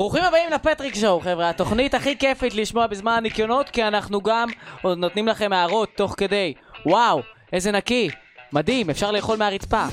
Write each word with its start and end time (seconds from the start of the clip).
ברוכים 0.00 0.24
הבאים 0.24 0.50
לפטריק 0.50 0.94
שואו, 0.94 1.20
חבר'ה. 1.20 1.50
התוכנית 1.50 1.94
הכי 1.94 2.18
כיפית 2.18 2.54
לשמוע 2.54 2.86
בזמן 2.86 3.12
הניקיונות, 3.12 3.68
כי 3.68 3.84
אנחנו 3.84 4.20
גם 4.20 4.48
עוד 4.82 4.98
נותנים 4.98 5.28
לכם 5.28 5.52
הערות 5.52 5.88
תוך 5.96 6.14
כדי. 6.16 6.54
וואו, 6.86 7.20
איזה 7.52 7.72
נקי. 7.72 8.10
מדהים, 8.52 8.90
אפשר 8.90 9.10
לאכול 9.10 9.38
מהרצפה. 9.38 9.84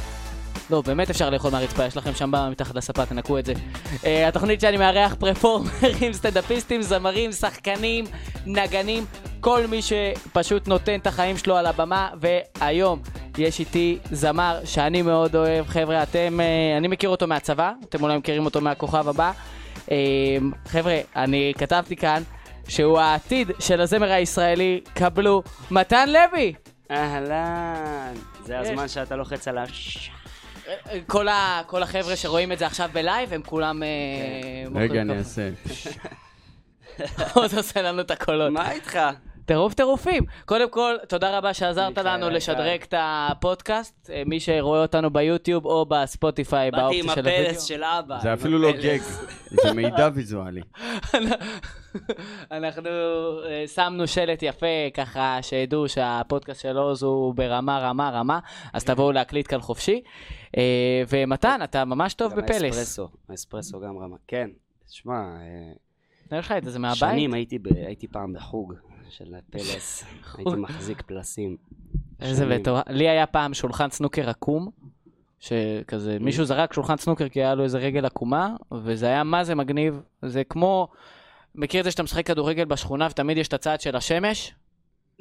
לא, 0.70 0.82
באמת 0.82 1.10
אפשר 1.10 1.30
לאכול 1.30 1.52
מהרצפה, 1.52 1.86
יש 1.86 1.98
לכם 1.98 2.14
שם 2.14 2.32
במה 2.32 2.50
מתחת 2.50 2.76
לספה, 2.76 3.06
תנקו 3.06 3.40
את 3.40 3.46
זה. 3.46 3.54
Uh, 3.54 4.08
התוכנית 4.28 4.62
שאני 4.62 4.78
מארח 4.78 5.16
פרפורמרים, 5.20 6.14
סטנדאפיסטים, 6.14 6.82
זמרים, 6.82 7.32
שחקנים, 7.32 8.06
נגנים, 8.46 9.06
כל 9.40 9.68
מי 9.68 9.80
שפשוט 9.82 10.68
נותן 10.68 11.00
את 11.00 11.08
החיים 11.08 11.38
שלו 11.38 11.58
על 11.58 11.66
הבמה, 11.66 12.10
והיום 12.20 13.00
יש 13.38 13.60
איתי 13.60 13.98
זמר 14.12 14.60
שאני 14.66 15.02
מאוד 15.02 15.36
אוהב, 15.36 15.68
חבר'ה, 15.68 16.04
אתם, 16.04 16.40
uh, 16.40 16.78
אני 16.78 16.88
מכיר 16.88 17.10
אותו 17.10 17.28
מהצבא, 17.28 17.72
אתם 17.90 18.04
אולי 18.04 18.18
מכירים 18.18 18.46
אותו 18.46 18.62
מהכוכב 18.62 19.08
הבא. 19.08 19.32
Uh, 19.88 19.90
חבר'ה, 20.68 21.00
אני 21.16 21.54
כתבתי 21.58 21.96
כאן 21.96 22.24
שהוא 22.68 23.00
העתיד 23.00 23.52
של 23.60 23.82
הזמר 23.82 24.12
הישראלי, 24.12 24.82
קבלו 24.94 25.44
מתן 25.72 26.10
לוי! 26.10 26.54
אהלן, 26.92 28.14
זה. 28.44 28.60
הזמן 28.60 28.88
שאתה 28.88 29.16
לוחץ 29.16 29.48
על 29.48 29.58
ה... 29.58 29.64
כל, 31.08 31.28
ה, 31.28 31.62
כל 31.68 31.84
החבר'ה 31.84 32.16
שרואים 32.16 32.52
את 32.52 32.60
זה 32.60 32.66
עכשיו 32.66 32.90
בלייב, 32.94 33.34
הם 33.34 33.42
כולם... 33.46 33.84
אה, 33.84 33.88
מוחאים 34.70 34.92
רגע, 34.92 35.02
אני. 35.02 35.18
אעשה. 35.18 35.50
עוד 37.34 37.54
עושה 37.54 37.82
לנו 37.82 38.02
את 38.02 38.12
הקולות. 38.12 38.52
מה 38.52 38.72
איתך? 38.72 39.00
טירוף 39.48 39.74
טירופים. 39.74 40.24
קודם 40.46 40.70
כל, 40.70 40.96
תודה 41.08 41.38
רבה 41.38 41.54
שעזרת 41.54 41.98
לנו. 41.98 42.30
לשדרג 42.30 42.82
את 42.82 42.94
הפודקאסט. 42.98 44.10
אה, 44.14 44.24
מי 44.26 44.40
שרואה 44.40 44.82
אותנו 44.82 45.10
ביוטיוב 45.10 45.66
או 45.66 45.86
בספוטיפיי, 45.86 46.72
באתי 46.72 46.82
באופציה 46.84 47.04
עם 47.04 47.16
של 47.16 47.28
הוידאו. 47.28 47.50
הפלס 47.50 47.64
של 47.64 47.84
אבא. 47.84 48.20
זה 48.22 48.28
עם 48.28 48.34
אפילו 48.34 48.60
לא. 48.60 48.72
גג, 48.72 49.00
זה 49.50 49.74
מידע 49.74 50.10
ויזואלי. 50.14 50.62
אנחנו 52.52 52.90
אה, 53.50 53.68
שמנו 53.68 54.08
שלט 54.08 54.44
יפה, 54.44 54.66
ככה 54.94 55.38
שידעו 55.42 55.90
שהפודקאסט 55.90 56.62
של 56.62 56.78
עוז 56.78 57.04
הוא 57.04 57.34
ברמה, 57.36 57.80
רמה, 57.80 58.10
רמה, 58.10 58.40
אז 58.74 58.84
תבואו 58.84 59.12
להקליט 59.12 59.48
כאן 59.50 59.62
חופשי. 59.62 60.02
אה, 60.58 60.64
ומתן, 61.10 61.60
אתה 61.64 61.86
ממש 61.86 62.14
טוב 62.14 62.32
גם 62.32 62.38
בפלס. 62.38 62.78
האספרסו, 62.78 63.08
האספרסו 63.30 63.80
גם 63.80 63.98
רמה. 63.98 64.18
כן, 64.28 64.50
שמע, 64.90 65.14
אה, 65.14 65.74
נראה 66.32 66.40
לך 66.40 66.52
את 66.58 66.64
זה 66.64 66.80
מהבית? 66.80 66.98
שנים 67.00 67.34
הייתי 67.34 67.60
ב- 67.60 67.68
הייתי 67.86 68.08
פעם 68.08 68.34
בחוג 68.34 68.74
של 69.10 69.36
פלס. 69.50 70.04
הייתי 70.38 70.56
מחזיק 70.58 71.02
פלסים. 71.02 71.58
איזה. 72.20 72.46
מטורף. 72.46 72.84
לי 72.90 73.10
היה 73.10 73.26
פעם 73.26 73.54
שולחן 73.54 73.90
סנוקר 73.90 74.30
עקום, 74.30 74.70
שכזה 75.40 76.18
מישהו 76.20 76.46
זרק 76.46 76.74
שולחן 76.74 76.98
סנוקר 76.98 77.30
כי 77.30 77.40
היה 77.40 77.56
לו 77.56 77.64
איזה 77.64 77.78
רגל 77.78 78.06
עקומה, 78.06 78.56
וזה 78.72 79.06
היה 79.06 79.24
מה 79.24 79.44
זה 79.44 79.56
מגניב. 79.56 80.02
זה 80.22 80.44
כמו, 80.44 80.88
מכיר 81.56 81.80
את 81.80 81.86
זה 81.86 81.92
שאתה 81.92 82.04
משחק 82.04 82.28
כדורגל 82.28 82.66
בשכונה 82.66 83.08
ותמיד 83.12 83.38
יש 83.38 83.48
את 83.48 83.54
הצד 83.54 83.82
של 83.82 83.96
השמש? 83.96 84.54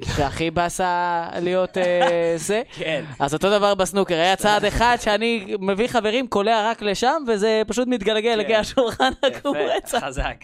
שהכי 0.05 0.51
באסה 0.51 1.27
להיות 1.41 1.77
אה, 1.77 2.33
זה. 2.47 2.61
כן. 2.71 3.05
אז 3.19 3.33
אותו 3.33 3.49
דבר 3.57 3.75
בסנוקר, 3.75 4.15
היה 4.15 4.35
צעד 4.35 4.65
אחד 4.71 4.97
שאני 5.01 5.55
מביא 5.59 5.87
חברים, 5.87 6.27
קולע 6.27 6.71
רק 6.71 6.81
לשם, 6.81 7.23
וזה 7.27 7.61
פשוט 7.67 7.87
מתגלגל 7.87 8.31
כן. 8.31 8.37
להגיע 8.37 8.59
השולחן 8.59 9.11
רצח. 9.77 10.03
חזק. 10.03 10.37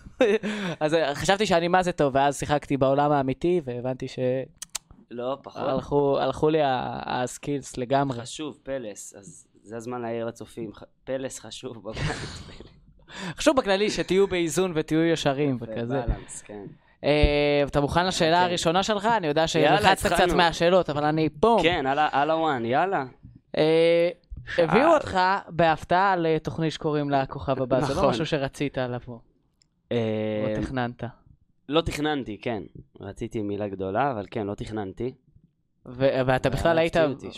אז 0.80 0.94
אה, 0.94 1.14
חשבתי 1.14 1.46
שאני 1.46 1.68
מה 1.68 1.82
זה 1.82 1.92
טוב, 1.92 2.14
ואז 2.14 2.38
שיחקתי 2.38 2.76
בעולם 2.76 3.12
האמיתי, 3.12 3.60
והבנתי 3.64 4.06
לא, 5.10 5.36
פחות. 5.42 5.62
שהלכו 6.18 6.48
לי 6.50 6.62
ה- 6.62 7.00
הסקילס 7.06 7.76
לגמרי. 7.76 8.20
חשוב, 8.20 8.58
פלס. 8.62 9.14
אז 9.18 9.46
זה 9.62 9.76
הזמן 9.76 10.02
להעיר 10.02 10.26
לצופים. 10.26 10.70
פלס 11.04 11.38
חשוב 11.38 11.82
בבית. 11.82 12.02
חשוב 13.36 13.56
בכללי 13.56 13.90
שתהיו 13.90 14.26
באיזון 14.26 14.72
ותהיו 14.74 15.04
ישרים 15.04 15.56
וכזה. 15.60 16.00
בלנס, 16.00 16.42
כן. 16.42 16.64
אה, 17.04 17.62
אתה 17.66 17.80
מוכן 17.80 18.06
לשאלה 18.06 18.36
אוקיי. 18.36 18.48
הראשונה 18.48 18.82
שלך? 18.82 19.06
אני 19.16 19.26
יודע 19.26 19.44
יאללה, 19.54 19.78
שלחצת 19.78 20.12
קצת. 20.12 20.32
מהשאלות, 20.36 20.90
אבל 20.90 21.04
אני 21.04 21.28
בום. 21.28 21.62
כן, 21.62 21.84
על 22.12 22.30
הוואן, 22.30 22.64
יאללה. 22.64 23.04
אה. 23.58 24.08
הביאו 24.58 24.94
אותך 24.94 25.18
בהפתעה 25.48 26.16
לתוכנית 26.16 26.72
שקוראים 26.72 27.10
לה 27.10 27.20
הכוכב 27.20 27.62
הבא, 27.62 27.80
זה 27.80 27.94
לא 27.94 27.98
נכון. 27.98 28.10
משהו 28.10 28.26
שרצית 28.26 28.78
לבוא, 28.78 29.18
אה, 29.92 29.96
או 30.56 30.62
תכננת. 30.62 31.04
לא 31.68 31.80
תכננתי, 31.80 32.38
כן. 32.42 32.62
רציתי 33.00 33.42
מילה 33.42 33.68
גדולה, 33.68 34.10
אבל 34.10 34.26
כן, 34.30 34.46
לא 34.46 34.54
תכננתי. 34.54 35.12
ו- 35.86 36.20
ואתה 36.26 36.50
בכלל 36.50 36.78
היית, 36.78 36.96
אותי. 36.96 37.28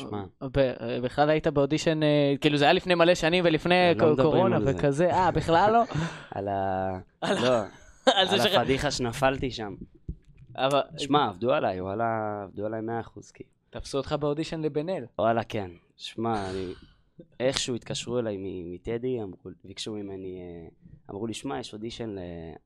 ב- 0.43 1.01
בכלל 1.03 1.31
היית 1.31 1.47
באודישן, 1.47 2.03
אה, 2.03 2.35
כאילו 2.41 2.57
זה 2.57 2.65
היה 2.65 2.73
לפני 2.73 2.95
מלא 2.95 3.15
שנים 3.15 3.45
ולפני 3.47 3.75
לא 3.97 4.15
קורונה. 4.23 4.59
וכזה, 4.65 5.11
אה, 5.11 5.31
בכלל 5.31 5.73
לא? 5.73 5.83
על 6.35 6.49
ה... 6.49 6.89
לא, 7.23 7.61
על 8.07 8.29
זה 8.29 8.35
על 8.43 8.49
ש... 8.51 8.55
הפדיחה 8.55 8.91
שנפלתי 8.91 9.51
שם. 9.51 9.75
אבל 10.57 10.81
שמע, 10.99 11.29
עבדו 11.29 11.53
עליי, 11.53 11.81
וואלה, 11.81 12.43
עבדו 12.45 12.67
עליי 12.67 12.81
100%, 12.81 13.21
כאילו. 13.35 13.51
תפסו 13.71 13.99
אותך 13.99 14.13
באודישן 14.13 14.61
לבן 14.61 14.89
אל. 14.89 15.05
וואלה, 15.19 15.45
כן. 15.45 15.71
שמע, 15.97 16.51
אני... 16.51 16.73
איכשהו 17.41 17.75
התקשרו 17.75 18.19
אליי 18.19 18.37
מטדי, 18.41 19.23
אמרו- 19.23 19.51
ביקשו 19.65 19.93
ממני, 19.93 20.41
אה, 20.41 20.69
אמרו 21.11 21.27
לי, 21.27 21.35
שמע, 21.35 21.59
יש 21.59 21.73
אודישן, 21.73 22.17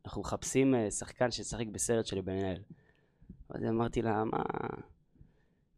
אנחנו 0.05 0.21
מחפשים 0.21 0.75
אה, 0.75 0.91
שחקן 0.91 1.31
שישחק 1.31 1.67
בסרט 1.67 2.07
של 2.07 2.21
בן 2.21 2.45
אל. 2.45 2.61
אז 3.49 3.65
אמרתי 3.65 4.03
לה, 4.03 4.25
מה... 4.25 4.43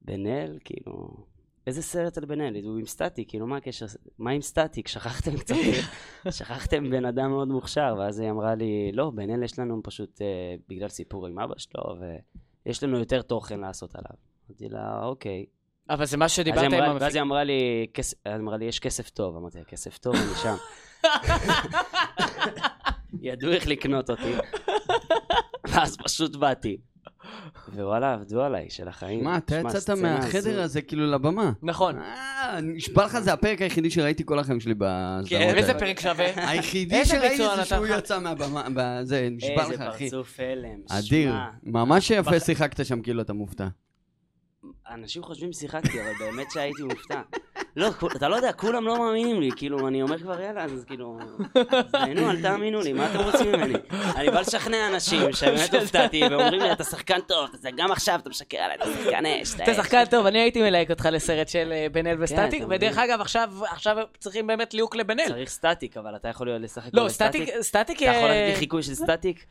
בן 0.02 0.26
אל? 0.26 0.58
כאילו... 0.64 1.26
איזה 1.66 1.82
סרט 1.82 2.18
על 2.18 2.24
בן 2.24 2.40
אל? 2.40 2.64
הוא 2.64 2.78
עם 2.78 2.86
סטטיק, 2.86 3.28
כאילו, 3.30 3.46
מה 3.46 3.56
הקשר? 3.56 3.86
מה 4.18 4.30
עם 4.30 4.40
סטטיק? 4.42 4.88
שכחתם 4.88 5.36
קצת, 5.38 5.54
שכחתם 6.38 6.90
בן 6.90 7.04
אדם 7.04 7.30
מאוד 7.30 7.48
מוכשר. 7.48 7.94
ואז 7.98 8.20
היא 8.20 8.30
אמרה 8.30 8.54
לי, 8.54 8.90
לא, 8.92 9.10
בן 9.10 9.30
אל 9.30 9.42
יש 9.42 9.58
לנו 9.58 9.80
פשוט, 9.84 10.22
אה, 10.22 10.26
בגלל 10.68 10.88
סיפור 10.88 11.26
עם 11.26 11.38
אבא 11.38 11.54
שלו, 11.58 11.82
ויש 12.66 12.82
לנו 12.82 12.98
יותר 12.98 13.22
תוכן 13.22 13.60
לעשות 13.60 13.94
עליו. 13.94 14.10
אמרתי 14.50 14.68
לה, 14.68 15.00
אוקיי. 15.04 15.44
אבל 15.90 16.04
זה 16.04 16.16
מה 16.16 16.28
שדיברת 16.28 16.64
עם 16.72 16.82
המפיק. 16.82 17.02
ואז 17.02 17.14
היא 17.14 17.22
אמרה 17.22 17.44
לי, 17.44 17.86
"כס- 17.94 18.14
אמרה 18.36 18.56
לי, 18.56 18.64
יש 18.64 18.78
כסף 18.80 19.10
טוב. 19.10 19.36
אמרתי 19.36 19.58
לה, 19.58 19.64
כסף 19.64 19.98
טוב, 19.98 20.14
אני 20.14 20.34
שם. 20.42 20.54
ידעו 23.22 23.50
איך 23.52 23.66
לקנות 23.66 24.10
אותי. 24.10 24.32
ואז 25.68 25.96
פשוט 25.96 26.36
באתי. 26.36 26.76
ווואלה, 27.74 28.12
עבדו 28.12 28.42
עליי, 28.42 28.66
של 28.70 28.88
החיים. 28.88 29.24
מה, 29.24 29.36
אתה 29.36 29.56
יצאת 29.56 29.90
מהחדר. 29.90 30.62
הזה 30.62 30.82
כאילו 30.82 31.06
לבמה. 31.06 31.52
נכון. 31.62 31.98
אה, 31.98 32.60
נשבע 32.62 33.04
לך, 33.04 33.18
זה 33.18 33.32
הפרק 33.32 33.62
היחידי 33.62 33.90
שראיתי 33.90 34.22
כל 34.26 34.38
החיים 34.38 34.60
שלי 34.60 34.74
בסדרות 34.74 35.28
כן. 35.28 35.54
איזה 35.56 35.74
פרק 35.74 36.00
שווה? 36.00 36.26
היחידי 36.50 36.94
איזה 36.94 37.14
שראיתי 37.16 37.42
זה 37.56 37.64
שהוא? 37.64 37.86
יצא 37.86 38.20
מהבמה, 38.20 38.66
בזה, 38.74 39.28
נשבע 39.30 39.64
לך, 39.64 39.70
איזה 39.70 39.88
אחי. 39.88 40.10
פרצוף 40.10 40.40
הלם. 40.40 40.78
אדיר. 40.88 41.30
שמע, 41.30 41.48
ממש 41.62 42.10
יפה 42.10 42.40
שיחקת 42.40 42.86
שם 42.86 43.02
כאילו 43.02 43.22
אתה 43.22 43.32
מופתע. 43.32 43.66
אנשים 44.90 45.22
חושבים 45.22 45.52
ששיחקתי, 45.52 46.00
אבל 46.00 46.12
באמת 46.18 46.46
שהייתי 46.50 46.82
מופתע. 46.82 47.20
לא, 47.76 47.90
אתה 48.16 48.28
לא 48.28 48.36
יודע, 48.36 48.52
כולם 48.52 48.86
לא 48.86 48.98
מאמינים 48.98 49.40
לי, 49.40 49.50
כאילו, 49.56 49.88
אני 49.88 50.02
אומר 50.02 50.18
כבר 50.18 50.40
יאללה, 50.40 50.64
אז 50.64 50.84
כאילו, 50.86 51.18
תהנו, 51.90 52.30
אל 52.30 52.42
תאמינו 52.42 52.80
לי, 52.80 52.92
מה 52.92 53.10
אתם 53.10 53.18
רוצים 53.18 53.52
ממני? 53.52 53.74
אני 54.16 54.30
בא 54.30 54.40
לשכנע 54.40 54.88
אנשים 54.88 55.32
שבאמת 55.32 55.74
הופתעתי, 55.74 56.22
ואומרים 56.30 56.60
לי, 56.60 56.72
אתה 56.72 56.84
שחקן 56.84 57.20
טוב, 57.20 57.50
אתה 57.60 57.68
גם 57.76 57.92
עכשיו 57.92 58.18
אתה 58.22 58.30
משקר 58.30 58.58
עליי, 58.58 58.76
אתה 58.76 58.84
שחקן 58.84 59.26
אש, 59.26 59.54
אתה 59.54 59.74
שחקן 59.74 60.04
טוב, 60.04 60.26
אני 60.26 60.38
הייתי 60.38 60.62
מלהק 60.62 60.90
אותך 60.90 61.08
לסרט 61.12 61.48
של 61.48 61.72
אה, 61.72 61.86
בן 61.92 62.06
אל 62.06 62.22
וסטטיק, 62.22 62.62
אתה 62.62 62.74
ודרך. 62.74 62.98
אגב, 62.98 63.20
עכשיו 63.70 63.98
צריכים 64.18 64.46
באמת 64.46 64.74
ליהוק 64.74 64.96
לבן 64.96 65.20
אל. 65.20 65.28
צריך 65.28 65.48
סטטיק, 65.48 65.96
אבל 65.96 66.16
אתה 66.16 66.28
יכול 66.28 66.50
לשחק 66.50 66.90
לא, 66.92 67.08
סטטיק, 67.08 67.48
סטטיק... 67.60 68.02
אתה 68.02 68.10
יכול 68.10 68.30
אה, 68.30 68.46
לתת 68.46 68.54
לי 68.54 68.58
חיקוי 68.58 68.82
של 68.82 68.94
סטטיק? 68.94 69.46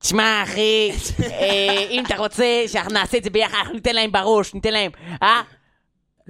תשמע, 0.00 0.42
אחי, 0.42 0.90
אה, 1.22 1.86
אם 1.90 2.04
אתה 2.06 2.16
רוצה 2.16 2.44
שאנחנו 2.66 2.92
נעשה 2.92 3.18
את 3.18 3.24
זה 3.24 3.30
ביחד, 3.30 3.56
אנחנו 3.58 3.74
ניתן 3.74 3.94
להם 3.94 4.12
בראש, 4.12 4.54
ניתן 4.54 4.72
להם, 4.72 4.90
אה? 5.22 5.42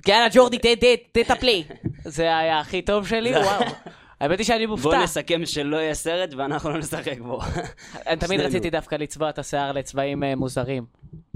יאללה, 0.08 0.26
ג'ורדי, 0.32 0.58
ת- 0.58 0.66
ת- 0.66 0.84
ת 1.12 1.18
את 1.20 1.30
הפלי. 1.30 1.64
זה 2.04 2.36
היה 2.38 2.60
הכי 2.60 2.82
טוב 2.82 3.06
שלי, 3.08 3.30
וואו. 3.36 3.64
האמת 4.20 4.38
היא 4.38 4.46
שאני 4.46 4.66
בוא 4.66 4.76
מופתע. 4.76 5.02
נסכם 5.02 5.46
שלא 5.46 5.76
יהיה 5.76 5.94
סרט 5.94 6.34
ואנחנו 6.34 6.70
לא 6.70 6.78
נשחק 6.78 7.18
בו. 7.18 7.40
אני 8.06 8.16
תמיד. 8.16 8.40
רציתי 8.40 8.70
דווקא 8.70 8.94
לצבוע 8.94 9.28
את 9.30 9.38
השיער 9.38 9.72
לצבעים 9.72 10.24
אה, 10.24 10.36
מוזרים. 10.36 10.84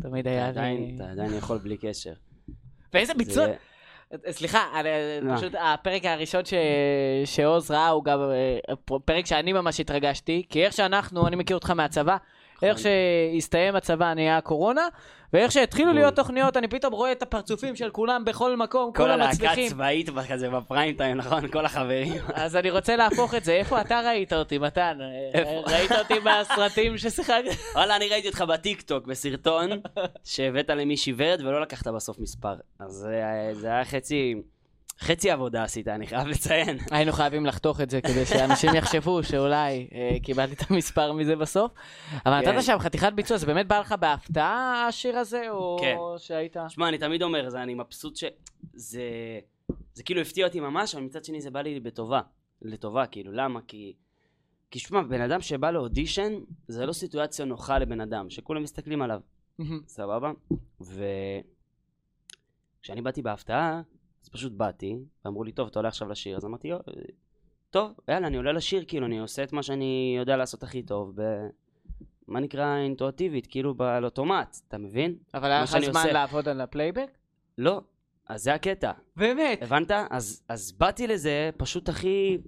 תמיד 0.02 0.28
היה 0.28 0.50
לי... 0.50 0.92
אתה 0.96 1.04
עדיין 1.12 1.34
יכול 1.38 1.58
בלי 1.58 1.76
קשר. 1.76 2.12
ואיזה 2.94 3.14
ביצוע... 3.14 3.46
סליחה, 4.30 4.64
אני- 4.80 4.88
מה? 5.22 5.36
פשוט 5.36 5.52
הפרק 5.60 6.04
הראשון 6.04 6.44
ש- 6.44 6.54
שעוז 7.24 7.70
ראה 7.70 7.88
הוא 7.88 8.04
גם 8.04 8.18
אה, 8.20 8.74
פרק 9.04 9.26
שאני 9.26 9.52
ממש 9.52 9.80
התרגשתי, 9.80 10.42
כי 10.48 10.64
איך 10.64 10.72
שאנחנו, 10.72 11.26
אני 11.26 11.36
מכיר 11.36 11.56
אותך 11.56 11.70
מהצבא, 11.70 12.16
איך 12.62 12.78
שהסתיים 12.78 13.76
הצבא 13.76 14.14
נהיה 14.14 14.36
הקורונה, 14.36 14.86
ואיך 15.34 15.52
שהתחילו 15.52 15.86
בול. 15.90 15.94
להיות 16.00 16.16
תוכניות, 16.16 16.56
אני 16.56 16.68
פתאום 16.68 16.92
רואה 16.92 17.12
את 17.12 17.22
הפרצופים 17.22 17.76
של 17.76 17.90
כולם 17.90 18.24
בכל 18.24 18.56
מקום, 18.56 18.92
כל 18.92 19.02
כולם 19.02 19.12
הלהקה 19.14 19.32
מצליחים. 19.34 19.66
הצבאית 19.66 20.08
כזה 20.30 20.50
בפריים 20.50 20.94
טיים, 20.96 21.16
נכון? 21.16 21.48
כל 21.48 21.64
החברים. 21.64 22.12
אז 22.34 22.56
אני 22.56 22.70
רוצה 22.70 22.96
להפוך 22.96 23.34
את 23.34 23.44
זה, 23.44 23.52
איפה 23.52 23.80
אתה 23.80 24.00
ראית 24.06 24.32
אותי, 24.32 24.58
מתן? 24.58 24.98
ראית 25.66 25.92
אותי 25.92 26.18
מהסרטים 26.18 26.98
ששיחקת? 26.98 27.50
וואלה, 27.74 27.96
אני 27.96 28.08
ראיתי 28.08 28.28
אותך 28.28 28.40
בטיקטוק 28.48 29.06
בסרטון 29.06 29.70
שהבאת 30.24 30.70
למישהי 30.70 31.12
ורד 31.16 31.40
ולא 31.40 31.60
לקחת 31.60 31.86
בסוף 31.86 32.18
מספר. 32.18 32.54
אז 32.78 32.90
זה 32.92 33.08
היה- 33.10 33.54
זה 33.54 33.66
היה 33.68 33.84
חצי... 33.84 34.34
חצי 35.00 35.30
עבודה 35.30 35.62
עשית, 35.62 35.88
אני 35.88 36.06
חייב 36.06 36.26
לציין. 36.26 36.78
היינו 36.90 37.12
חייבים 37.12 37.46
לחתוך 37.46 37.80
את 37.80 37.90
זה 37.90 38.00
כדי 38.00 38.26
שאנשים 38.26 38.74
יחשבו 38.78 39.22
שאולי 39.22 39.88
אה, 39.94 40.16
קיבלתי 40.22 40.54
את 40.54 40.70
המספר 40.70 41.12
מזה 41.12 41.36
בסוף. 41.36 41.72
אבל 42.26 42.44
כן. 42.44 42.52
נתת 42.52 42.64
שם 42.64 42.78
חתיכת 42.78 43.12
ביצוע, 43.12 43.36
זה 43.36 43.46
באמת 43.46 43.68
בא 43.68 43.80
לך 43.80 43.92
בהפתעה 43.92 44.86
השיר 44.88 45.18
הזה, 45.18 45.50
או 45.50 45.76
כן. 45.80 45.96
שהיית... 46.18 46.56
שמע, 46.68 46.88
אני 46.88 46.98
תמיד 46.98 47.22
אומר, 47.22 47.50
זה, 47.50 47.62
אני 47.62 47.74
מבסוט 47.74 48.16
ש... 48.16 48.24
זה... 48.74 49.02
זה 49.94 50.02
כאילו 50.02 50.20
הפתיע 50.20 50.46
אותי 50.46 50.60
ממש, 50.60 50.94
אבל 50.94 51.04
מצד 51.04 51.24
שני 51.24 51.40
זה 51.40 51.50
בא 51.50 51.60
לי 51.60 51.80
בטובה. 51.80 52.20
לטובה, 52.62 53.06
כאילו, 53.06 53.32
למה? 53.32 53.60
כי... 53.66 53.92
כי 54.70 54.78
שמע, 54.78 55.02
בן 55.02 55.20
אדם 55.20 55.40
שבא 55.40 55.70
לאודישן, 55.70 56.32
זה 56.68 56.86
לא 56.86 56.92
סיטואציה 56.92 57.44
נוחה 57.44 57.78
לבן 57.78 58.00
אדם, 58.00 58.30
שכולם 58.30 58.62
מסתכלים 58.62 59.02
עליו, 59.02 59.20
סבבה? 59.86 60.32
וכשאני 60.80 61.42
באתי 63.02 63.22
בהפתעה, 63.22 63.82
פשוט 64.34 64.52
באתי, 64.52 64.98
ואמרו 65.24 65.44
לי, 65.44 65.52
טוב, 65.52 65.68
אתה 65.68 65.78
עולה 65.78 65.88
עכשיו 65.88 66.08
לשיר, 66.08 66.36
אז 66.36 66.44
אמרתי, 66.44 66.68
"יו, 66.68 66.76
אה, 66.76 66.92
טוב, 67.70 67.92
יאללה, 68.08 68.26
אני 68.26 68.36
עולה 68.36 68.52
לשיר, 68.52 68.84
כאילו, 68.88 69.06
אני 69.06 69.18
עושה 69.18 69.42
את 69.44 69.52
מה 69.52 69.62
שאני 69.62 70.14
יודע 70.18 70.36
לעשות 70.36 70.62
הכי 70.62 70.82
טוב, 70.82 71.12
ב... 71.14 71.22
מה 72.28 72.40
נקרא 72.40 72.76
אינטואטיבית, 72.76 73.46
כאילו, 73.46 73.74
ב- 73.74 73.82
על 73.82 74.04
אוטומט, 74.04 74.56
אתה 74.68 74.78
מבין? 74.78 75.16
אבל 75.34 75.50
היה 75.50 75.62
לך 75.62 75.70
זמן 75.70 75.86
עושה. 75.88 76.12
לעבוד 76.12 76.48
על 76.48 76.60
הפלייבק? 76.60 77.10
לא, 77.58 77.80
אז 78.28 78.42
זה 78.42 78.54
הקטע. 78.54 78.92
באמת? 79.16 79.62
הבנת? 79.62 79.90
אז, 80.10 80.42
אז 80.48 80.72
באתי 80.72 81.06
לזה 81.06 81.50
פשוט 81.56 81.88
הכי, 81.88 82.38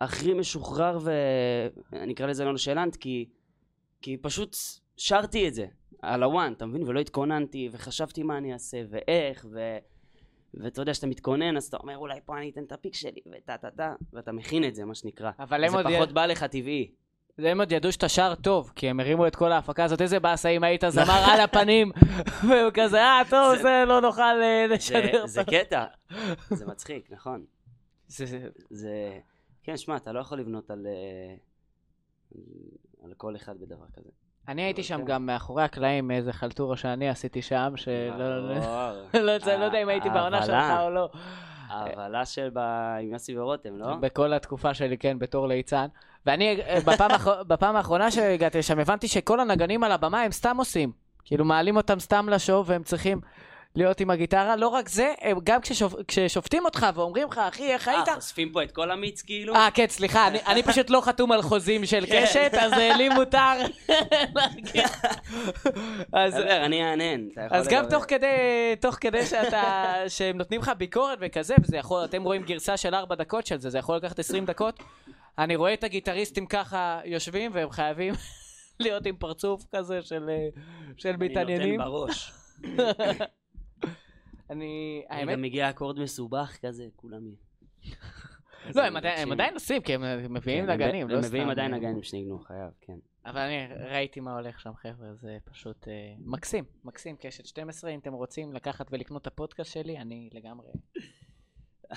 הכי 0.00 0.34
משוחרר 0.34 0.98
ואני 1.02 2.12
אקרא 2.12 2.26
לזה 2.26 2.44
nonchalant, 2.44 2.96
כי, 2.96 3.28
כי 4.02 4.16
פשוט 4.16 4.56
שרתי 4.96 5.48
את 5.48 5.54
זה 5.54 5.66
על 6.02 6.22
הוואן, 6.22 6.52
אתה 6.52 6.66
מבין? 6.66 6.82
ולא 6.82 7.00
התכוננתי, 7.00 7.68
וחשבתי 7.72 8.22
מה 8.22 8.38
אני 8.38 8.52
אעשה, 8.52 8.82
ואיך, 8.90 9.46
ו... 9.50 9.78
ואתה 10.54 10.82
יודע, 10.82 10.92
כשאתה 10.92 11.06
מתכונן, 11.06 11.56
אז 11.56 11.64
אתה 11.66 11.76
אומר, 11.76 11.96
אולי 11.96 12.20
פה 12.24 12.38
אני 12.38 12.50
אתן 12.50 12.64
את 12.64 12.72
הפיק 12.72 12.94
שלי, 12.94 13.20
וטה 13.36 13.56
טה 13.56 13.70
טה, 13.70 13.94
ואתה 14.12 14.32
מכין 14.32 14.64
את 14.64 14.74
זה, 14.74 14.84
מה 14.84 14.94
שנקרא. 14.94 15.30
אבל 15.38 15.64
הם 15.64 15.70
זה 15.70 15.76
עוד 15.76 15.86
פחות 15.86 16.10
י- 16.10 16.12
בא 16.12 16.26
לך 16.26 16.44
טבעי. 16.44 16.90
הם 17.38 17.60
עוד 17.60 17.72
ידעו 17.72 17.92
שאתה 17.92 18.08
שר 18.08 18.34
טוב, 18.34 18.72
כי 18.74 18.88
הם 18.88 19.00
הרימו 19.00 19.26
את 19.26 19.36
כל 19.36 19.52
ההפקה 19.52 19.84
הזאת, 19.84 20.00
איזה 20.00 20.20
באסה 20.20 20.48
אם 20.48 20.64
היית 20.64 20.84
זמר 20.90 21.24
על 21.32 21.40
הפנים, 21.40 21.90
והוא 22.48 22.70
כזה, 22.74 23.00
אה, 23.02 23.22
טוב, 23.30 23.56
זה- 23.56 23.62
זה 23.62 23.84
לא 23.86 24.00
נוכל 24.00 24.22
אה, 24.22 24.64
זה, 24.68 24.74
לשדר. 24.74 25.26
זה 25.26 25.42
קטע, 25.44 25.84
זה 26.58 26.66
מצחיק, 26.66 27.12
נכון. 27.12 27.44
זה- 28.08 28.26
זה- 28.26 28.48
זה... 28.70 29.18
כן, 29.62 29.76
שמע, 29.76 29.96
אתה 29.96 30.12
לא 30.12 30.20
יכול 30.20 30.38
לבנות 30.40 30.70
על... 30.70 30.86
אה, 30.86 31.34
על 33.04 33.14
כל 33.16 33.36
אחד 33.36 33.58
בדבר 33.60 33.86
כזה. 33.96 34.10
אני 34.48 34.62
הייתי 34.62 34.82
שם 34.82 34.98
כן. 34.98 35.04
גם 35.04 35.26
מאחורי 35.26 35.62
הקלעים, 35.62 36.10
איזה 36.10 36.32
חלטורה 36.32 36.76
שאני 36.76 37.08
עשיתי 37.08 37.42
שם, 37.42 37.72
שלא 37.76 38.16
ברור. 38.16 39.22
לא 39.24 39.30
יודע- 39.30 39.56
לא 39.58 39.64
יודע 39.64 39.82
אם 39.82 39.88
הייתי 39.88 40.10
בעונה 40.10 40.42
שלך. 40.46 40.64
או 40.80 40.90
לא. 40.90 41.08
ההבלה 41.68 42.24
של 42.24 42.50
עם 42.56 43.12
יוסי 43.12 43.38
ורותם, 43.38 43.76
לא? 43.76 43.94
בכל 43.94 44.32
התקופה 44.32 44.74
שלי, 44.74 44.98
כן, 44.98 45.18
בתור 45.18 45.48
ליצן. 45.48 45.86
ואני, 46.26 46.60
אה, 46.62 46.78
בפעם 46.86 47.10
האח- 47.10 47.28
בפעם 47.48 47.76
האחרונה 47.76 48.10
שהגעתי 48.10 48.58
לשם, 48.58 48.78
הבנתי 48.78 49.08
שכל 49.08 49.40
הנגנים 49.40 49.84
על 49.84 49.92
הבמה 49.92 50.22
הם 50.22 50.32
סתם 50.32 50.56
עושים. 50.56 50.92
כאילו, 51.24 51.44
מעלים 51.44 51.76
אותם 51.76 52.00
סתם 52.00 52.28
לשואו, 52.28 52.66
והם 52.66 52.82
צריכים 52.82 53.20
להיות 53.78 54.00
עם 54.00 54.10
הגיטרה. 54.10 54.56
לא 54.56 54.68
רק 54.68 54.88
זה, 54.88 55.14
הם 55.20 55.38
גם 55.44 55.60
כששופ... 55.60 55.94
כששופטים 56.08 56.64
אותך 56.64 56.86
ואומרים 56.94 57.28
לך, 57.28 57.38
אחי, 57.38 57.72
איך 57.72 57.88
היית? 57.88 58.08
אה, 58.08 58.14
חושפים 58.14 58.52
פה 58.52 58.62
את 58.62 58.72
כל 58.72 58.90
המיץ 58.90 59.22
כאילו? 59.22 59.54
אה, 59.54 59.68
כן, 59.74 59.86
סליחה, 59.88 60.26
אני, 60.26 60.38
אני 60.46 60.62
פשוט 60.62 60.90
לא 60.90 61.00
חתום 61.00 61.32
על 61.32 61.42
חוזים 61.42 61.86
של 61.86 62.06
כן. 62.06 62.22
קשת, 62.24 62.50
אז 62.60 62.72
אה, 62.72 62.96
לי 62.96 63.08
מותר. 63.08 63.38
אז, 66.12 66.34
דבר, 66.34 66.64
אני 66.64 66.82
אענן. 66.90 67.20
אז 67.50 67.68
גם. 67.68 67.84
תוך 67.90 68.04
כדי, 68.08 68.26
תוך 68.80 68.96
כדי 69.00 69.26
שאתה, 69.26 69.94
שהם 70.08 70.38
נותנים 70.38 70.60
לך 70.60 70.72
ביקורת 70.78 71.18
וכזה, 71.20 71.54
וזה 71.62 71.76
יכול, 71.76 72.04
אתם 72.04 72.22
רואים 72.22 72.42
גרסה 72.42 72.76
של 72.76 72.94
4 72.94 73.14
דקות 73.14 73.46
של 73.46 73.58
זה, 73.58 73.70
זה 73.70 73.78
יכול 73.78 73.96
לקחת 73.96 74.18
20 74.18 74.44
דקות. 74.44 74.82
אני 75.38 75.56
רואה 75.56 75.74
את 75.74 75.84
הגיטריסטים 75.84 76.46
ככה 76.46 77.00
יושבים, 77.04 77.50
והם 77.54 77.70
חייבים 77.70 78.14
להיות 78.80 79.06
עם 79.06 79.16
פרצוף 79.16 79.64
כזה 79.76 80.02
של, 80.02 80.30
אה, 80.30 80.48
של 80.96 81.08
אני 81.08 81.28
מתעניינים. 81.28 81.80
נותן 81.80 81.90
בראש. 81.90 82.32
אני, 84.50 85.02
האמת, 85.08 85.32
גם 85.32 85.42
מגיע 85.42 85.70
אקורד 85.70 85.98
מסובך 86.00 86.56
כזה, 86.62 86.86
כולם... 86.96 87.22
לא, 88.74 88.82
הם 88.84 88.96
עדיין- 89.32 89.54
עושים, 89.54 89.82
כי 89.82 89.94
הם 89.94 90.02
מביאים 90.34 90.64
כן, 90.66 90.70
הם- 90.70 90.80
נגנים, 90.80 91.08
לא 91.08 91.14
הם. 91.18 91.24
מביאים 91.24 91.48
עדיין 91.48 91.74
נגנים 91.74 92.02
שניגנו, 92.02 92.38
חייב, 92.38 92.70
כן. 92.80 92.96
אבל 93.26 93.40
אני 93.40 93.56
ראיתי 93.90 94.20
מה 94.20 94.34
הולך 94.34 94.60
שם, 94.60 94.72
חבר'ה, 94.74 95.14
זה 95.14 95.38
פשוט 95.44 95.88
אה, 95.88 95.92
מקסים, 96.18 96.64
מקסים, 96.84 97.16
קשת 97.20 97.46
12, 97.46 97.90
אם 97.90 97.98
אתם 97.98 98.12
רוצים 98.12 98.52
לקחת 98.52 98.86
ולקנות 98.90 99.22
את 99.22 99.26
הפודקאסט 99.26 99.72
שלי, 99.72 99.98
אני 99.98 100.30
לגמרי... 100.32 100.66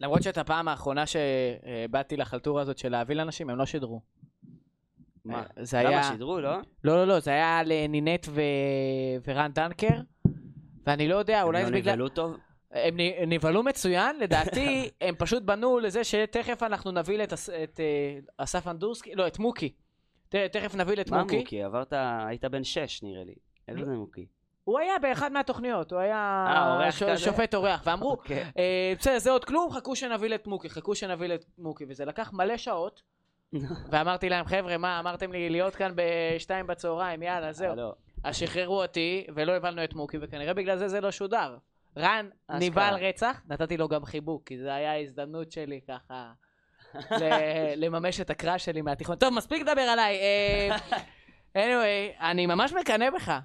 למרות 0.00 0.22
שאת 0.22 0.38
הפעם 0.38 0.68
האחרונה 0.68 1.04
שבאתי 1.06 2.16
לחלטורה 2.16 2.62
הזאת 2.62 2.78
של 2.78 2.88
להביא 2.88 3.16
לאנשים, 3.16 3.50
הם 3.50 3.58
לא 3.58 3.66
שידרו. 3.66 4.00
מה? 5.24 5.42
אה, 5.58 5.64
זה 5.64 5.78
היה... 5.78 5.90
למה 5.90 6.02
שידרו, 6.02 6.40
לא? 6.40 6.56
לא, 6.56 6.62
לא, 6.96 7.06
לא, 7.06 7.20
זה 7.20 7.30
היה 7.30 7.62
לנינט. 7.64 8.26
ורן 9.24 9.52
דנקר, 9.52 10.00
ואני 10.86 11.08
לא 11.08 11.16
יודע, 11.16 11.42
אולי 11.42 11.58
הם 11.58 11.66
זה 11.66 11.72
לא 11.72 11.78
בגלל... 11.78 11.92
נבהלו 11.94 12.08
טוב? 12.08 12.36
הם 12.70 12.96
נבהלו 13.26 13.62
מצוין, 13.62 14.18
לדעתי 14.20 14.90
הם 15.00 15.14
פשוט 15.18 15.42
בנו 15.42 15.78
לזה 15.78 16.04
שתכף 16.04 16.62
אנחנו 16.62 16.90
נביא 16.90 17.24
את, 17.24 17.32
את 17.32 17.80
אה, 17.80 18.18
אסף 18.36 18.66
אנדורסקי, 18.66 19.14
לא, 19.14 19.26
את 19.26 19.38
מוקי. 19.38 19.72
תכף 20.28 20.74
נביא 20.74 21.00
את 21.00 21.10
מה 21.10 21.22
מוקי. 21.22 21.38
מוקי? 21.38 21.62
עברת, 21.62 21.92
היית 22.26 22.44
בן 22.44 22.64
שש 22.64 23.02
נראה 23.02 23.24
לי. 23.24 23.34
איזה 23.68 23.84
זה 23.84 23.92
מוקי? 23.92 24.26
הוא 24.64 24.78
היה 24.78 24.98
באחד 24.98 25.32
מהתוכניות, 25.32 25.92
הוא 25.92 26.00
היה 26.00 26.46
אה, 26.82 26.92
ש-? 26.92 27.02
שופט 27.24 27.54
אורח, 27.54 27.82
ואמרו, 27.84 28.10
אוקיי. 28.10 28.44
אה, 28.58 28.92
בסדר, 28.98 29.18
זה 29.18 29.30
עוד 29.30 29.44
כלום, 29.44 29.70
חכו 29.70 29.96
שנביא 29.96 30.34
את 30.34 30.46
מוקי, 30.46 30.70
חכו 30.70 30.94
שנביא 30.94 31.34
את 31.34 31.44
מוקי, 31.58 31.84
וזה 31.88 32.04
לקח 32.04 32.32
מלא 32.32 32.56
שעות, 32.56 33.02
ואמרתי 33.90 34.28
להם, 34.28 34.44
חבר'ה, 34.44 34.78
מה, 34.78 35.00
אמרתם 35.00 35.32
לי 35.32 35.50
להיות 35.50 35.74
כאן 35.74 35.92
בשתיים 35.94 36.66
בצהריים, 36.66 37.22
יאללה, 37.22 37.52
זהו. 37.52 37.74
אז 38.24 38.36
שחררו 38.36 38.82
אותי, 38.82 39.26
ולא 39.34 39.52
הבנו 39.52 39.84
את 39.84 39.94
מוקי, 39.94 40.18
וכנראה 40.20 40.54
בגלל 40.54 40.78
זה 40.78 40.88
זה 40.88 41.00
לא 41.00 41.10
שודר. 41.10 41.56
רן. 41.98 42.28
נבהל 42.50 42.94
רצח, 42.94 43.42
נתתי 43.48 43.76
לו 43.76 43.88
גם 43.88 44.04
חיבוק, 44.04 44.46
כי 44.46 44.58
זה 44.58 44.74
היה 44.74 44.92
ההזדמנות 44.92 45.52
שלי 45.52 45.80
ככה 45.88 46.32
לממש 47.82 48.20
את 48.20 48.30
הקראש 48.30 48.64
שלי 48.64 48.82
מהתיכון. 48.82 49.16
טוב, 49.16 49.34
מספיק 49.34 49.62
לדבר 49.62 49.80
עליי. 49.80 50.18
אה, 50.20 50.76
anyway, 51.64 52.20
אני 52.20 52.46
ממש 52.46 52.72
מקנא 52.72 53.10
בך. 53.10 53.38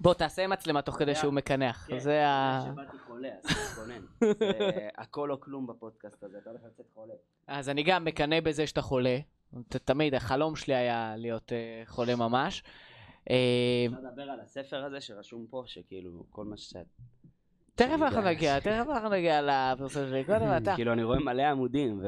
בוא, 0.00 0.14
תעשה 0.14 0.46
מצלמה 0.46 0.82
תוך 0.82 0.96
כדי 0.96 1.14
שהוא 1.14 1.32
מקנח. 1.32 1.86
כן, 1.88 1.98
זה 1.98 2.28
ה... 2.28 2.60
שבאתי 2.72 2.96
חולה, 3.06 3.28
אז 3.28 3.44
תתכונן. 3.44 4.00
זה 4.38 4.88
הכל 4.98 5.30
או 5.30 5.40
כלום 5.40 5.66
בפודקאסט 5.66 6.24
הזה, 6.24 6.38
אתה 6.38 6.50
הולך 6.50 6.62
לצאת 6.66 6.86
חולה. 6.94 7.14
אז 7.46 7.68
אני 7.68 7.82
גם 7.82 8.04
מקנא 8.04 8.40
בזה 8.40 8.66
שאתה 8.66 8.82
חולה. 8.82 9.18
תמיד 9.68 10.14
החלום 10.14 10.56
שלי 10.56 10.74
היה 10.74 11.14
להיות 11.16 11.52
אה, 11.52 11.82
חולה 11.86 12.16
ממש. 12.16 12.62
אה, 13.30 13.36
אפשר 13.86 14.08
לדבר 14.08 14.22
על 14.22 14.40
הספר 14.40 14.84
הזה 14.84 15.00
שרשום 15.00 15.46
פה, 15.50 15.62
שכאילו 15.66 16.24
כל 16.30 16.44
מה 16.44 16.56
ש... 16.56 16.74
תכף 17.74 17.92
אנחנו. 18.02 18.20
נגיע, 18.20 18.60
תכף 18.60 18.86
אנחנו 18.92 19.08
נגיע 19.08 19.42
לפרסום 19.42 20.02
שלי. 20.08 20.24
קודם 20.24 20.46
אתה. 20.62 20.74
כאילו 20.74 20.92
אני 20.92 21.02
רואה 21.02 21.18
מלא 21.18 21.42
עמודים, 21.42 22.00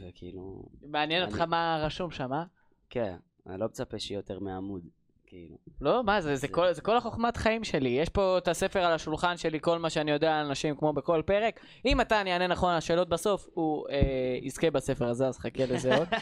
וכאילו, 0.00 0.62
מעניין 0.82 1.22
אותך 1.24 1.40
מה 1.40 1.80
רשום 1.82 2.10
שם, 2.10 2.32
אה? 2.32 2.44
כן, 2.90 3.16
אני 3.46 3.60
לא 3.60 3.66
מצפה 3.66 3.98
שיהיה 3.98 4.18
יותר 4.18 4.38
מעמוד, 4.40 4.82
כאילו. 5.26 5.56
לא, 5.80 6.04
מה 6.04 6.20
זה, 6.20 6.28
זה 6.28 6.36
זה- 6.36 6.48
כל- 6.48 6.72
זה 6.72 6.80
כל 6.82 6.96
החוכמת 6.96 7.36
חיים 7.36 7.64
שלי. 7.64 7.88
יש 7.88 8.08
פה 8.08 8.38
את 8.38 8.48
הספר 8.48 8.80
על 8.80 8.92
השולחן 8.92 9.36
שלי, 9.36 9.58
כל 9.60 9.78
מה 9.78 9.90
שאני 9.90 10.10
יודע 10.10 10.38
על 10.40 10.46
אנשים, 10.46 10.76
כמו 10.76 10.92
בכל 10.92 11.22
פרק. 11.26 11.60
אם 11.84 12.00
אתה 12.00 12.20
אני 12.20 12.32
אענה 12.32 12.46
נכון 12.46 12.70
על 12.70 12.76
השאלות 12.78 13.08
בסוף, 13.08 13.48
הוא 13.54 13.86
אה, 13.90 14.00
יזכה 14.42 14.70
בספר 14.70 15.08
הזה, 15.08 15.26
אז 15.28 15.38
חכה 15.38 15.64
לזה 15.66 15.96
עוד. 15.96 16.08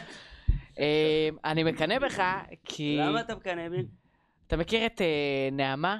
אה, 0.79 1.29
אני 1.45 1.63
מקנא 1.63 1.99
בך, 1.99 2.23
כי... 2.63 2.97
למה 2.99 3.21
אתה 3.21 3.35
מקנא 3.35 3.69
בי? 3.69 3.85
אתה 4.47 4.57
מכיר 4.57 4.85
את 4.85 5.01
אה, 5.01 5.49
נעמה? 5.51 5.97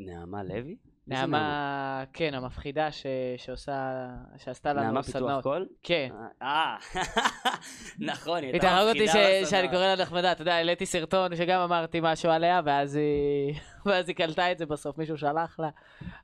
נעמה 0.00 0.42
לוי? 0.42 0.76
נעמה, 1.08 2.04
כן, 2.12 2.34
המפחידה 2.34 2.92
ש- 2.92 3.06
שעושה, 3.36 4.06
שעשתה 4.44 4.72
לנו 4.72 4.82
נעמה 4.82 5.02
פיתוח 5.02 5.20
סדנאות. 5.20 5.42
קול? 5.42 5.66
כן. 5.82 6.08
אה, 6.42 6.76
נכון, 7.98 8.42
היא 8.42 8.52
הייתה 8.52 8.80
אותי 8.80 8.90
מפחידה 9.04 9.12
ש- 9.12 9.16
בסדנה. 9.16 9.46
שאני 9.46 9.68
קורא 9.68 9.86
לה 9.86 9.96
נחמדה, 10.02 10.32
אתה 10.32 10.42
יודע, 10.42 10.54
העליתי 10.54 10.86
סרטון 10.86 11.36
שגם 11.36 11.60
אמרתי 11.60 11.98
משהו 12.02 12.30
עליה, 12.30 12.60
ואז 12.64 12.96
היא 12.96 13.54
ואז 13.86 14.08
היא 14.08 14.16
קלטה 14.16 14.52
את 14.52 14.58
זה 14.58 14.66
בסוף, 14.66 14.98
מישהו 14.98 15.16
שלח 15.18 15.56
לה, 15.60 15.68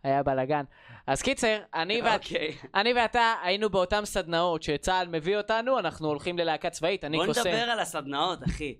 היה 0.02 0.22
בלאגן. 0.22 0.64
אז 1.06 1.22
קיצר, 1.22 1.58
אני 1.74 2.02
ואת- 2.02 2.20
אוקיי. 2.22 2.56
אני 2.74 2.92
ואתה 2.94 3.34
היינו 3.42 3.70
באותן 3.70 4.04
סדנאות 4.04 4.62
שצה"ל 4.62 5.08
מביא 5.08 5.36
אותנו, 5.36 5.78
אנחנו 5.78 6.08
הולכים 6.08 6.38
ללהקה 6.38 6.70
צבאית, 6.70 7.04
אני 7.04 7.16
בוא 7.16 7.26
קוסם. 7.26 7.40
נדבר 7.40 7.58
על 7.70 7.78
הסדנאות, 7.80 8.38
אחי. 8.44 8.76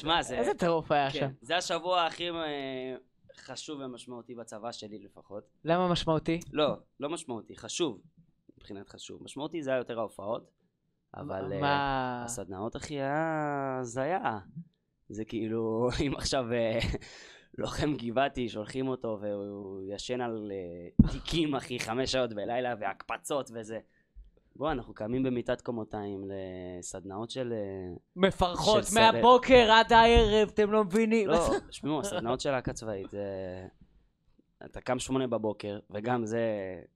שמע, 0.00 0.22
זה... 0.22 0.36
איזה 0.38 0.54
טירוף 0.54 0.92
היה 0.92 1.10
שם. 1.10 1.18
כן, 1.20 1.30
זה 1.40 1.56
השבוע 1.56 2.04
הכי 2.06 2.30
אה, 2.30 2.34
חשוב 3.36 3.80
ומשמעותי 3.80 4.34
בצבא 4.34 4.72
שלי 4.72 4.98
לפחות. 4.98 5.44
למה 5.64 5.88
משמעותי? 5.88 6.40
לא, 6.52 6.76
לא 7.00 7.08
משמעותי, 7.08 7.56
חשוב. 7.56 8.00
מבחינת 8.56 8.88
חשוב. 8.88 9.22
משמעותי 9.22 9.62
זה 9.62 9.70
היה 9.70 9.78
יותר 9.78 9.98
ההופעות, 9.98 10.50
אבל 11.14 11.52
אה, 11.52 11.60
מה... 11.60 12.24
הסדנאות, 12.24 12.76
אחי, 12.76 12.94
היה 12.94 13.78
הזיה. 13.80 14.38
זה 15.08 15.24
כאילו, 15.24 15.88
אם 16.06 16.12
עכשיו, 16.16 16.52
אה, 16.52 16.78
לוחם 17.58 17.94
גבעתי, 17.96 18.48
שולחים 18.48 18.88
אותו 18.88 19.18
והוא 19.20 19.82
ישן 19.88 20.20
על 20.20 20.52
אה, 20.52 21.08
תיקים, 21.12 21.54
אחי, 21.54 21.78
חמש 21.78 22.12
שעות 22.12 22.32
בלילה, 22.32 22.74
והקפצות 22.80 23.50
וזה. 23.54 23.80
בוא, 24.56 24.72
אנחנו 24.72 24.94
קמים 24.94 25.22
במיטת 25.22 25.60
קומותיים 25.60 26.24
לסדנאות 26.30 27.30
של... 27.30 27.52
אה, 27.52 27.94
מפרכות 28.16 28.84
של. 28.84 28.94
מהבוקר 28.94 29.70
עד 29.72 29.92
הערב, 29.92 30.48
אתם 30.54 30.72
לא 30.72 30.84
מבינים. 30.84 31.28
לא, 31.28 31.50
תשמעו, 31.68 32.00
הסדנאות 32.00 32.40
של 32.40 32.50
להקה 32.50 32.72
צבאית, 32.72 33.10
זה... 33.10 33.26
אתה 34.64 34.80
קם 34.80 34.98
שמונה 34.98 35.26
בבוקר, 35.26 35.78
וגם 35.90 36.26
זה 36.26 36.40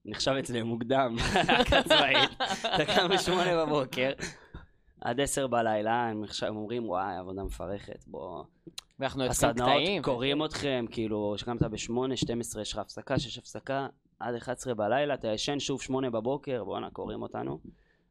נחשב 0.05 0.33
אצלי 0.33 0.63
מוקדם, 0.63 1.17
להקה 1.49 1.83
צבאית. 1.83 2.31
אתה 2.75 2.85
קם 2.85 3.09
בשמונה 3.09 3.67
בבוקר, 3.67 4.13
עד 5.01 5.21
עשר 5.21 5.47
בלילה, 5.47 6.09
הם 6.09 6.25
עכשיו 6.25 6.49
אומרים, 6.49 6.89
וואי, 6.89 7.17
עבודה 7.17 7.43
מפרכת, 7.45 8.05
בוא... 8.07 8.45
ואנחנו 8.99 9.25
יוצאים 9.25 9.51
הסדנאות 9.51 9.71
קטעים. 9.71 10.03
קוראים 10.03 10.45
אתכם, 10.45 10.85
כאילו, 10.91 11.35
שקמת 11.37 11.63
בשמונה, 11.63 12.17
12, 12.17 12.63
יש 12.63 12.73
לך 12.73 12.79
הפסקה, 12.79 13.19
שיש 13.19 13.39
הפסקה, 13.39 13.87
עד 14.21 14.35
11 14.35 14.75
בלילה, 14.75 15.15
אתה 15.15 15.29
ישן 15.29 15.61
שוב 15.61 15.83
שמונה 15.83 16.11
בבוקר, 16.11 16.65
בואנה, 16.65 16.91
קוראים 16.91 17.23
אותנו. 17.23 17.59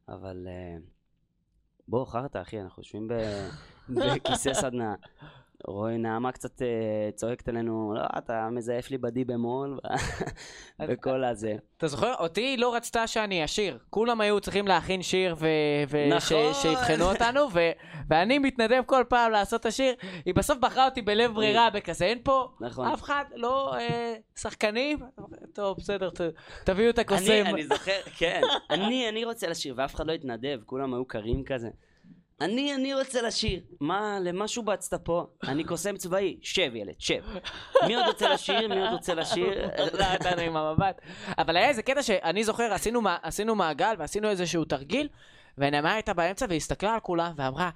אבל 0.08 0.46
אה, 0.50 0.76
בוא, 1.88 2.06
חרטא, 2.06 2.42
אחי, 2.42 2.60
אנחנו 2.60 2.80
יושבים 2.82 3.08
בכיסא 3.88 4.54
סדנה. 4.54 4.94
רואה 5.68 5.96
נעמה 5.96 6.32
קצת 6.32 6.62
אה, 6.62 6.66
צועקת 7.14 7.48
עלינו, 7.48 7.94
לא, 7.94 8.00
אתה 8.18 8.48
מזייף 8.50 8.90
לי 8.90 8.98
בדי 8.98 9.24
במול, 9.24 9.78
וכל 10.88 11.24
הזה. 11.24 11.54
אתה 11.76 11.88
זוכר? 11.88 12.14
אותי 12.14 12.56
לא 12.56 12.74
רצתה 12.74 13.06
שאני 13.06 13.44
אשיר. 13.44 13.78
כולם 13.90 14.20
היו 14.20 14.40
צריכים 14.40 14.68
להכין 14.68 15.02
שיר 15.02 15.34
ו... 15.38 15.46
ו... 15.88 16.08
נכון. 16.08 17.00
אותנו. 17.00 17.48
ואני 18.08 18.38
מתנדב 18.38 18.82
כל 18.86 19.04
פעם 19.08 19.32
לעשות 19.32 19.60
את 19.60 19.66
השיר. 19.66 19.94
היא 20.24 20.34
בסוף 20.34 20.58
בחרה 20.58 20.84
אותי 20.84 21.02
בלב 21.02 21.34
ברירה, 21.34 21.70
בכזה, 21.70 22.04
אין 22.04 22.18
פה 22.22 22.48
נכון. 22.60 22.88
אף 22.88 23.02
אחד, 23.02 23.24
לא 23.34 23.74
אה, 23.78 24.14
שחקנים. 24.36 24.98
טוב, 25.52 25.76
בסדר. 25.76 26.08
תביאו 26.64 26.90
את 26.90 26.98
הקוסם. 26.98 27.44
אני, 27.46 27.64
זוכר, 27.64 28.00
כן. 28.18 28.40
אני 28.70 29.24
רוצה 29.24 29.48
לשיר, 29.48 29.74
ואף 29.76 29.94
אחד 29.94 30.06
לא 30.06 30.12
התנדב, 30.12 30.60
כולם 30.66 30.94
היו 30.94 31.04
קרים 31.04 31.44
כזה. 31.44 31.68
אני, 32.40 32.74
אני 32.74 32.94
רוצה 32.94 33.22
לשיר. 33.22 33.60
מה, 33.80 34.18
למה 34.20 34.48
שובצת 34.48 34.94
פה? 35.04 35.26
אני 35.48 35.64
קוסם 35.64 35.96
צבאי. 35.96 36.38
שב, 36.42 36.74
ילד, 36.74 36.94
שב. 36.98 37.22
מי 37.86 37.94
עוד 37.94 38.06
רוצה 38.06 38.28
לשיר? 38.28 38.68
מי 38.68 38.80
עוד 38.80 38.92
רוצה 38.92 39.14
לשיר? 39.14 39.68
לא, 39.78 40.12
אותנו 40.12 40.42
עם 40.42 40.56
המבט. 40.56 41.00
אבל 41.38 41.56
היה 41.56 41.68
איזה 41.68 41.82
קטע 41.82 42.02
שאני 42.02 42.44
זוכר, 42.44 42.72
עשינו, 42.72 43.00
עשינו 43.22 43.54
מעגל 43.54 43.94
ועשינו 43.98 44.30
איזשהו 44.30 44.64
תרגיל, 44.64 45.08
ונעמה 45.58 45.92
הייתה 45.92 46.14
באמצע 46.14 46.46
והסתכלה 46.48 46.94
על 46.94 47.00
כולם 47.00 47.32
ואמרה, 47.36 47.70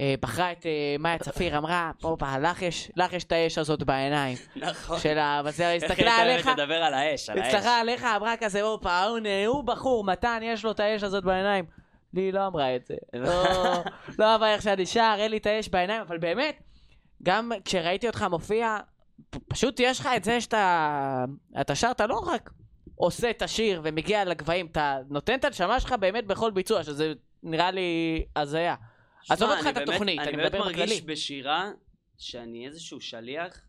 אה, 0.00 0.14
בחרה 0.20 0.52
את 0.52 0.66
אה, 0.66 0.96
מאיה 0.98 1.18
צפיר, 1.18 1.58
אמרה, 1.58 1.90
הופה, 2.02 2.38
לך 2.38 2.62
יש, 2.62 2.90
לך 2.96 3.12
יש 3.12 3.24
את 3.24 3.32
האש 3.32 3.58
הזאת 3.58 3.82
בעיניים. 3.82 4.36
נכון. 4.56 4.98
וזה, 5.44 5.72
איך 5.72 5.82
הסתכלה 5.82 6.16
עליך, 6.16 6.46
לדבר 6.46 6.82
על 6.82 6.94
האש, 6.94 7.30
על 7.30 7.38
האש. 7.38 7.54
הסתכלה 7.54 7.80
עליך, 7.80 8.04
אמרה 8.04 8.36
כזה, 8.36 8.62
הופה, 8.62 9.02
הוא 9.46 9.64
בחור, 9.64 10.04
מתן, 10.04 10.40
יש 10.42 10.64
לו 10.64 10.70
את 10.70 10.80
האש 10.80 11.02
הזאת 11.02 11.24
בעיניים. 11.24 11.79
לי 12.14 12.32
לא 12.32 12.46
אמרה 12.46 12.76
את 12.76 12.86
זה. 12.86 12.94
לא, 13.24 13.34
לא 14.18 14.24
אהבה 14.24 14.54
איך 14.54 14.62
שאני 14.62 14.86
שר, 14.86 15.14
אין 15.18 15.30
לי 15.30 15.36
את 15.36 15.46
האש 15.46 15.68
בעיניים, 15.68 16.02
אבל 16.02 16.18
באמת, 16.18 16.62
גם 17.22 17.52
כשראיתי 17.64 18.06
אותך 18.06 18.22
מופיע, 18.30 18.76
פשוט 19.48 19.80
יש 19.80 20.00
לך 20.00 20.08
את 20.16 20.24
זה 20.24 20.40
שאתה... 20.40 21.24
אתה 21.60 21.74
שר, 21.74 21.90
אתה 21.90 22.06
לא 22.06 22.18
רק 22.18 22.50
עושה 22.94 23.30
את 23.30 23.42
השיר 23.42 23.80
ומגיע 23.84 24.24
לגבהים, 24.24 24.66
אתה 24.66 24.98
נותן 25.08 25.34
את 25.34 25.44
הנשמה 25.44 25.80
שלך 25.80 25.92
באמת 25.92 26.26
בכל 26.26 26.50
ביצוע, 26.50 26.84
שזה 26.84 27.12
נראה 27.42 27.70
לי 27.70 28.24
הזיה. 28.36 28.74
עזוב 29.28 29.50
אותך 29.50 29.66
את 29.70 29.76
התוכנית, 29.76 30.20
אני 30.20 30.30
מדבר 30.30 30.42
אני 30.42 30.50
באמת 30.50 30.54
מרגיש 30.54 31.00
בכללי. 31.00 31.12
בשירה 31.12 31.70
שאני 32.18 32.66
איזשהו 32.66 33.00
שליח, 33.00 33.60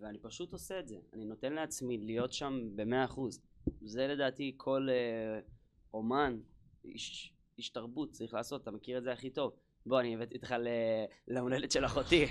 ואני 0.00 0.18
פשוט 0.18 0.52
עושה 0.52 0.78
את 0.78 0.88
זה. 0.88 0.96
אני 1.14 1.24
נותן 1.24 1.52
לעצמי 1.52 1.98
להיות 1.98 2.32
שם 2.32 2.60
במאה 2.76 3.04
אחוז. 3.04 3.40
זה 3.82 4.06
לדעתי 4.06 4.54
כל 4.56 4.88
אה, 4.90 5.40
אומן, 5.94 6.36
איש, 6.84 7.32
איש 7.58 7.68
תרבות 7.68 8.10
צריך 8.10 8.34
לעשות, 8.34 8.62
אתה 8.62 8.70
מכיר 8.70 8.98
את 8.98 9.02
זה 9.02 9.12
הכי 9.12 9.30
טוב. 9.30 9.52
בוא, 9.86 10.00
אני 10.00 10.14
הבאתי 10.14 10.36
אותך 10.36 10.50
ל- 10.58 10.68
ליום 11.28 11.42
הולדת 11.42 11.72
של 11.72 11.84
אחותי. 11.84 12.26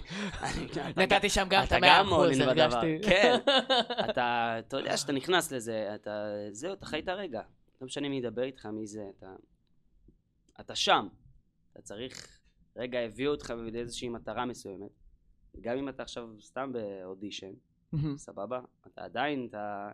נתתי 0.98 1.30
שם 1.30 1.48
גם 1.50 1.64
את 1.64 1.72
המאה 1.72 2.02
אחוז. 2.02 2.40
הרגשתי. 2.40 2.98
כן. 3.04 3.38
אתה, 4.10 4.56
אתה 4.60 4.78
יודע 4.78 4.98
שאתה 4.98 5.12
נכנס 5.12 5.52
לזה, 5.52 5.96
אתה, 5.96 6.26
זהו, 6.52 6.74
אתה 6.74 6.86
חי 6.86 7.00
את 7.00 7.08
הרגע. 7.08 7.42
לא 7.82 7.86
משנה 7.86 8.10
מי 8.10 8.18
ידבר 8.18 8.44
איתך, 8.44 8.66
מי 8.66 8.88
זה, 8.88 9.10
אתה, 9.18 9.36
אתה 10.60 10.76
שם. 10.76 11.08
אתה 11.74 11.82
צריך, 11.82 12.40
רגע, 12.76 13.00
הביאו 13.00 13.32
אותך 13.32 13.54
לאיזושהי 13.74 14.10
מטרה 14.10 14.46
מסוימת. 14.46 14.92
גם 15.62 15.78
אם 15.78 15.90
אתה 15.90 16.04
עכשיו 16.04 16.28
סתם 16.42 16.74
באודישן, 16.74 17.52
סבבה? 18.18 18.60
אתה 18.88 19.04
עדיין, 19.04 19.48
אתה 19.50 19.92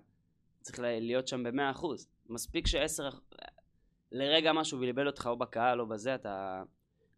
צריך 0.62 0.80
להיות 0.80 1.28
שם 1.28 1.44
במאה 1.44 1.72
אחוז. 1.72 2.08
מספיק 2.30 2.68
שעשר, 2.68 3.10
לרגע 4.14 4.54
משהו 4.54 4.80
בלבל 4.80 5.08
אותך 5.08 5.28
או 5.32 5.38
בקהל 5.38 5.82
או 5.82 5.86
בזה, 5.88 6.16
אתה... 6.16 6.64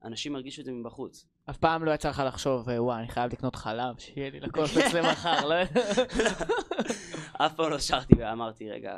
אנשים 0.04 0.36
ירגישו 0.36 0.62
את 0.62 0.66
זה 0.66 0.72
מבחוץ. 0.72 1.26
אף 1.50 1.58
פעם 1.58 1.84
לא 1.86 1.92
יצא 1.92 2.10
לך 2.10 2.24
לחשוב, 2.28 2.70
אה, 2.70 2.84
וואי, 2.84 3.00
אני 3.00 3.08
חייב 3.08 3.32
לקנות 3.34 3.56
חלב, 3.56 3.96
שיהיה 3.98 4.30
לי 4.30 4.40
לקופץ 4.40 4.94
למחר, 4.98 5.48
לא 5.48 5.54
יודע. 5.54 5.82
אף 7.34 7.54
פעם 7.56 7.70
לא 7.72 7.80
שרתי 7.80 8.14
ואמרתי, 8.18 8.70
רגע, 8.72 8.98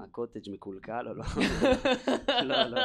הקוטג' 0.00 0.50
מקולקל 0.52 1.08
או 1.08 1.14
לא? 1.14 1.24
לא, 2.42 2.62
לא. 2.64 2.80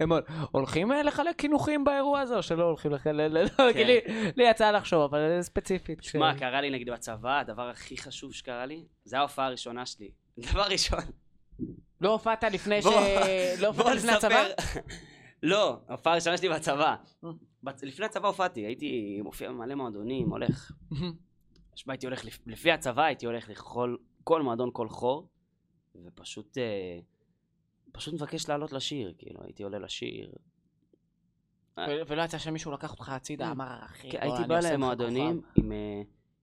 הם 0.00 0.10
הולכים 0.50 0.92
אה, 0.92 1.02
לחלק 1.02 1.36
קינוחים 1.36 1.84
באירוע 1.84 2.20
הזה, 2.20 2.36
או 2.36 2.42
שלא 2.42 2.64
הולכים 2.64 2.90
לחלק? 2.92 3.32
לא, 3.32 3.72
כי 3.72 3.84
לי- 3.84 4.00
לי 4.36 4.44
יצא 4.50 4.70
לחשוב, 4.70 5.02
אבל 5.02 5.18
אה, 5.18 5.42
ספציפית. 5.42 6.04
שמע, 6.04 6.32
ש- 6.36 6.38
קרה 6.38 6.60
לי 6.60 6.70
נגיד 6.70 6.90
בצבא, 6.90 7.38
הדבר 7.40 7.68
הכי 7.68 7.96
חשוב 7.96 8.32
שקרה 8.34 8.66
לי, 8.66 8.84
זה 9.04 9.18
ההופעה 9.18 9.46
הראשונה 9.46 9.86
שלי. 9.86 10.10
דבר 10.38 10.62
ראשון. 10.70 10.98
לא 12.00 12.12
הופעת 12.12 12.44
לפני 12.44 12.82
ש... 12.82 12.86
לא 13.60 13.66
הופעת 13.66 13.96
לפני 13.96 14.12
הצבא? 14.12 14.44
לא, 15.42 15.78
ההופעה 15.88 16.12
הראשונה 16.12 16.36
שלי 16.36 16.48
בצבא. 16.48 16.96
בצ- 17.66 17.82
לפני 17.86 18.06
הצבא 18.06 18.28
הופעתי, 18.28 18.60
הייתי 18.60 19.20
מופיע 19.24 19.48
במלא 19.50 19.74
מועדונים, 19.74 20.30
הולך. 20.30 20.72
הייתי 21.88 22.06
הולך, 22.06 22.24
לפ- 22.24 22.46
לפי 22.46 22.72
הצבא 22.72 23.02
הייתי 23.04 23.26
הולך 23.26 23.48
לכל, 23.48 23.96
כל 24.24 24.42
מועדון, 24.42 24.70
כל 24.72 24.88
חור, 24.88 25.28
ופשוט, 26.04 26.58
אה, 26.58 26.98
פשוט 27.92 28.14
מבקש 28.14 28.48
לעלות 28.48 28.72
לשיר, 28.72 29.14
כאילו, 29.18 29.40
הייתי 29.42 29.62
עולה 29.62 29.78
לשיר. 29.78 30.32
ו- 31.78 32.02
ולא 32.06 32.22
יצא 32.22 32.38
שמישהו 32.38 32.72
לקח 32.72 32.90
אותך 32.92 33.08
הצידה, 33.08 33.50
אמר, 33.50 33.78
אחי, 33.84 34.10
כן, 34.10 34.18
הייתי 34.20 34.42
בא 34.48 34.60
למועדונים 34.60 35.40
כוכב." 35.42 35.52
עם, 35.64 35.72
אה, 35.72 36.02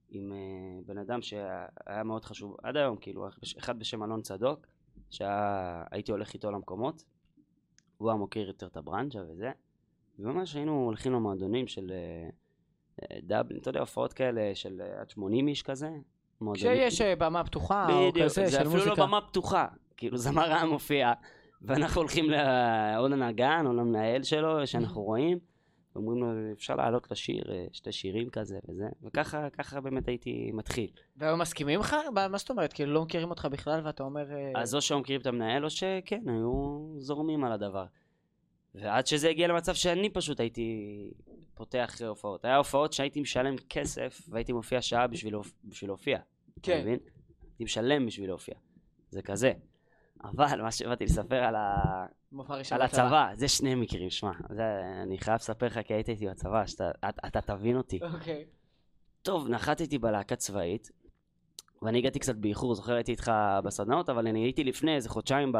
עם 0.10 0.34
אה, 0.34 0.38
בן 0.86 0.98
אדם 0.98 1.22
שהיה 1.22 1.66
מאוד 2.06 2.26
חשוב, 2.26 2.56
עד 2.64 2.78
היום, 2.78 2.98
כאילו, 2.98 3.28
אחד 3.60 3.80
בשם 3.80 4.04
אלון 4.04 4.22
צדוק, 4.22 4.68
שהייתי 5.10 6.12
הולך 6.12 6.34
איתו 6.34 6.52
למקומות, 6.52 7.04
הוא 7.98 8.10
היה 8.10 8.18
מוקיר 8.18 8.48
יותר 8.48 8.68
את 8.68 8.78
הברנז'ה 8.78 9.20
וזה, 9.30 9.52
וממש 10.20 10.56
היינו 10.56 10.86
הולכים 10.86 11.14
למועדונים 11.14 11.68
של 11.68 11.92
אה, 11.92 12.30
אה, 13.02 13.18
דאבלין, 13.24 13.60
אתה 13.62 13.70
יודע, 13.70 13.80
הופעות 13.80 14.14
כאלה 14.14 14.56
של 14.56 14.82
אה, 14.82 15.02
עד 15.02 15.10
80 15.10 15.48
איש 15.48 15.62
כזה. 15.64 15.90
מועדונים. 16.42 16.78
שיש 16.78 17.02
אה, 17.02 17.16
במה 17.16 17.44
פתוחה, 17.44 17.88
או 17.94 18.10
בדיוק, 18.12 18.26
כזה, 18.26 18.46
זה 18.48 18.62
אפילו. 18.62 18.86
לא 18.86 18.96
במה 18.96 19.22
פתוחה, 19.22 19.68
כאילו 19.98 20.18
זמר 20.18 20.44
היה 20.54 20.66
מופיע, 20.66 21.14
ואנחנו 21.62 22.02
הולכים 22.02 22.30
ל- 22.30 22.36
או 22.98 23.08
לנגן 23.08 23.64
או 23.68 23.74
למנהל 23.74 24.24
שלו 24.24 24.68
שאנחנו 24.68 25.02
רואים, 25.02 25.40
אומרים 25.98 26.24
לו 26.24 26.52
אפשר 26.54 26.76
לעלות 26.76 27.12
לשיר 27.12 27.44
אה, 27.52 27.66
שתי 27.72 27.92
שירים 27.92 28.30
כזה 28.30 28.60
וזה, 28.70 28.86
וככה 29.04 29.50
ככה 29.50 29.82
באמת 29.82 30.08
הייתי 30.08 30.52
מתחיל. 30.54 30.90
והיו 31.18 31.38
מסכימים 31.38 31.80
לך? 31.80 31.96
מה 32.14 32.38
זאת 32.38 32.50
אומרת? 32.50 32.74
כאילו 32.74 32.94
לא 32.94 33.02
מכירים 33.02 33.30
אותך 33.30 33.48
בכלל 33.52 33.82
ואתה 33.86 34.04
אומר... 34.04 34.32
אה, 34.32 34.52
אז 34.56 34.76
או 34.76 34.82
שהיו 34.82 35.00
מכירים 35.00 35.22
את 35.22 35.28
המנהל 35.28 35.66
או 35.66 35.70
שכן, 35.70 36.30
היו 36.30 36.88
זורמים 36.98 37.44
על 37.44 37.52
הדבר. 37.52 37.86
ועד 38.76 39.08
שזה 39.08 39.30
הגיע 39.30 39.48
למצב 39.48 39.74
שאני 39.74 40.10
פשוט 40.10 40.40
הייתי 40.40 41.10
פותח 41.54 42.02
הופעות. 42.08 42.46
היה 42.46 42.58
הופעות 42.58 42.94
שהייתי 42.94 43.22
משלם 43.22 43.56
כסף 43.70 44.22
והייתי 44.30 44.54
מופיע 44.54 44.82
שעה 44.82 45.08
בשביל, 45.08 45.36
בשביל 45.64 45.90
להופיע. 45.90 46.18
אתה 46.18 46.62
כן. 46.64 46.82
מבין? 46.82 47.00
הייתי 47.50 47.64
משלם 47.64 48.06
בשביל 48.06 48.30
להופיע. 48.30 48.56
זה 49.10 49.22
כזה. 49.22 49.54
אבל 50.24 50.62
מה 50.62 50.72
שבאתי 50.72 51.06
לספר 51.06 51.36
על, 51.44 51.56
ה... 51.56 52.06
על. 52.72 52.82
הצבא, 52.82 53.30
זה 53.34 53.48
שני 53.48 53.76
מקרים, 53.76 54.10
שמע, 54.10 54.32
זה... 54.50 54.64
אני 55.04 55.18
חייב 55.18 55.36
לספר 55.36 55.66
לך 55.66 55.80
כי 55.86 55.94
היית 55.94 56.10
איתי 56.10 56.28
בצבא, 56.28 56.66
שאתה 56.66 56.92
אתה, 57.10 57.28
אתה 57.28 57.42
תבין 57.42 57.78
אותי. 57.78 58.00
אוקיי. 58.02 58.46
טוב, 59.22 59.50
נחתתי 59.50 59.98
בלהקה 59.98 60.36
צבאית, 60.36 60.92
ואני 61.82 61.98
הגעתי 61.98 62.20
קצת 62.20 62.36
באיחור, 62.36 62.76
זוכר 62.76 62.94
הייתי 62.94 63.12
איתך 63.12 63.32
בסדנאות, 63.64 64.10
אבל 64.10 64.28
אני 64.28 64.44
הייתי 64.44 64.64
לפני 64.64 64.96
איזה 64.96 65.10
חודשיים 65.10 65.52
ב... 65.52 65.58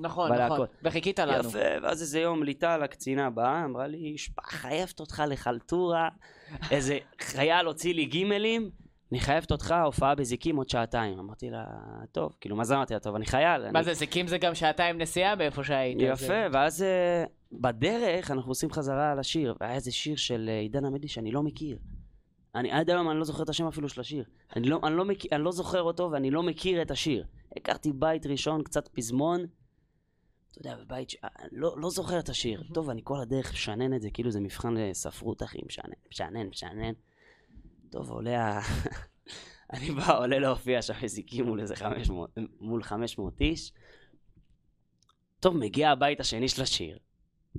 נכון, 0.00 0.30
בלהקות. 0.30 0.56
נכון. 0.56 0.66
וחיכית 0.82 1.18
לנו. 1.18 1.48
יפה, 1.48 1.58
ואז 1.82 2.02
איזה 2.02 2.20
יום 2.20 2.42
ליטל, 2.42 2.82
הקצינה 2.82 3.30
באה, 3.30 3.64
אמרה 3.64 3.86
לי, 3.86 4.18
שמע, 4.18 4.42
חייבת 4.42 5.00
אותך 5.00 5.22
לחלטורה, 5.28 6.08
איזה 6.70 6.98
חייל 7.20 7.66
הוציא 7.66 7.94
לי 7.94 8.04
גימלים, 8.04 8.70
אני 9.12 9.20
חייבת 9.20 9.52
אותך, 9.52 9.74
הופעה 9.84 10.14
בזיקים 10.14 10.56
עוד 10.56 10.68
שעתיים. 10.68 11.18
אמרתי 11.18 11.50
לה, 11.50 11.64
טוב, 12.12 12.36
כאילו, 12.40 12.56
מה 12.56 12.64
זה 12.64 12.76
אמרתי 12.76 12.94
לה, 12.94 13.00
טוב, 13.00 13.14
אני 13.14 13.26
חייל. 13.26 13.70
מה 13.70 13.78
אני... 13.78 13.84
זה, 13.84 13.94
זיקים 13.94 14.26
זה 14.26 14.38
גם 14.38 14.54
שעתיים 14.54 14.98
נסיעה 14.98 15.36
באיפה 15.36 15.64
שהיית. 15.64 15.98
יפה, 16.00 16.32
אה, 16.34 16.46
ואז 16.52 16.82
אה, 16.82 17.24
בדרך 17.52 18.30
אנחנו 18.30 18.50
עושים 18.50 18.72
חזרה 18.72 19.12
על 19.12 19.18
השיר, 19.18 19.54
והיה 19.60 19.74
איזה 19.74 19.92
שיר 19.92 20.16
של 20.16 20.46
אה, 20.48 20.58
עידן 20.58 20.84
עמדי 20.84 21.08
שאני 21.08 21.30
לא 21.30 21.42
מכיר. 21.42 21.78
אני 22.54 22.70
עד 22.70 22.90
היום 22.90 23.10
אני 23.10 23.18
לא 23.18 23.24
זוכר 23.24 23.42
את 23.42 23.48
השם 23.48 23.66
אפילו 23.66 23.88
של 23.88 24.00
השיר. 24.00 24.24
אני 24.56 24.68
לא, 24.68 24.80
אני, 24.84 24.96
לא 24.96 25.04
מכיר, 25.04 25.30
אני 25.32 25.44
לא 25.44 25.52
זוכר 25.52 25.82
אותו 25.82 26.10
ואני 26.12 26.30
לא 26.30 26.42
מכיר 26.42 26.82
את 26.82 26.90
השיר. 26.90 27.24
הכרתי 27.56 27.92
בית 27.92 28.26
ראשון, 28.26 28.62
קצת 28.62 28.88
פזמון. 28.88 29.40
אתה 30.50 30.58
יודע, 30.58 30.76
בבית 30.76 31.10
ש... 31.10 31.16
אה, 31.24 31.28
לא, 31.52 31.74
לא 31.80 31.90
זוכר 31.90 32.18
את 32.18 32.28
השיר. 32.28 32.62
טוב, 32.74 32.90
אני 32.90 33.00
כל 33.04 33.20
הדרך 33.20 33.52
משנן 33.52 33.94
את 33.94 34.02
זה, 34.02 34.10
כאילו 34.10 34.30
זה 34.30 34.40
מבחן 34.40 34.74
לספרות, 34.74 35.42
אחי, 35.42 35.58
משנן, 35.66 35.90
משנן, 36.10 36.46
משנן. 36.46 36.92
טוב, 37.90 38.10
עולה 38.10 38.46
ה... 38.46 38.60
אני 39.72 39.90
בא, 39.90 40.18
עולה 40.18 40.38
להופיע 40.38 40.82
שם 40.82 40.94
מזיקים 41.02 41.46
מול 41.46 41.60
איזה 41.60 41.76
500, 41.76 42.38
מול 42.60 42.82
500 42.82 43.40
איש. 43.40 43.72
טוב, 45.40 45.56
מגיע 45.56 45.90
הבית 45.90 46.20
השני 46.20 46.48
של 46.48 46.62
השיר. 46.62 46.98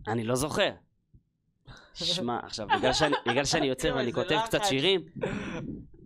אני 0.08 0.24
לא 0.24 0.36
זוכר. 0.36 0.72
שמע, 1.94 2.40
עכשיו, 2.44 2.68
בגלל 2.78 2.94
שאני, 2.94 3.16
בגלל 3.28 3.46
שאני 3.46 3.68
יוצר 3.74 3.96
ואני 3.96 4.14
כותב 4.14 4.40
קצת. 4.46 4.64
שירים, 4.64 5.02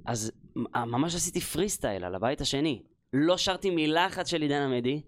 אז 0.05 0.31
ממש 0.75 1.15
עשיתי 1.15 1.41
פרי 1.41 1.69
סטייל 1.69 2.03
על 2.03 2.15
הבית 2.15 2.41
השני. 2.41 2.83
לא 3.13 3.37
שרתי 3.37 3.69
מילה 3.69 4.07
אחת 4.07 4.27
של 4.27 4.41
עידן 4.41 4.61
עמדי, 4.61 5.01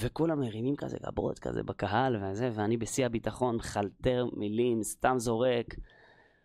וכולם 0.00 0.40
מרימים 0.40 0.76
כזה 0.76 0.96
גבות 1.06 1.38
כזה 1.38 1.62
בקהל 1.62 2.16
וזה, 2.24 2.50
ואני 2.54 2.76
בשיא 2.76 3.06
הביטחון, 3.06 3.60
חלטר 3.60 4.26
מילים, 4.32 4.82
סתם 4.82 5.18
זורק. 5.18 5.74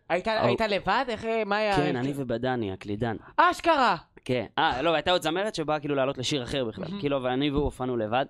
היית 0.08 0.28
היית 0.28 0.60
לבד? 0.60 1.04
איך, 1.08 1.24
מה 1.46 1.56
היה? 1.56 1.76
כן, 1.76 1.96
אני 1.96 2.12
ובדני, 2.16 2.72
הקלידן. 2.72 3.16
אשכרה! 3.36 3.96
כן. 4.24 4.46
אה, 4.58 4.82
לא, 4.82 4.94
הייתה 4.94 5.10
עוד 5.10 5.22
זמרת 5.22 5.54
שבאה 5.54 5.80
כאילו 5.80 5.94
לעלות 5.94 6.18
לשיר 6.18 6.42
אחר 6.42 6.64
בכלל. 6.64 7.00
כאילו, 7.00 7.22
ואני 7.22 7.50
והוא 7.50 7.64
הופענו 7.64 7.96
לבד. 7.96 8.26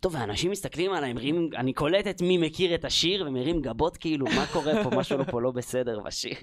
טוב, 0.00 0.14
ואנשים 0.14 0.50
מסתכלים 0.50 0.92
עליי, 0.92 1.12
מרימים, 1.12 1.50
אני 1.56 1.72
קולט 1.72 2.06
את 2.06 2.22
מי 2.22 2.38
מכיר 2.38 2.74
את 2.74 2.84
השיר 2.84 3.24
ומרים 3.26 3.60
גבות 3.60 3.96
כאילו, 3.96 4.26
מה 4.26 4.46
קורה 4.52 4.84
פה, 4.84 4.90
משהו 4.96 5.18
לא 5.18 5.24
פה 5.24 5.40
לא 5.40 5.50
בסדר 5.50 6.00
בשיר. 6.00 6.34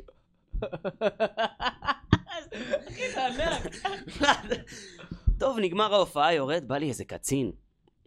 טוב, 5.39 5.59
נגמר 5.59 5.93
ההופעה, 5.93 6.33
יורד, 6.33 6.63
בא 6.67 6.77
לי 6.77 6.89
איזה 6.89 7.05
קצין, 7.05 7.51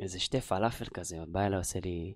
איזה 0.00 0.20
שתי 0.20 0.40
פלאפל 0.40 0.84
כזה, 0.84 1.16
בא 1.28 1.46
אליי, 1.46 1.58
עושה 1.58 1.78
לי, 1.84 2.14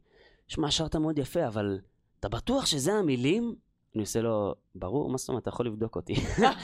שמע, 0.48 0.70
שרת 0.70 0.96
מאוד 0.96 1.18
יפה, 1.18 1.46
אבל 1.46 1.78
אתה 2.20 2.28
בטוח 2.28 2.66
שזה 2.66 2.92
המילים? 2.92 3.54
אני 3.94 4.00
עושה 4.00 4.20
לו, 4.20 4.54
ברור, 4.74 5.10
מה 5.10 5.18
זאת 5.18 5.28
אומרת, 5.28 5.42
אתה 5.42 5.48
יכול 5.48 5.66
לבדוק 5.66 5.96
אותי. 5.96 6.14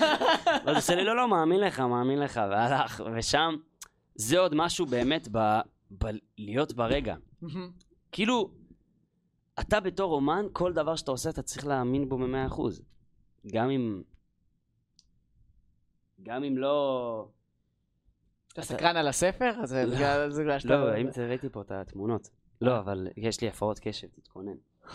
ואז 0.64 0.66
הוא 0.66 0.76
עושה 0.76 0.94
לי, 0.94 1.04
לא, 1.04 1.16
לא, 1.16 1.28
מאמין 1.28 1.60
לך, 1.60 1.80
מאמין 1.80 2.18
לך, 2.18 2.40
והלך, 2.50 3.02
ושם, 3.16 3.56
זה 4.14 4.38
עוד 4.38 4.54
משהו 4.54 4.86
באמת 4.86 5.28
ב... 5.32 5.38
ב... 5.98 6.06
להיות 6.38 6.72
ברגע. 6.72 7.16
כאילו, 8.12 8.50
אתה 9.60 9.80
בתור 9.80 10.14
אומן, 10.14 10.46
כל 10.52 10.72
דבר 10.72 10.96
שאתה 10.96 11.10
עושה, 11.10 11.30
אתה 11.30 11.42
צריך 11.42 11.66
להאמין 11.66 12.08
בו 12.08 12.18
במאה 12.18 12.46
אחוז. 12.46 12.82
גם 13.52 13.70
אם... 13.70 14.02
גם 16.22 16.44
אם 16.44 16.58
לא... 16.58 17.28
אתה 18.52 18.62
סקרן 18.62 18.96
על 18.96 19.08
הספר? 19.08 19.50
אז 19.62 19.68
זה 19.68 19.86
לא. 19.86 19.94
בגלל 19.94 20.30
זה 20.30 20.42
בגלל 20.42 20.58
שאתה... 20.58 20.76
לא, 20.76 20.96
אם 20.96 21.08
ראיתי 21.28 21.48
פה 21.48 21.60
את 21.60 21.70
התמונות. 21.70 22.28
לא, 22.60 22.78
אבל 22.78 23.08
יש 23.16 23.40
לי 23.40 23.48
הפרעות 23.48 23.78
קשב, 23.78 24.08
תתכונן. 24.08 24.56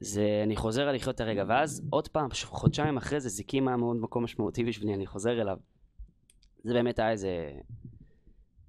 זה, 0.00 0.40
אני 0.42 0.56
חוזר 0.56 0.88
על 0.88 0.94
לחיות 0.94 1.20
הרגע, 1.20 1.44
ואז 1.48 1.82
עוד 1.90 2.08
פעם, 2.08 2.28
חודשיים 2.44 2.96
אחרי 2.96 3.20
זה, 3.20 3.28
זיקים 3.28 3.68
היה 3.68 3.76
מאוד 3.76 3.96
מקום 3.96 4.24
משמעותי 4.24 4.64
בשבילי, 4.64 4.94
אני 4.94 5.06
חוזר 5.06 5.40
אליו. 5.40 5.56
זה 6.62 6.72
באמת 6.72 6.98
היה 6.98 7.10
איזה, 7.10 7.52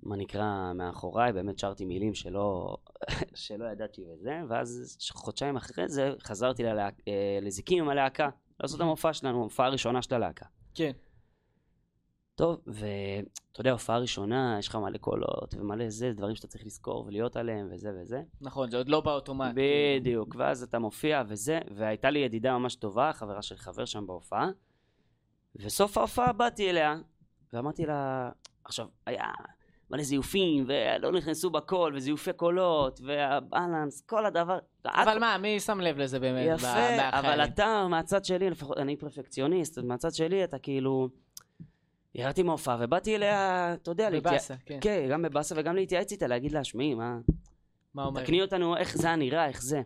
מה 0.03 0.15
נקרא, 0.15 0.73
מאחוריי, 0.75 1.33
באמת 1.33 1.59
שרתי 1.59 1.85
מילים 1.85 2.13
שלא, 2.13 2.77
שלא 3.35 3.65
ידעתי 3.65 4.01
וזה, 4.05 4.41
ואז 4.49 4.97
חודשיים 5.11 5.55
אחרי 5.55 5.89
זה 5.89 6.13
חזרתי 6.23 6.63
ללהק, 6.63 6.93
אה, 7.07 7.39
לזיקים 7.41 7.83
עם 7.83 7.89
הלהקה, 7.89 8.29
לעשות 8.59 8.77
את 8.77 8.81
המופע 8.81 9.13
שלנו, 9.13 9.39
ההופעה 9.39 9.67
הראשונה 9.67 10.01
של 10.01 10.15
הלהקה. 10.15 10.45
כן. 10.75 10.91
טוב, 12.35 12.61
ואתה 12.67 13.61
יודע, 13.61 13.71
הופעה 13.71 13.97
ראשונה, 13.97 14.55
יש 14.59 14.67
לך 14.67 14.75
מלא 14.75 14.97
קולות 14.97 15.53
ומלא 15.57 15.89
זה, 15.89 16.11
דברים 16.13 16.35
שאתה 16.35 16.47
צריך 16.47 16.65
לזכור 16.65 17.05
ולהיות 17.07 17.35
עליהם 17.35 17.67
וזה 17.71 17.91
וזה. 18.01 18.21
נכון, 18.41 18.69
זה 18.71 18.77
עוד 18.77 18.89
לא 18.89 19.01
באוטומט. 19.01 19.55
בדיוק, 19.55 20.35
ואז 20.37 20.63
אתה 20.63 20.79
מופיע 20.79 21.23
וזה, 21.27 21.59
והייתה 21.75 22.09
לי 22.09 22.19
ידידה 22.19 22.57
ממש 22.57 22.75
טובה, 22.75 23.13
חברה 23.13 23.41
של 23.41 23.57
חבר 23.57 23.85
שם 23.85 24.07
בהופעה, 24.07 24.49
וסוף 25.55 25.97
ההופעה 25.97 26.33
באתי 26.33 26.69
אליה, 26.69 26.95
ואמרתי 27.53 27.85
לה, 27.85 28.29
עכשיו, 28.63 28.87
היה 29.05 29.25
מלא 29.89 30.03
זיופים, 30.03 30.65
ולא 30.67 31.11
נכנסו 31.11 31.49
בקול, 31.49 31.95
וזיופי 31.95 32.33
קולות, 32.33 32.99
והבלנס, 33.03 34.01
כל 34.01 34.25
הדבר. 34.25 34.59
אבל 34.85 35.19
מה, 35.19 35.37
מי 35.37 35.59
שם 35.59 35.79
לב 35.79 35.97
לזה 35.97 36.19
באמת? 36.19 36.59
יפה? 36.59 37.09
אבל 37.09 37.43
אתה, 37.43 37.87
מהצד 37.89 38.25
שלי, 38.25 38.49
לפחות, 38.49 38.77
אני 38.77 38.95
פרפקציוניסט, 38.95 39.79
מהצד 39.79 40.13
שלי 40.13 40.43
אתה 40.43 40.59
כאילו... 40.59 41.09
ירדתי 42.15 42.43
מההופעה 42.43 42.77
ובאתי 42.79 43.15
אליה, 43.15 43.73
אתה 43.73 43.91
יודע, 43.91 44.09
להתייע- 44.09 44.31
בבאסה, 44.31 44.55
כן. 44.65 44.77
כן, 44.81 45.07
גם 45.11 45.21
בבאסה 45.21 45.55
וגם 45.57 45.75
להתייעץ 45.75 46.11
איתה, 46.11 46.27
להגיד 46.27 46.51
לה, 46.51 46.63
שמעי, 46.63 46.93
מה... 46.93 47.17
מה 47.93 48.05
אומר? 48.05 48.23
תקני 48.23 48.41
אותנו, 48.41 48.77
איך 48.77 48.97
זה 48.97 49.07
היה 49.07 49.15
נראה, 49.15 49.47
איך 49.47 49.61
זה. 49.63 49.81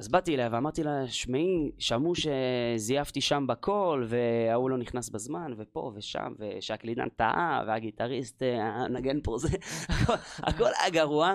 אז 0.00 0.08
באתי 0.08 0.34
אליה 0.34 0.48
ואמרתי 0.52 0.82
לה, 0.82 1.08
שמעי, 1.08 1.70
שמעו 1.78 2.12
שזייפתי 2.14 3.20
שם 3.20 3.46
בקול, 3.48 4.06
וההוא 4.08 4.70
לא 4.70 4.78
נכנס 4.78 5.08
בזמן, 5.08 5.52
ופה 5.58 5.92
ושם, 5.94 6.32
ושהקלידן 6.38 7.08
טעה, 7.08 7.64
והגיטריסט 7.66 8.42
אה, 8.42 8.62
הנגן 8.66 9.18
פה 9.22 9.38
זה, 9.38 9.48
הכל, 9.88 10.12
הכל 10.38 10.68
היה 10.80 10.90
גרוע. 10.90 11.34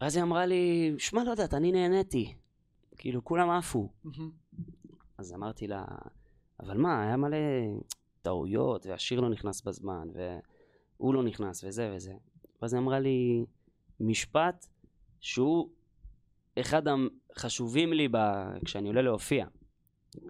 ואז 0.00 0.16
היא 0.16 0.24
אמרה 0.24 0.46
לי, 0.46 0.94
שמע, 0.98 1.24
לא 1.24 1.30
יודעת, 1.30 1.54
אני 1.54 1.72
נהניתי. 1.72 2.34
כאילו, 2.98 3.24
כולם 3.24 3.50
עפו. 3.50 3.88
אז 5.18 5.32
אמרתי 5.34 5.66
לה, 5.66 5.84
אבל 6.60 6.76
מה, 6.76 7.02
היה 7.02 7.16
מלא 7.16 7.36
טעויות, 8.22 8.86
והשיר 8.86 9.20
לא 9.20 9.28
נכנס 9.28 9.62
בזמן, 9.62 10.08
והוא 10.98 11.14
לא 11.14 11.22
נכנס, 11.22 11.64
וזה 11.64 11.92
וזה. 11.94 12.12
ואז 12.62 12.74
היא 12.74 12.80
אמרה 12.80 12.98
לי 12.98 13.44
משפט 14.00 14.66
שהוא 15.20 15.68
אחד 16.60 16.82
החשובים 17.36 17.92
לי 17.92 18.08
ב... 18.08 18.16
כשאני 18.64 18.88
עולה 18.88 19.02
להופיע. 19.02 19.46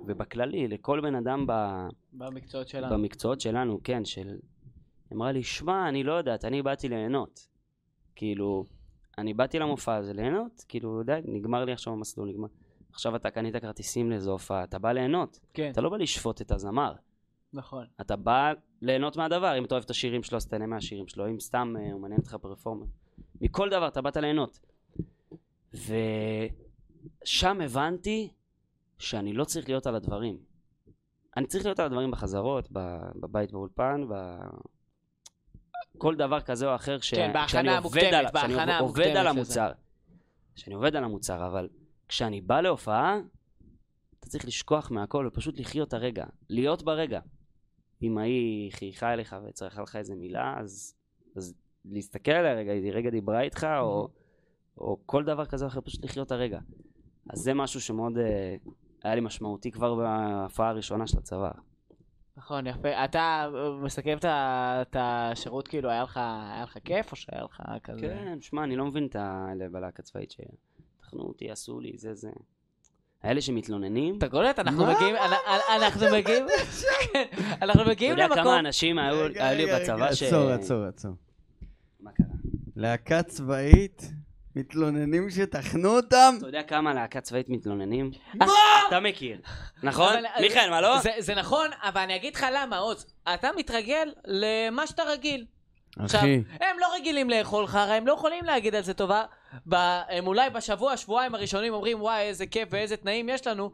ובכללי, 0.07 0.68
לכל 0.68 1.00
בן 1.00 1.14
אדם 1.14 1.44
ב... 1.48 1.53
במקצועות 2.12 2.68
שלנו. 2.68 2.94
במקצועות 2.94 3.40
שלנו, 3.40 3.81
כן, 3.85 4.05
של... 4.05 4.29
היא 4.29 5.16
אמרה 5.16 5.33
לי, 5.33 5.42
שמע, 5.42 5.88
אני 5.88 6.03
לא 6.03 6.12
יודעת, 6.12 6.44
אני 6.44 6.62
באתי 6.62 6.88
ליהנות. 6.88 7.48
כאילו, 8.16 8.64
אני 9.18 9.35
באתי 9.35 9.59
למופע 9.59 9.96
הזה 9.96 10.12
ליהנות, 10.12 10.64
כאילו, 10.68 11.03
די, 11.03 11.20
נגמר 11.24 11.64
לי 11.64 11.72
עכשיו 11.72 11.92
המסלול, 11.92 12.29
נגמר. 12.29 12.48
עכשיו 12.92 13.16
אתה 13.16 13.31
קנית 13.31 13.57
כרטיסים 13.57 14.11
לאיזו 14.11 14.33
הופעה, 14.33 14.64
אתה 14.64 14.79
בא 14.79 14.92
ליהנות. 14.92 15.40
כן, 15.55 15.70
אתה 15.70 15.81
לא 15.81 15.90
בא 15.90 15.96
לשפוט 15.96 16.40
את 16.40 16.53
הזמר. 16.53 16.92
נכון. 17.52 17.86
אתה 18.00 18.16
בא 18.16 18.52
ליהנות 18.82 19.16
מהדבר, 19.16 19.58
אם 19.58 19.64
אתה 19.64 19.74
אוהב 19.74 19.84
את 19.84 19.90
השירים 19.90 20.22
שלו, 20.22 20.36
אז 20.36 20.46
תהנה 20.46 20.66
מהשירים 20.66 21.08
שלו, 21.08 21.28
אם 21.28 21.40
סתם 21.40 21.74
אה, 21.78 21.92
הוא 21.92 22.00
מעניין 22.00 22.20
אותך 22.20 22.34
פרפורמר. 22.34 22.86
מכל 23.40 23.70
דבר 23.70 23.88
אתה 23.88 24.00
באת 24.02 24.16
ליהנות. 24.16 24.58
ושם 25.74 27.60
הבנתי 27.60 28.32
שאני 28.98 29.32
לא 29.32 29.44
צריך 29.44 29.68
להיות 29.68 29.86
על 29.86 29.94
הדברים. 29.94 30.38
אני 31.36 31.46
צריך 31.46 31.64
להיות 31.64 31.78
על 31.78 31.86
הדברים 31.86 32.10
בחזרות, 32.10 32.68
בבית 33.20 33.52
באולפן, 33.52 34.04
ב... 34.08 34.14
כל 35.98 36.14
דבר 36.16 36.40
כזה 36.40 36.68
או 36.70 36.74
אחר, 36.74 37.00
ש... 37.00 37.14
כן, 37.14 37.30
בהכנה 37.32 37.78
עובד 37.78 38.00
המוקדמת, 38.00 38.12
על- 38.12 38.26
בהכנה 38.32 38.78
עובד 38.78 39.02
המוקדמת 39.02 39.06
על 39.16 39.20
לזה. 39.20 39.28
המוצר. 39.30 39.72
כשאני 40.54 40.74
עובד 40.74 40.96
על 40.96 41.04
המוצר, 41.04 41.46
אבל 41.46 41.68
כשאני 42.08 42.40
בא 42.40 42.60
להופעה, 42.60 43.18
אתה 44.20 44.28
צריך 44.28 44.44
לשכוח 44.44 44.90
מהכל 44.90 45.26
ופשוט 45.28 45.58
לחיות 45.60 45.92
הרגע, 45.92 46.26
להיות 46.48 46.82
ברגע. 46.82 47.20
אם 48.02 48.18
ההיא 48.18 48.72
חייכה 48.72 49.12
אליך 49.12 49.36
וצרכה 49.48 49.82
לך 49.82 49.96
איזה 49.96 50.14
מילה, 50.14 50.54
אז, 50.58 50.94
אז 51.36 51.54
להסתכל 51.84 52.30
עליה 52.30 52.54
רגע, 52.54 52.72
היא 52.72 52.92
רגע 52.92 53.10
דיברה 53.10 53.40
איתך, 53.40 53.66
או, 53.80 54.08
או 54.78 54.98
כל 55.06 55.24
דבר 55.24 55.46
כזה 55.46 55.66
אחר, 55.66 55.80
פשוט 55.80 56.04
לחיות 56.04 56.26
את 56.26 56.32
הרגע. 56.32 56.58
אז 57.30 57.38
זה 57.38 57.54
משהו 57.54 57.80
שמאוד 57.80 58.18
אה, 58.18 58.56
היה 59.04 59.14
לי 59.14 59.20
משמעותי 59.20 59.70
כבר 59.70 59.94
בהופעה 59.94 60.68
הראשונה 60.68 61.06
של 61.06 61.18
הצבא. 61.18 61.50
נכון, 62.36 62.66
יפה. 62.66 63.04
אתה 63.04 63.50
מסכם 63.82 64.16
את 64.22 64.96
השירות, 64.98 65.68
כאילו, 65.68 65.90
היה 65.90 66.02
לך 66.02 66.16
היה 66.16 66.62
לך 66.62 66.78
כיף, 66.84 67.12
או 67.12 67.16
שהיה 67.16 67.44
לך 67.44 67.62
כזה... 67.84 68.00
כן, 68.00 68.40
שמע, 68.40 68.64
אני 68.64 68.76
לא 68.76 68.86
מבין 68.86 69.06
את 69.06 69.16
האלה 69.16 69.68
בלהקה 69.68 70.02
צבאית 70.02 70.30
שתחנו 70.30 71.22
אותי, 71.22 71.50
עשו 71.50 71.80
לי, 71.80 71.98
זה 71.98 72.14
זה. 72.14 72.30
האלה 73.22 73.40
שמתלוננים, 73.40 74.18
אתה 74.18 74.28
קולט? 74.28 74.59
אנחנו? 74.59 74.87
מגיעים, 74.87 75.16
אנ- 75.16 75.72
אנחנו 75.76 76.06
מגיעים, 76.12 76.46
כן, 77.12 77.22
אנחנו 77.62 77.83
אתה 77.83 77.90
מגיעים 77.90 78.11
יודע 78.12 78.24
למקום... 78.26 78.42
כמה 78.42 78.59
אנשים 78.59 78.98
היו 78.98 79.28
לי 79.28 79.66
בצבא 79.66 80.14
ש... 80.14 80.22
עצור, 80.22 80.50
עצור, 80.50 80.85
עצור. 80.85 81.12
מה 82.00 82.11
קרה? 82.12 82.26
להקה 82.76 83.22
צבאית, 83.22 84.02
מתלוננים 84.56 85.30
שטחנו 85.30 85.96
אותם? 85.96 86.35
אתה 86.38 86.46
יודע 86.46 86.62
כמה 86.62 86.94
להקה 86.94 87.20
צבאית 87.20 87.48
מתלוננים? 87.48 88.11
מה? 88.35 88.46
אתה 88.88 89.00
מכיר, 89.00 89.38
נכון? 89.83 90.12
אה, 90.12 90.40
מיכאל, 90.40 90.70
מה 90.70 90.80
לא? 90.80 90.96
זה, 91.18 91.35
נכון, 91.35 91.68
אבל 91.83 92.00
אני 92.00 92.16
אגיד 92.16 92.35
לך 92.35 92.46
למה, 92.52 92.78
עוז. 92.78 93.06
אתה 93.35 93.48
מתרגל 93.56 94.12
למה 94.26 94.87
שאתה 94.87 95.02
רגיל. 95.02 95.44
עכשיו, 95.98 96.20
אחי, 96.20 96.35
הם 96.61 96.76
לא 96.80 96.87
רגילים 96.94 97.30
לאכול 97.30 97.66
חרא, 97.66 97.92
הם 97.92 98.06
לא 98.06 98.12
יכולים 98.12 98.44
להגיד 98.44 98.74
על 98.74 98.83
זה 98.83 98.94
טובה. 98.94 99.24
ב, 99.68 99.74
הם 100.08 100.26
אולי 100.26 100.50
בשבוע, 100.50 100.96
שבועיים 100.96 101.34
הראשונים 101.34 101.74
אומרים, 101.74 102.02
וואי, 102.02 102.22
איזה 102.22 102.46
כיף 102.46 102.68
ואיזה 102.72 102.96
תנאים 102.96 103.28
יש 103.28 103.46
לנו, 103.46 103.70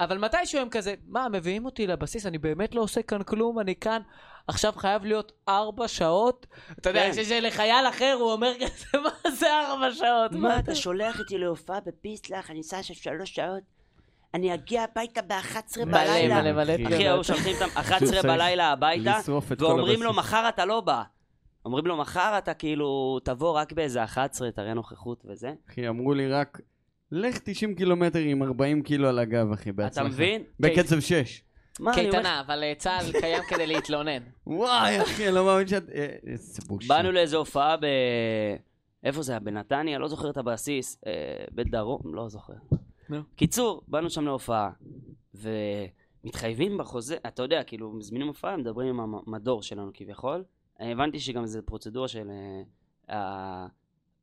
אבל 0.00 0.18
מתישהו 0.18 0.60
הם 0.60 0.68
כזה, 0.68 0.94
מה, 1.06 1.28
מביאים 1.28 1.64
אותי 1.64 1.86
לבסיס, 1.86 2.26
אני 2.26 2.38
באמת 2.38 2.74
לא 2.74 2.80
עושה 2.80 3.02
כאן 3.02 3.22
כלום, 3.22 3.58
אני 3.60 3.74
כאן, 3.74 4.02
עכשיו 4.48 4.72
חייב 4.76 5.04
להיות 5.04 5.32
ארבע 5.48 5.88
שעות. 5.88 6.46
אתה 6.80 6.90
יודע, 6.90 7.12
כן. 7.12 7.22
כשלחייל 7.22 7.88
אחר 7.88 8.16
הוא 8.20 8.32
אומר 8.32 8.52
כזה, 8.54 8.98
מה 9.04 9.30
זה 9.30 9.46
ארבע 9.60 9.92
שעות? 9.92 10.32
מה, 10.32 10.58
אתה 10.58 10.74
שולח 10.74 11.18
אותי 11.20 11.38
להופעה 11.38 11.80
בפיסלח, 11.80 12.50
אני 12.50 12.60
אסע 12.60 12.82
שם 12.82 12.94
שלוש 12.94 13.30
שעות, 13.30 13.62
אני 14.34 14.54
אגיע 14.54 14.82
הביתה 14.82 15.22
ב-11 15.22 15.84
מלא 15.86 16.04
בלילה. 16.04 16.42
מלא 16.42 16.52
מלא 16.52 16.74
אחי, 16.74 16.86
אחי. 16.86 16.94
היו 17.08 17.24
שולחים 17.24 17.54
אותם 17.54 17.68
11 17.74 17.98
שהוא 17.98 18.08
צריך 18.08 18.24
בלילה 18.24 18.72
הביתה, 18.72 19.18
ואומרים 19.58 20.02
לו. 20.02 20.12
מחר 20.12 20.48
אתה 20.48 20.64
לא 20.64 20.80
בא. 20.80 21.02
אומרים 21.66 21.86
לו, 21.86 21.96
מחר 21.96 22.34
אתה 22.38 22.54
כאילו, 22.54 23.18
תבוא 23.24 23.52
רק 23.52 23.72
באיזה 23.72 24.04
11, 24.04 24.50
תראה 24.50 24.74
נוכחות 24.74 25.24
וזה. 25.28 25.52
אחי, 25.70 25.88
אמרו 25.88 26.14
לי 26.14 26.28
רק, 26.28 26.60
לך 27.12 27.38
90 27.38 27.74
קילומטר 27.74 28.18
עם 28.18 28.42
40 28.42 28.82
קילו 28.82 29.08
על 29.08 29.18
הגב, 29.18 29.52
אחי, 29.52 29.72
בהצלחה. 29.72 30.06
אתה 30.06 30.14
מבין? 30.14 30.42
בקצב 30.60 31.00
6. 31.00 31.42
מה, 31.80 31.92
אני 31.94 32.00
אומר 32.00 32.08
לך, 32.08 32.14
קייטנה, 32.14 32.40
אבל 32.40 32.62
אה, 32.62 32.72
צה"ל 32.78 33.20
קיים 33.20 33.42
כדי 33.48 33.66
להתלונן. 33.66 34.22
וואי, 34.46 35.02
אחי, 35.02 35.26
אני 35.26 35.34
לא 35.34 35.44
מאמין 35.44 35.66
שאת... 35.66 35.90
אה, 35.94 36.06
איזה 36.26 36.62
בושה. 36.66 36.88
באנו 36.88 37.12
לאיזו 37.12 37.38
הופעה 37.38 37.76
ב... 37.76 37.86
איפה 39.04 39.22
זה 39.22 39.32
היה? 39.32 39.40
בנתניה? 39.40 39.98
לא 39.98 40.08
זוכר 40.08 40.30
את 40.30 40.36
הבסיס. 40.36 40.98
אה, 41.06 41.12
בדרום? 41.54 42.14
לא 42.14 42.28
זוכר. 42.28 42.54
קיצור, 43.36 43.82
באנו 43.88 44.10
שם 44.10 44.24
להופעה, 44.24 44.70
ומתחייבים 45.34 46.78
בחוזה, 46.78 47.16
אתה 47.26 47.42
יודע, 47.42 47.62
כאילו, 47.62 47.92
מזמינים 47.92 48.26
הופעה, 48.26 48.56
מדברים 48.56 49.00
עם 49.00 49.14
המדור 49.26 49.62
שלנו 49.62 49.90
כביכול. 49.94 50.44
הבנתי 50.80 51.20
שגם 51.20 51.46
זו 51.46 51.60
פרוצדורה 51.64 52.08
של... 52.08 52.30
אה, 53.10 53.16
ה- 53.16 53.66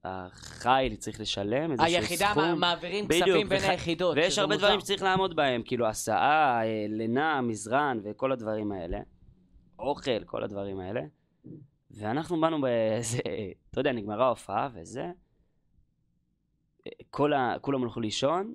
החיל 0.03 0.95
צריך 0.95 1.19
לשלם 1.19 1.71
איזשהו 1.71 1.87
סכום. 1.89 1.99
היחידה 2.01 2.33
מע- 2.35 2.55
מעבירים 2.55 3.07
כספים 3.07 3.49
בין 3.49 3.61
היחידות. 3.63 4.17
ויש 4.17 4.39
הרבה. 4.39 4.57
דברים 4.57 4.79
שצריך 4.79 5.01
לעמוד 5.03 5.35
בהם, 5.35 5.61
כאילו 5.65 5.87
הסעה, 5.87 6.61
אה, 6.65 6.85
לינה, 6.89 7.41
מזרן 7.41 7.99
וכל 8.03 8.31
הדברים 8.31 8.71
האלה. 8.71 8.99
אוכל, 9.79 10.23
כל 10.25 10.43
הדברים 10.43 10.79
האלה. 10.79 11.01
ואנחנו 11.91 12.41
באנו 12.41 12.61
באיזה, 12.61 13.17
אתה 13.71 13.79
יודע, 13.79 13.91
נגמרה 13.91 14.25
ההופעה 14.25 14.69
וזה. 14.73 15.11
כל 17.09 17.33
ה... 17.33 17.55
כולם 17.61 17.83
הלכו 17.83 17.99
לישון. 17.99 18.53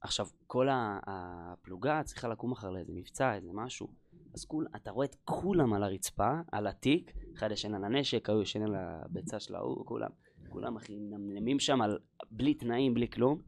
עכשיו, 0.00 0.26
כל 0.46 0.68
הפלוגה 0.72 2.02
צריכה 2.04 2.28
לקום 2.28 2.50
מחר 2.50 2.70
לאיזה 2.70 2.92
מבצע, 2.94 3.34
איזה 3.34 3.50
משהו. 3.52 3.88
אז 4.34 4.44
כול, 4.44 4.66
אתה 4.76 4.90
רואה 4.90 5.06
את 5.06 5.16
כולם 5.24 5.72
על 5.72 5.82
הרצפה, 5.82 6.30
על 6.52 6.66
התיק, 6.66 7.12
אחד 7.36 7.52
ישן 7.52 7.74
על 7.74 7.84
הנשק, 7.84 8.30
ההוא 8.30 8.42
ישן 8.42 8.62
על 8.62 8.74
הביצה 8.74 9.40
של 9.40 9.54
ההוא, 9.54 9.86
כולם, 9.86 10.10
כולם 10.48 10.76
אחי 10.76 10.96
מנמנמים 10.96 11.60
שם 11.60 11.82
על, 11.82 11.98
בלי 12.30 12.54
תנאים, 12.54 12.94
בלי 12.94 13.08
כלום. 13.08 13.40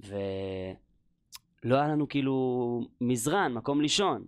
ולא 0.00 0.16
היה 1.76 1.88
לנו 1.88 2.08
כאילו 2.08 2.80
מזרן, 3.00 3.52
מקום 3.52 3.80
לישון. 3.80 4.24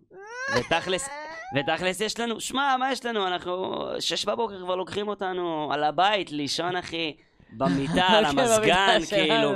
ותכלס, 0.59 1.09
ותכלס 1.57 2.00
יש 2.00 2.20
לנו, 2.20 2.40
שמע, 2.40 2.76
מה 2.78 2.92
יש 2.92 3.07
לנו? 3.07 3.26
אנחנו, 3.26 3.85
שש 4.00 4.24
בבוקר 4.24 4.61
כבר 4.61 4.76
לוקחים 4.76 5.09
אותנו 5.09 5.72
על 5.72 5.85
הבית, 5.85 6.33
לישון 6.33 6.76
אחי, 6.76 7.16
במיטה, 7.57 8.05
על 8.05 8.24
כן, 8.33 8.38
המזגן, 8.38 8.98
כאילו. 9.09 9.52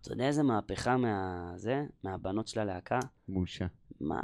אתה 0.00 0.12
יודע 0.12 0.26
איזה 0.26 0.42
מהפכה 0.42 0.96
מה... 0.96 1.52
זה? 1.56 1.84
מהבנות 2.04 2.48
של 2.48 2.60
הלהקה? 2.60 2.98
בושה. 3.28 3.66
מה? 4.00 4.20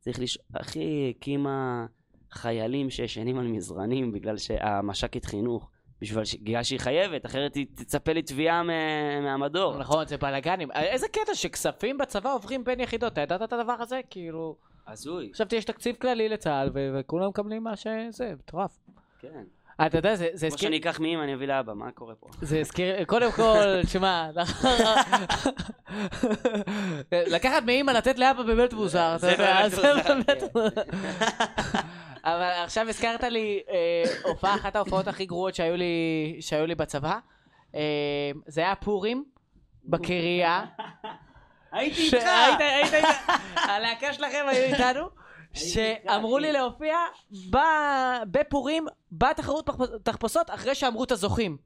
צריך 0.00 0.20
לש... 0.20 0.38
אחי, 0.52 1.14
הקימה 1.16 1.86
חיילים 2.30 2.90
שישנים 2.90 3.38
על 3.38 3.46
מזרנים 3.46 4.12
בגלל 4.12 4.36
שהמש"קית 4.36 5.24
חינוך. 5.24 5.70
בשביל. 6.00 6.22
בגלל 6.42 6.62
שהיא 6.62 6.80
חייבת, 6.80 7.26
אחרת 7.26 7.54
היא 7.54 7.66
תצפה 7.74 8.12
לתביעה 8.12 8.62
מהמדור. 9.22 9.78
נכון, 9.78 10.06
זה 10.06 10.16
בלאגנים. 10.16 10.70
איזה 10.72 11.08
קטע 11.08 11.34
שכספים 11.34 11.98
בצבא 11.98 12.34
עוברים 12.34 12.64
בין 12.64 12.80
יחידות, 12.80 13.12
אתה 13.12 13.20
ידעת 13.20 13.42
את 13.42 13.52
הדבר 13.52 13.76
הזה? 13.80 14.00
כאילו... 14.10 14.56
הזוי. 14.86 15.30
חשבתי 15.34 15.56
יש 15.56 15.64
תקציב 15.64 15.96
כללי 15.96 16.28
לצה"ל, 16.28 16.70
וכולם 16.74 17.28
מקבלים 17.28 17.62
מה 17.62 17.76
שזה, 17.76 18.32
מטורף. 18.38 18.78
כן. 19.18 19.44
אתה 19.86 19.98
יודע, 19.98 20.16
זה 20.16 20.28
זה 20.32 20.46
כמו 20.46 20.54
הזכיר... 20.54 20.68
שאני 20.68 20.76
אקח 20.76 21.00
מאמא, 21.00 21.22
אני 21.22 21.34
אביא 21.34 21.46
לאבא, 21.46 21.72
מה 21.72 21.90
קורה 21.90 22.14
פה? 22.14 22.26
זה 22.42 22.60
הזכיר, 22.60 23.04
קודם 23.04 23.32
כל, 23.32 23.64
תשמע, 23.86 24.28
לקחת 27.12 27.62
מאמא 27.66 27.90
לתת 27.90 28.18
לאבא 28.18 28.42
באמת 28.42 28.72
מוזר, 28.72 29.16
אתה 29.16 29.30
יודע, 29.30 29.68
זה 29.68 29.82
באמת 30.08 30.40
כן. 30.40 30.46
מוזר. 30.54 30.82
אבל 32.24 32.50
עכשיו 32.64 32.88
הזכרת 32.88 33.22
לי 33.22 33.62
אה, 33.70 34.04
הופעה, 34.24 34.54
אחת 34.54 34.76
ההופעות 34.76 35.08
הכי 35.08 35.26
גרועות 35.26 35.54
שהיו 35.54 35.76
לי, 36.66 36.74
בצבא. 36.76 37.18
אה, 37.74 37.80
זה 38.46 38.60
היה 38.60 38.74
פורים, 38.74 39.24
בקריה. 39.84 40.64
הייתי 41.72 42.10
היית, 42.58 43.04
הלהקה 43.54 44.12
שלכם 44.12 44.44
היו 44.48 44.62
איתנו, 44.62 45.08
שאמרו 45.54 46.38
לי 46.38 46.52
להופיע 46.52 46.96
בפורים, 48.30 48.86
בתחרות 49.12 49.66
תחפ- 49.70 49.98
תחפושות, 50.02 50.50
אחרי 50.50 50.74
שאמרו 50.74 51.04
את 51.04 51.12
הזוכים. 51.12 51.56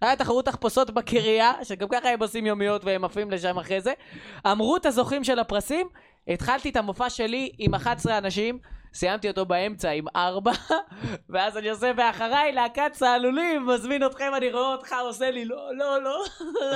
היה 0.00 0.16
תחרות 0.16 0.44
תחפושות 0.44 0.90
בקריה, 0.90 1.52
שגם 1.62 1.88
ככה 1.88 2.08
הם 2.08 2.22
עושים 2.22 2.46
יומיות 2.46 2.84
והם 2.84 3.04
עפים 3.04 3.30
לשם 3.30 3.58
אחרי 3.58 3.80
זה. 3.80 3.92
אמרו 4.46 4.76
את 4.76 4.86
הזוכים 4.86 5.24
של 5.24 5.38
הפרסים, 5.38 5.86
התחלתי 6.28 6.68
את 6.70 6.76
המופע 6.76 7.10
שלי 7.10 7.50
עם 7.58 7.74
11 7.74 8.18
אנשים, 8.18 8.58
סיימתי 8.94 9.28
אותו 9.28 9.46
באמצע 9.46 9.90
עם 9.90 10.04
4, 10.16 10.52
ואז 11.30 11.56
אני 11.56 11.70
עושה 11.70 11.90
ואחריי 11.96 12.52
להקת 12.52 12.92
צהלולים, 12.92 13.66
מזמין 13.66 14.06
אתכם, 14.06 14.32
אני 14.36 14.52
רואה 14.52 14.72
אותך, 14.72 14.94
עושה 15.02 15.30
לי 15.30 15.44
לא, 15.44 15.76
לא, 15.76 16.02
לא. 16.02 16.24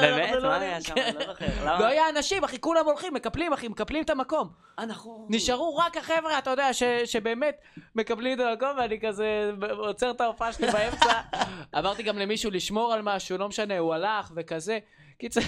באמת? 0.01 0.33
לא 0.33 0.43
מה 0.43 0.55
עולים." 0.55 0.71
היה 0.71 0.81
שם? 0.81 0.95
כן. 0.95 1.13
לא 1.15 1.27
זוכר. 1.27 1.47
למה? 1.63 1.81
לא 1.81 1.87
היה 1.87 2.09
אנשים, 2.09 2.45
אחי, 2.45 2.61
כולם 2.61 2.85
הולכים, 2.87 3.15
מקפלים, 3.15 3.53
אחי, 3.53 3.69
מקפלים 3.69 4.03
את 4.03 4.11
המקום. 4.11 4.49
אה, 4.79 4.87
נכון. 4.87 5.27
נשארו 5.31 5.77
רק 5.77 5.97
החבר'ה, 5.97 6.39
אתה 6.39 6.51
יודע, 6.51 6.71
שבאמת 7.05 7.61
מקבלים 7.95 8.41
את 8.41 8.45
המקום, 8.47 8.79
ואני 8.79 9.01
כזה 9.01 9.51
עוצר 9.77 10.11
את 10.11 10.21
ההופעה 10.21 10.53
שלי 10.53 10.67
באמצע. 10.71 11.13
אמרתי 11.79 12.03
גם 12.03 12.19
למישהו 12.19 12.51
לשמור 12.51 12.93
על 12.93 13.03
משהו, 13.03 13.39
לא 13.39 13.49
משנה, 13.49 13.79
הוא 13.79 13.95
הלך 13.95 14.33
וכזה. 14.37 14.79
קיצר, 15.21 15.41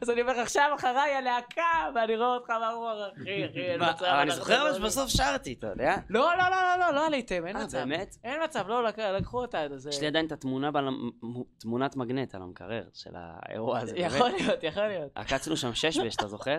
אז 0.00 0.10
אני 0.10 0.20
אומר, 0.22 0.40
עכשיו 0.40 0.70
אחריי 0.74 1.14
הלהקה, 1.14 1.62
ואני 1.94 2.16
רואה 2.16 2.28
אותך, 2.34 2.50
מה 2.50 2.68
הוא 2.68 2.90
אומר, 2.90 3.08
אחי, 3.12 3.46
אחי, 3.50 3.60
אין 3.60 3.82
מצב. 3.82 4.04
אבל 4.04 4.18
אני 4.18 4.30
זוכר 4.30 4.62
אבל 4.62 4.68
לא- 4.70 4.74
שבסוף 4.78 5.08
שרתי, 5.10 5.52
אתה 5.58 5.66
יודע? 5.66 5.96
לא, 6.10 6.20
לא, 6.38 6.50
לא, 6.50 6.76
לא, 6.78 6.86
לא, 6.86 6.94
לא 6.94 7.06
עליתם, 7.06 7.46
אין 7.46 7.56
אה, 7.56 7.64
מצב. 7.64 7.78
באמת? 7.78 8.16
אין 8.24 8.42
מצב, 8.44 8.68
לא, 8.68 8.84
לק- 8.84 8.98
לקחו 8.98 9.40
אותה. 9.40 9.58
זה... 9.76 9.88
יש 9.90 10.00
לי 10.00 10.06
עדיין 10.06 10.26
את 10.26 10.32
התמונה, 10.32 10.70
תמונת 11.58 11.96
מגנט 11.96 12.34
על 12.34 12.42
המקרר 12.42 12.82
של 12.94 13.10
האירוע 13.14 13.78
הזה. 13.78 13.92
יכול 13.96 14.30
להיות, 14.30 14.62
יכול 14.62 14.86
להיות. 14.86 15.10
עקצנו 15.14 15.56
שם 15.56 15.74
שש 15.74 15.98
בש, 15.98 16.16
אתה 16.16 16.28
זוכר? 16.28 16.58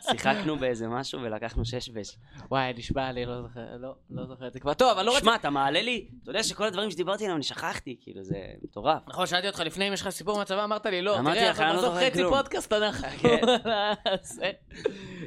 שיחקנו 0.00 0.56
באיזה 0.56 0.88
משהו 0.88 1.20
ולקחנו 1.22 1.64
שש 1.64 1.88
בש. 1.88 2.16
וואי, 2.50 2.72
נשבע 2.76 3.12
לי, 3.12 3.26
לא 3.26 3.42
זוכר, 3.42 3.60
לא, 3.78 3.94
לא 4.10 4.26
זוכר 4.26 4.46
את 4.46 4.52
זה 4.52 4.60
כבר. 4.60 4.74
טוב, 4.74 4.90
אבל 4.90 5.02
לא 5.02 5.10
רציתי... 5.10 5.24
שמע, 5.24 5.34
אתה 5.34 5.50
מעלה 5.50 5.82
לי, 5.82 6.08
אתה 6.22 6.30
יודע 6.30 6.42
שכל 6.42 6.64
הדברים 6.64 6.90
שדיברתי 6.90 7.24
עליהם 7.24 7.36
אני 7.36 7.42
שכחתי, 7.44 7.96
כאילו 8.00 8.24
זה 8.24 8.36
מטורף. 8.62 9.02
נכון, 9.08 9.26
שאלתי 9.26 9.46
אותך 9.46 9.60
לפני 9.60 9.88
אם 9.88 9.92
יש 9.92 10.00
לך 10.00 10.08
סיפור 10.08 10.38
מהצבא, 10.38 10.64
אמרת 10.64 10.86
לי 10.86 11.02
לא, 11.02 11.18
אמרתי 11.18 11.38
תראה, 11.38 11.50
לך, 11.50 11.60
אנחנו 11.70 11.96
אני 11.96 12.04
לא 12.04 12.10
חצי 12.10 12.18
כלום. 12.18 12.34
פודקאסט 12.34 12.72
אנחנו. 12.72 13.08
כן. 13.18 14.50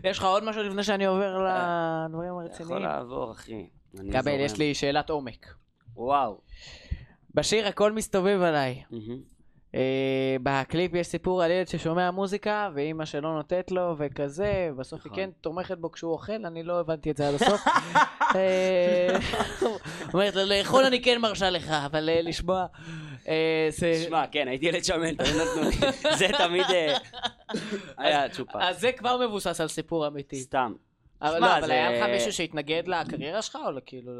יש 0.03 0.17
לך 0.17 0.23
עוד 0.23 0.43
משהו 0.43 0.63
לפני 0.63 0.83
שאני 0.83 1.05
עובר 1.05 1.37
לדברים 1.37 2.29
יכול 2.29 2.43
הרציניים? 2.43 2.83
לעבור, 2.83 3.31
אחי. 3.31 3.69
זורם. 3.93 4.27
יש 4.39 4.57
לי 4.57 4.73
שאלת 4.73 5.09
עומק. 5.09 5.53
וואו. 5.95 6.41
בשיר 7.35 7.67
הכל 7.67 7.91
מסתובב 7.91 8.41
עליי. 8.41 8.83
אה, 9.75 9.79
בקליפ 10.43 10.93
יש 10.95 11.07
סיפור 11.07 11.43
על 11.43 11.51
ילד 11.51 11.67
ששומע 11.67 12.11
מוזיקה, 12.11 12.69
ואימא 12.73 13.05
שלא 13.05 13.33
נותנת 13.35 13.71
לו, 13.71 13.95
וכזה, 13.97 14.69
ובסוף 14.73 15.05
היא 15.05 15.11
נכון. 15.11 15.23
כן 15.23 15.29
תומכת 15.41 15.77
בו 15.77 15.91
כשהוא 15.91 16.11
אוכל, 16.11 16.45
אני 16.45 16.63
לא 16.63 16.79
הבנתי 16.79 17.11
את 17.11 17.17
זה 17.17 17.27
עד 17.29 17.33
הסוף. 17.33 17.61
אה, 18.35 19.17
אומרת 20.13 20.35
לו, 20.35 20.41
לאכול 20.45 20.83
אני 20.85 21.01
כן 21.01 21.21
מרשה 21.21 21.49
לך, 21.49 21.69
אבל 21.69 22.09
אה, 22.09 22.21
לשמוע... 22.21 22.65
אה, 23.27 23.67
זה- 23.69 24.03
שמע, 24.07 24.27
כן, 24.27 24.47
הייתי 24.47 24.65
ילד 24.65 24.83
שמן, 24.83 25.15
תמיד 25.15 25.35
נתנו 25.35 25.61
לי. 25.69 25.91
זה 26.19 26.27
תמיד 26.37 26.65
אה, 26.73 26.97
היה 27.97 28.29
צ'ופה. 28.29 28.63
אז 28.63 28.79
זה 28.79 28.91
כבר 28.91 29.27
מבוסס 29.27 29.61
על 29.61 29.67
סיפור 29.67 30.07
אמיתי. 30.07 30.35
סתם. 30.41 30.73
אבל 31.21 31.37
שמע, 31.37 31.47
לא, 31.47 31.57
אבל 31.57 31.67
זה- 31.67 31.73
היה 31.73 31.91
לך 31.91 32.09
מישהו 32.13 32.33
שהתנגד 32.33 32.83
לקריירה 32.87 33.41
שלך, 33.41 33.55
או 33.65 33.71
כאילו, 33.85 34.11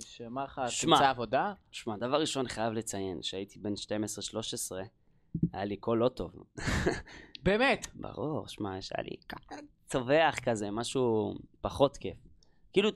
שאמר 0.00 0.44
לך. 0.44 0.60
תמצא 0.80 1.08
עבודה? 1.10 1.52
שמע, 1.72 1.96
דבר 1.96 2.20
ראשון 2.20 2.48
חייב 2.48 2.72
לציין, 2.72 3.18
שהייתי 3.22 3.58
בן 3.58 3.72
12-13, 3.72 4.72
היה 5.52 5.64
לי 5.64 5.76
קול 5.76 5.98
לא 5.98 6.08
טוב. 6.08 6.32
באמת. 7.42 7.86
ברור, 7.94 8.48
שמע, 8.48 8.78
יש 8.78 8.90
היה 8.96 9.04
לי 9.04 9.16
צווח 9.86 10.38
כזה, 10.42 10.70
משהו 10.70 11.34
פחות 11.60 11.96
כיף. 11.96 12.16
כאילו, 12.72 12.90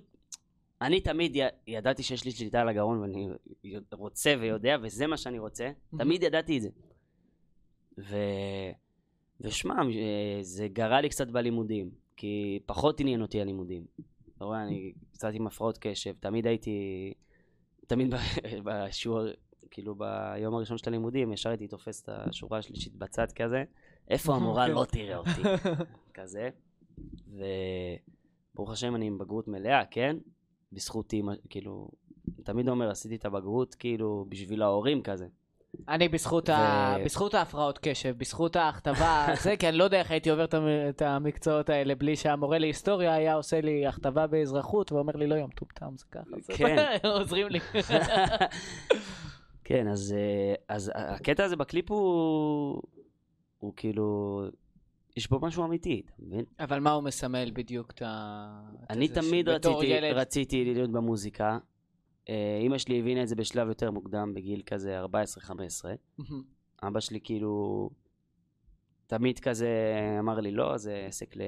אני 0.82 1.00
תמיד 1.00 1.36
י- 1.36 1.40
ידעתי 1.66 2.02
שיש 2.02 2.24
לי 2.24 2.30
שליטה 2.30 2.60
על 2.60 2.68
הגרון 2.68 2.98
ואני 2.98 3.28
רוצה 3.92 4.34
ויודע, 4.40 4.76
וזה 4.82 5.06
מה 5.06 5.16
שאני 5.16 5.38
רוצה. 5.38 5.70
תמיד 5.98 6.22
ידעתי 6.22 6.56
את 6.56 6.62
זה. 6.62 6.68
ו... 7.98 8.16
ושמע, 9.40 9.74
אה, 9.74 10.38
זה 10.42 10.68
גרע 10.68 11.00
לי 11.00 11.08
קצת 11.08 11.28
בלימודים, 11.28 11.90
כי 12.16 12.58
פחות 12.66 13.00
עניין 13.00 13.22
אותי 13.22 13.40
הלימודים. 13.40 13.84
אתה 14.36 14.44
רואה, 14.44 14.62
אני 14.62 14.92
קצת 15.12 15.28
עם 15.32 15.46
הפרעות 15.46 15.78
קשב, 15.80 16.14
תמיד 16.20 16.46
הייתי, 16.46 17.12
תמיד 17.86 18.14
בשיעור, 18.64 19.20
כאילו 19.76 19.94
ביום 19.94 20.54
הראשון 20.54 20.78
של 20.78 20.84
הלימודים, 20.88 21.32
ישר 21.32 21.48
הייתי 21.50 21.68
תופס 21.68 22.02
את 22.02 22.08
השורה 22.08 22.58
השלישית 22.58 22.94
בצד 22.96 23.32
כזה, 23.32 23.64
איפה 24.08 24.34
המורה 24.34 24.66
כן. 24.66 24.72
לא 24.72 24.84
תראה 24.84 25.16
אותי, 25.16 25.42
כזה. 26.14 26.48
וברוך 28.54 28.70
השם 28.72 28.94
אני 28.96 29.06
עם 29.06 29.18
בגרות 29.18 29.48
מלאה, 29.48 29.82
כן? 29.90 30.16
בזכות 30.72 31.12
אימא, 31.12 31.32
כאילו, 31.50 31.88
תמיד 32.44 32.68
אומר, 32.68 32.90
עשיתי 32.90 33.16
את 33.16 33.24
הבגרות 33.24 33.74
כאילו 33.74 34.26
בשביל 34.28 34.62
ההורים 34.62 35.02
כזה. 35.02 35.26
אני 35.88 36.08
בזכות, 36.08 36.48
ה... 36.48 36.96
ו- 37.00 37.04
בזכות 37.04 37.34
ההפרעות 37.34 37.78
קשב, 37.82 38.14
בזכות 38.18 38.56
ההכתבה, 38.56 39.26
זה, 39.42 39.56
כי 39.56 39.68
אני 39.68 39.76
לא 39.76 39.84
יודע 39.84 39.98
איך 39.98 40.10
הייתי 40.10 40.30
עובר 40.30 40.44
את 40.44 40.54
המ- 40.54 40.66
את 40.88 41.02
המקצועות 41.02 41.70
האלה 41.70 41.94
בלי 41.94 42.16
שהמורה 42.16 42.58
להיסטוריה 42.58 43.14
היה 43.14 43.34
עושה 43.34 43.60
לי 43.60 43.86
הכתבה 43.86 44.26
באזרחות 44.26 44.92
ואומר 44.92 45.16
לי, 45.16 45.26
לא 45.26 45.34
יום 45.34 45.50
טומטם, 45.50 45.96
זה 45.98 46.04
ככה. 46.10 46.56
כן. 46.56 46.76
עוזרים 47.18 47.46
לי. 47.48 47.58
כן, 49.68 49.88
אז, 49.88 50.14
אה, 50.18 50.54
אז 50.68 50.92
הקטע 50.94 51.44
הזה 51.44 51.56
בקליפ 51.56 51.90
הוא, 51.90 52.82
הוא 53.58 53.72
כאילו, 53.76 54.40
יש 55.16 55.30
בו 55.30 55.38
משהו 55.40 55.64
אמיתי, 55.64 56.02
אתה 56.06 56.22
מבין? 56.22 56.44
אבל 56.60 56.78
מה 56.80 56.92
הוא 56.92 57.02
מסמל 57.02 57.50
בדיוק 57.54 57.90
את 57.90 58.02
ה... 58.02 58.60
אני 58.90 59.08
תמיד 59.08 59.48
רציתי, 59.48 59.86
ילד- 59.86 60.12
רציתי 60.16 60.64
להיות 60.74 60.90
במוזיקה. 60.92 61.58
אה, 62.28 62.58
אימא 62.60 62.78
שלי 62.78 63.00
הבינה 63.00 63.22
את 63.22 63.28
זה 63.28 63.34
בשלב 63.36 63.68
יותר 63.68 63.90
מוקדם, 63.90 64.34
בגיל 64.34 64.62
כזה 64.66 65.04
14-15. 65.04 65.06
מהמם. 66.18 66.42
אבא 66.82 67.00
שלי 67.00 67.20
כאילו 67.24 67.90
תמיד 69.06 69.38
כזה 69.38 69.68
אמר 70.18 70.40
לי 70.40 70.50
לא, 70.52 70.76
זה 70.76 71.04
עסק 71.08 71.36
ל... 71.36 71.40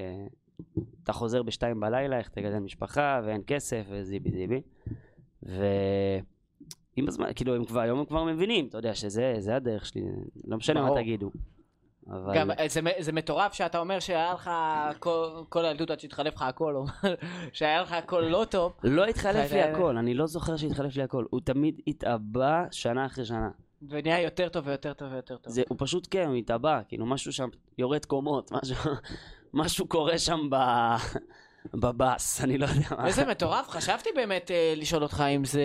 אתה 1.03 1.13
חוזר 1.13 1.43
בשתיים 1.43 1.79
בלילה, 1.79 2.17
איך 2.17 2.29
תגדל 2.29 2.59
משפחה, 2.59 3.21
ואין 3.25 3.41
כסף, 3.47 3.85
וזיבי 3.89 4.31
זיבי. 4.31 4.61
ועם 6.97 7.07
הזמן, 7.07 7.33
כאילו, 7.35 7.55
הם 7.55 7.65
כבר, 7.65 7.79
היום 7.79 7.99
הם 7.99 8.05
כבר 8.05 8.23
מבינים, 8.23 8.67
אתה 8.67 8.77
יודע, 8.77 8.95
שזה 8.95 9.35
זה 9.39 9.55
הדרך 9.55 9.85
שלי, 9.85 10.01
לא 10.45 10.57
משנה 10.57 10.81
מה. 10.81 10.95
תגידו. 10.95 11.31
אבל... 12.09 12.35
גם 12.35 12.51
אה, 12.51 12.67
זה, 12.67 12.81
זה 12.99 13.11
מטורף 13.11 13.53
שאתה 13.53 13.79
אומר 13.79 13.99
שהיה 13.99 14.33
לך 14.33 14.51
כל, 14.99 15.27
כל 15.49 15.65
הילדות 15.65 15.91
עד 15.91 15.99
שהתחלף 15.99 16.35
לך 16.35 16.41
הכל, 16.41 16.75
או 16.75 16.85
שהיה 17.53 17.81
לך 17.81 17.91
הכל 17.91 18.19
לא 18.19 18.45
טוב. 18.49 18.73
לא 18.83 19.05
התחלף 19.05 19.51
לי 19.51 19.61
הכל, 19.61 19.97
אני 19.97 20.13
לא 20.13 20.27
זוכר 20.27 20.57
שהתחלף 20.57 20.95
לי 20.95 21.03
הכל. 21.03 21.25
הוא 21.29 21.41
תמיד 21.43 21.81
התאבא 21.87 22.65
שנה 22.71 23.05
אחרי 23.05 23.25
שנה. 23.25 23.49
ונהיה 23.89 24.21
יותר 24.21 24.49
טוב 24.49 24.67
ויותר 24.67 24.93
טוב 24.93 25.11
ויותר 25.11 25.37
טוב. 25.37 25.53
זה, 25.53 25.63
הוא 25.69 25.77
פשוט 25.79 26.07
כן, 26.11 26.27
הוא 26.27 26.35
התאבא, 26.35 26.81
כאילו 26.87 27.05
משהו 27.05 27.33
שם 27.33 27.49
יורד 27.77 28.05
קומות, 28.05 28.51
משהו, 28.51 28.91
משהו 29.53 29.87
קורה 29.87 30.17
שם 30.17 30.39
ב... 30.49 30.55
בבאס, 31.73 32.41
אני 32.43 32.57
לא 32.57 32.65
יודע 32.65 32.87
מה. 32.97 33.07
איזה 33.07 33.25
מטורף, 33.25 33.69
חשבתי 33.69 34.09
באמת 34.15 34.51
אה, 34.51 34.73
לשאול 34.77 35.03
אותך 35.03 35.23
אם 35.35 35.45
זה, 35.45 35.61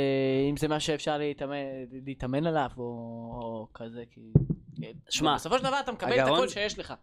אם 0.50 0.56
זה 0.56 0.68
מה 0.68 0.80
שאפשר 0.80 1.18
להתאמן, 1.18 1.56
להתאמן 2.04 2.46
עליו, 2.46 2.70
או, 2.76 2.82
או 3.32 3.68
כזה, 3.74 4.04
כי... 4.10 4.20
שמע, 5.10 5.34
בסופו 5.34 5.58
של 5.58 5.64
דבר 5.64 5.80
אתה 5.80 5.92
מקבל 5.92 6.12
את 6.14 6.18
הגרון- 6.18 6.38
הכל 6.38 6.48
שיש 6.48 6.78
לך. 6.78 6.94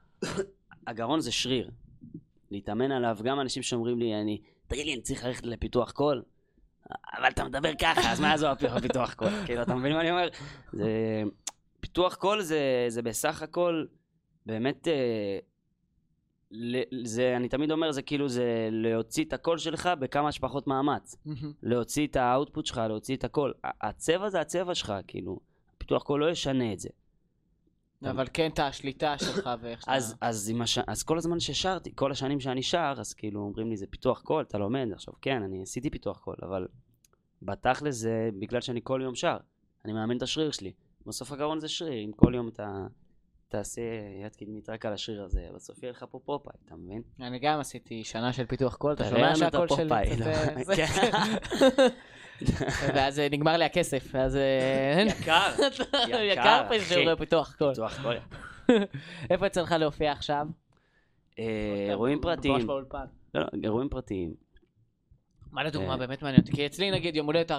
הגרון 0.87 1.19
זה 1.19 1.31
שריר. 1.31 1.71
להתאמן 2.51 2.91
עליו, 2.91 3.17
גם 3.23 3.39
אנשים 3.39 3.63
שאומרים 3.63 3.99
לי, 3.99 4.15
אני, 4.21 4.41
תגיד 4.67 4.85
לי, 4.85 4.93
אני 4.93 5.01
צריך 5.01 5.25
ללכת 5.25 5.45
לפיתוח 5.45 5.91
קול? 5.91 6.23
אבל 7.17 7.27
אתה 7.29 7.43
מדבר 7.43 7.71
ככה, 7.81 8.11
אז 8.11 8.19
מה 8.19 8.27
יעזור 8.27 8.55
פיתוח 8.81 9.13
קול? 9.13 9.29
כאילו, 9.45 9.61
אתה 9.61 9.75
מבין 9.75 9.93
מה 9.93 10.01
אני 10.01 10.11
אומר? 10.11 10.29
זה... 10.73 10.89
פיתוח 11.79 12.15
קול 12.15 12.41
זה, 12.41 12.59
זה 12.87 13.01
בסך 13.01 13.41
הכל, 13.41 13.85
באמת, 14.45 14.87
אה, 14.87 14.93
זה, 17.03 17.37
אני 17.37 17.49
תמיד 17.49 17.71
אומר, 17.71 17.91
זה 17.91 18.01
כאילו, 18.01 18.29
זה 18.29 18.69
להוציא 18.71 19.25
את 19.25 19.33
הקול 19.33 19.57
שלך 19.57 19.89
בכמה 19.99 20.31
שפחות 20.31 20.67
מאמץ. 20.67 21.15
להוציא 21.63 22.07
את 22.07 22.15
ה 22.15 22.22
output 22.22 22.65
שלך, 22.65 22.77
להוציא 22.87 23.15
את 23.15 23.23
הכל. 23.23 23.51
ה- 23.63 23.87
הצבע 23.87 24.29
זה 24.29 24.41
הצבע 24.41 24.75
שלך, 24.75 24.93
כאילו. 25.07 25.39
פיתוח 25.77 26.03
קול 26.03 26.19
לא 26.19 26.29
ישנה 26.29 26.73
את 26.73 26.79
זה. 26.79 26.89
אבל 28.03 28.27
כן 28.33 28.49
את 28.53 28.59
השליטה 28.59 29.17
שלך 29.17 29.49
ואיך 29.61 29.81
שאתה... 29.81 29.93
אז, 29.93 30.15
אז, 30.21 30.53
הש... 30.61 30.77
אז 30.87 31.03
כל 31.03 31.17
הזמן 31.17 31.39
ששרתי, 31.39 31.91
כל 31.95 32.11
השנים 32.11 32.39
שאני 32.39 32.63
שר, 32.63 32.93
אז 32.97 33.13
כאילו 33.13 33.41
אומרים 33.41 33.69
לי 33.69 33.77
זה 33.77 33.87
פיתוח 33.87 34.21
קול, 34.21 34.43
אתה 34.43 34.57
לומד. 34.57 34.87
עכשיו 34.93 35.13
כן, 35.21 35.43
אני 35.43 35.61
עשיתי 35.61 35.89
פיתוח 35.89 36.19
קול, 36.19 36.35
אבל 36.41 36.67
בתכל'ס 37.41 37.95
זה 37.95 38.29
בגלל 38.39 38.61
שאני 38.61 38.79
כל 38.83 39.01
יום 39.03 39.15
שר. 39.15 39.37
אני 39.85 39.93
מאמן 39.93 40.17
את 40.17 40.21
השריר 40.21 40.51
שלי. 40.51 40.73
בסוף 41.05 41.31
הגרון 41.31 41.59
זה 41.59 41.67
שריר, 41.67 42.05
אם 42.05 42.11
כל 42.15 42.33
יום 42.35 42.47
אתה 42.47 42.87
תעשה 43.51 43.81
יד 44.25 44.35
קדמית 44.35 44.69
רק 44.69 44.85
על 44.85 44.93
השריר 44.93 45.23
הזה, 45.23 45.47
בסוף 45.55 45.83
יהיה 45.83 45.91
לך 45.91 46.05
פה 46.09 46.19
פופאי, 46.25 46.53
אתה 46.65 46.75
מבין? 46.75 47.01
אני 47.19 47.39
גם 47.39 47.59
עשיתי 47.59 48.03
שנה 48.03 48.33
של 48.33 48.45
פיתוח 48.45 48.75
קול, 48.75 48.93
אתה 48.93 49.09
שומע 49.09 49.35
שהקול 49.35 49.67
שלי. 49.67 49.87
לא? 49.87 50.25
אה, 50.25 50.75
כן. 50.75 50.85
ואז 52.95 53.19
אה, 53.19 53.27
נגמר 53.31 53.57
לי 53.57 53.65
הכסף, 53.65 54.07
ואז... 54.13 54.35
אה, 54.35 55.03
יקר, 55.21 55.49
יקר. 56.19 56.67
שיעורי 56.79 57.15
פיתוח 57.17 57.55
קול. 57.57 57.73
פיתוח 57.73 58.01
קול. 58.01 58.15
איפה 59.29 59.45
יצא 59.45 59.61
לך 59.61 59.71
להופיע 59.71 60.11
עכשיו? 60.11 60.47
אירועים 61.89 62.21
פרטיים. 62.21 62.67
לא, 62.67 62.81
לא, 63.35 63.45
אירועים 63.63 63.89
פרטיים. 63.89 64.33
מה 65.51 65.63
לדוגמה. 65.63 65.97
באמת 65.97 66.21
מעניין 66.21 66.41
אותי? 66.41 66.51
כי 66.51 66.65
אצלי 66.65 66.91
נגיד 66.91 67.15
יום 67.15 67.25
הולדת 67.25 67.51
40-50 67.51 67.55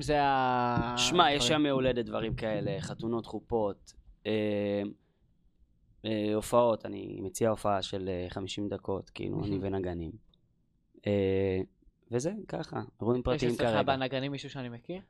זה 0.00 0.22
ה... 0.22 0.94
שמע, 0.96 1.32
יש. 1.32 1.48
שם 1.48 1.66
הולדת 1.66 2.04
דברים 2.04 2.34
כאלה, 2.34 2.80
חתונות, 2.80 3.26
חופות, 3.26 3.92
אה, 6.04 6.10
אה, 6.28 6.34
הופעות, 6.34 6.86
אני 6.86 7.18
מציע 7.22 7.50
הופעה 7.50 7.82
של 7.82 8.08
אה, 8.08 8.26
50 8.30 8.68
דקות, 8.68 9.10
כאילו, 9.10 9.44
אני 9.44 9.58
ונגנים. 9.60 10.10
אה, 11.06 11.60
וזה, 12.10 12.32
ככה, 12.48 12.80
אירועים 13.00 13.20
יש 13.20 13.24
פרטיים 13.24 13.52
אצלך 13.52 13.68
כרגע. 13.68 13.82
בנגנים 13.82 14.32
מישהו 14.32 14.50
שאני 14.50 14.68
מכיר? 14.68 15.00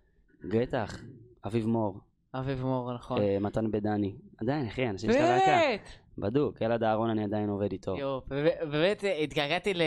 בטח, 0.45 1.01
אביב 1.47 1.67
מור, 1.67 2.01
אביב 2.35 2.63
מור, 2.65 2.95
נכון. 2.95 3.21
אה, 3.23 3.39
מתן 3.41 3.71
בדני. 3.71 4.15
עדיין, 4.39 4.67
אחי, 4.67 4.89
אנשים 4.91 5.13
של 5.13 5.19
הלהקה. 5.19 5.47
באמת! 5.47 5.89
בדוק, 6.19 6.63
אלעד 6.63 6.83
אהרון 6.83 7.11
אני 7.11 7.25
עדיין 7.25 7.49
עובד 7.49 7.73
איתו. 7.73 7.97
ב- 8.29 8.71
באמת 8.71 9.05
אה, 9.05 9.19
התגעגעתי 9.19 9.75
ל- 9.75 9.83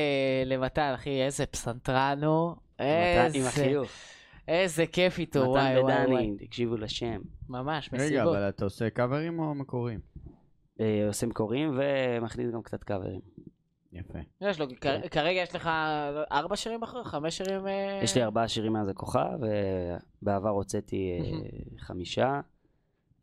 למתן, 0.46 0.92
אחי, 0.96 1.22
איזה 1.24 1.46
פסנתרן 1.46 2.20
הוא. 2.24 2.52
מתן 2.76 2.86
עם 3.34 3.36
איזה- 3.36 3.48
החיוך. 3.50 3.90
איזה 4.48 4.86
כיף 4.88 5.20
איתו, 5.20 5.40
מתן 5.40 5.50
וואי 5.50 5.80
וואי 5.82 5.94
וואי. 6.06 6.06
בדני, 6.32 6.48
תקשיבו 6.48 6.78
לשם. 6.78 7.22
ממש, 7.50 7.90
רגע, 7.94 8.04
מסיבות. 8.04 8.36
אבל 8.36 8.50
אתה 8.50 8.66
עושה 8.66 8.90
קאברים 8.90 9.40
או 9.40 9.56
מקוריים? 9.56 10.00
אה, 10.80 11.08
עושה 11.08 11.28
מקורים 11.28 11.80
ומכניס 11.80 12.52
גם 12.52 12.64
קצת 12.64 12.84
קאברים. 12.84 13.20
יפה. 13.94 14.20
יש 14.42 14.60
לו, 14.60 14.66
כ- 14.82 15.08
כרגע 15.12 15.40
יש 15.42 15.56
לך 15.56 15.70
ארבע 16.32 16.56
שירים 16.56 16.84
אחר, 16.84 17.04
חמש 17.04 17.38
שירים... 17.38 17.68
אה, 17.68 18.00
יש 18.04 18.16
לי 18.16 18.24
ארבעה 18.24 18.48
שירים 18.48 18.74
מאז 18.74 18.90
הכוכב, 18.90 19.40
ובעבר 20.22 20.50
הוצאתי 20.50 21.20
אה, 21.20 21.40
חמישה. 21.80 22.42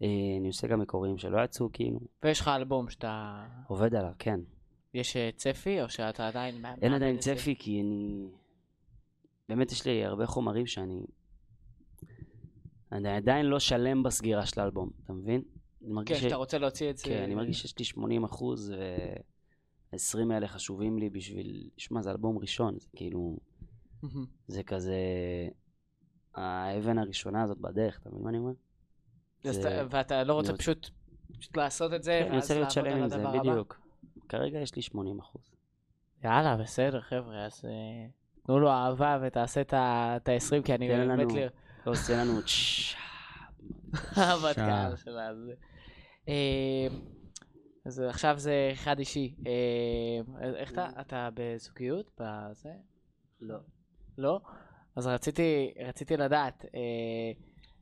אה, 0.02 0.08
אני 0.40 0.46
עושה 0.46 0.66
גם 0.66 0.80
מקוריים 0.80 1.18
שלא 1.18 1.44
יצאו, 1.44 1.68
כאילו. 1.72 2.00
ויש 2.22 2.40
לך 2.40 2.48
אלבום 2.48 2.90
שאתה... 2.90 3.44
עובד 3.66 3.94
עליו, 3.94 4.12
כן. 4.18 4.40
יש 4.94 5.16
צפי, 5.36 5.82
או 5.82 5.88
שאתה 5.88 6.28
עדיין... 6.28 6.64
אין 6.82 6.92
עדיין? 6.92 7.18
צפי, 7.18 7.54
כי 7.58 7.80
אני... 7.80 8.26
באמת 9.48 9.72
יש 9.72 9.86
לי 9.86 10.04
הרבה 10.04 10.26
חומרים 10.26 10.66
שאני... 10.66 11.00
אני 12.92 13.16
עדיין 13.16 13.46
לא 13.46 13.58
שלם 13.58 14.02
בסגירה 14.02 14.46
של 14.46 14.60
האלבום, 14.60 14.90
אתה 15.04 15.12
מבין? 15.12 15.42
אני 15.82 15.88
כן, 15.88 15.94
מרגיש 15.94 16.18
ש... 16.18 16.22
שאתה 16.22 16.36
רוצה 16.36 16.58
להוציא 16.58 16.90
את 16.90 16.96
זה... 16.96 17.04
כן, 17.04 17.22
אני 17.22 17.34
מרגיש 17.34 17.60
שיש 17.62 17.78
לי 17.78 17.84
80 17.84 18.24
אחוז, 18.24 18.72
ו-20 18.78 20.32
האלה 20.34 20.48
חשובים 20.48 20.98
לי 20.98 21.10
בשביל... 21.10 21.70
שמע, 21.76 22.02
זה 22.02 22.10
אלבום 22.10 22.38
ראשון, 22.38 22.78
זה 22.78 22.88
כאילו... 22.96 23.36
זה 24.46 24.62
כזה... 24.62 24.96
האבן 26.34 26.98
הראשונה 26.98 27.42
הזאת 27.42 27.58
בדרך, 27.58 27.98
אתה 28.00 28.10
מבין 28.10 28.22
מה 28.22 28.28
אני 28.30 28.38
אומר? 28.38 28.52
זה- 29.42 29.60
אתה- 29.60 29.86
ואתה 29.90 30.24
לא 30.24 30.34
רוצה 30.34 30.56
פשוט 30.56 30.90
פשוט 31.38 31.56
לעשות 31.56 31.94
את 31.94 32.02
זה, 32.02 32.20
כן, 32.24 32.32
ואז 32.32 32.42
רוצה 32.42 32.54
להיות 32.54 32.76
לעבוד 32.76 32.90
שלם 32.90 32.96
על 32.96 33.02
עם 33.02 33.08
זה, 33.08 33.14
הדבר 33.16 33.28
הבא? 33.28 33.38
בדיוק. 33.40 33.80
כרגע 34.28 34.58
יש 34.58 34.74
לי 34.76 34.82
80 34.82 35.18
אחוז. 35.18 35.42
יאללה, 36.24 36.56
בסדר, 36.56 37.00
חבר'ה, 37.00 37.46
אז 37.46 37.64
אה, 37.64 37.70
תנו 38.46 38.58
לו 38.60 38.70
אהבה 38.70 39.18
ותעשה 39.22 39.60
את 39.60 39.72
ה-20, 39.74 40.62
כי 40.64 40.74
אני 40.74 40.88
תן 40.88 41.08
באמת. 41.08 41.50
לא 41.86 41.92
עושה 41.92 42.24
לנו 42.24 42.42
צ'ש. 42.42 42.96
אהבת. 44.18 44.56
קהל 44.56 44.96
שלה. 44.96 45.30
אז, 46.26 46.28
אה, 46.28 46.86
אז 47.86 47.98
עכשיו 48.08 48.34
זה 48.38 48.70
אחד 48.72 48.98
אישי. 48.98 49.34
אה, 49.46 49.52
איך 50.56 50.72
אתה? 50.72 50.88
אתה 51.00 51.28
בזוגיות? 51.34 52.10
בזה? 52.20 52.68
לא. 53.40 53.56
לא? 54.18 54.40
אז 54.96 55.06
רציתי, 55.06 55.72
רציתי 55.88 56.16
לדעת, 56.16 56.64
אה, 56.74 56.80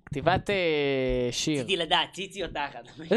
כתיבת 0.06 0.50
אה, 0.50 1.28
שיר. 1.30 1.58
רציתי 1.60 1.76
לדעת, 1.76 2.08
ציצי 2.12 2.42
אותך. 2.44 2.78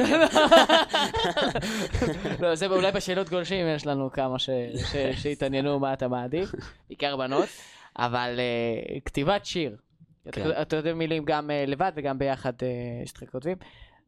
לא, 2.41 2.55
זה 2.55 2.65
אולי 2.67 2.91
בשאלות 2.91 3.29
גולשים 3.29 3.65
יש 3.67 3.85
לנו 3.87 4.11
כמה 4.11 4.39
ש- 4.39 4.49
ש- 4.91 5.23
שהתעניינו 5.23 5.79
מה 5.79 5.93
אתה 5.93 6.07
מעדיף, 6.07 6.49
בעיקר 6.89 7.17
בנות, 7.17 7.49
אבל 7.97 8.35
אה, 8.39 8.99
כתיבת 9.05 9.45
שיר. 9.45 9.77
כן. 10.31 10.41
אתה- 10.41 10.61
אתה 10.61 10.75
יודע 10.75 10.93
מילים 10.93 11.25
גם 11.25 11.51
אה, 11.51 11.65
לבד 11.67 11.91
וגם 11.95 12.19
ביחד 12.19 12.53
אה, 12.63 12.67
שאתם 13.07 13.25
כותבים. 13.25 13.57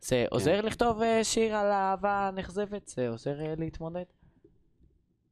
זה 0.01 0.25
עוזר 0.31 0.61
לכתוב 0.61 1.01
אה, 1.01 1.23
שיר 1.23 1.55
על 1.55 1.71
אהבה 1.71 2.29
נכזבת? 2.35 2.87
זה 2.87 3.09
עוזר 3.09 3.41
אה, 3.41 3.53
להתמודד? 3.57 4.03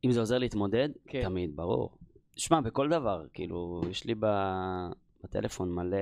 אם 0.06 0.12
זה 0.12 0.20
עוזר 0.20 0.38
להתמודד, 0.38 0.90
כן. 1.08 1.24
תמיד, 1.24 1.56
ברור. 1.56 1.98
שמע, 2.36 2.62
בכל 2.62 2.90
דבר, 2.90 3.26
כאילו, 3.34 3.82
יש 3.90 4.06
לי 4.06 4.16
ב- 4.20 4.90
בטלפון 5.24 5.72
מלא 5.76 5.98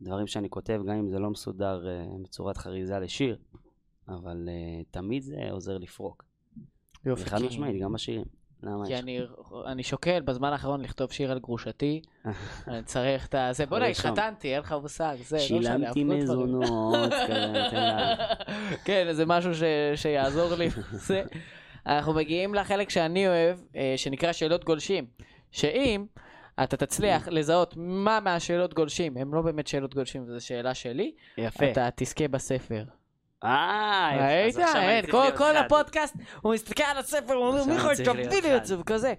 דברים 0.00 0.26
שאני 0.26 0.50
כותב, 0.50 0.82
גם 0.86 0.94
אם 0.96 1.08
זה 1.08 1.18
לא 1.18 1.30
מסודר 1.30 1.88
אה, 1.88 2.04
בצורת 2.22 2.56
חריזה 2.56 2.98
לשיר, 2.98 3.38
אבל 4.08 4.48
תמיד 4.90 5.22
זה 5.22 5.50
עוזר 5.50 5.78
לפרוק. 5.78 6.24
יופי. 7.04 7.24
חד 7.24 7.42
משמעית, 7.42 7.82
גם 7.82 7.92
בשירים. 7.92 8.24
למה 8.62 8.86
כי? 8.86 8.96
אני, 8.96 9.20
אני 9.66 9.82
שוקל 9.82 10.20
בזמן 10.20 10.52
האחרון 10.52 10.80
לכתוב 10.80 11.12
שיר 11.12 11.32
על 11.32 11.38
גרושתי, 11.38 12.00
אני 12.68 12.82
צריך 12.82 13.26
את 13.26 13.34
הזה, 13.34 13.66
בוא'נה. 13.66 13.86
התחתנתי, 13.86 14.54
אין 14.54 14.60
לך 14.60 14.74
מושג, 14.82 15.16
זה, 15.24 15.36
לא 15.36 15.42
שילמתי. 15.42 16.04
מזונות. 16.04 17.12
כן, 18.84 19.06
זה 19.12 19.26
משהו 19.26 19.54
ש... 19.54 19.62
שיעזור 19.94 20.54
לי. 20.54 20.68
זה. 21.08 21.22
אנחנו 21.86 22.12
מגיעים 22.12 22.54
לחלק 22.54 22.90
שאני 22.90 23.28
אוהב, 23.28 23.58
אה, 23.76 23.94
שנקרא 23.96 24.32
שאלות 24.32 24.64
גולשים. 24.64 25.06
שאם 25.50 26.06
אתה 26.62 26.76
תצליח 26.76 27.28
לזהות 27.28 27.74
מה 27.76 28.20
מהשאלות 28.20 28.74
גולשים, 28.74 29.16
הם 29.16 29.34
לא 29.34 29.42
באמת 29.42 29.66
שאלות 29.66 29.94
גולשים, 29.94 30.26
זו 30.26 30.46
שאלה 30.46 30.74
שלי, 30.74 31.12
יפה. 31.38 31.70
אתה 31.70 31.88
תזכה 31.96 32.28
בספר. 32.28 32.84
אה. 33.44 34.10
ראית? 34.20 34.58
אין, 34.58 35.06
כל- 35.06 35.30
כל. 35.36 35.56
הפודקאסט, 35.56 36.16
הוא 36.42 36.54
מסתכל 36.54 36.82
על 36.82 36.96
הספר, 36.98 37.34
הוא 37.34 37.46
אומר, 37.48 37.64
להיות 37.64 37.98
תביא 38.04 38.42
לי 38.42 38.56
את 38.56 38.60
חד." 38.60 38.64
זה, 38.64 38.80
וכזה. 38.80 39.14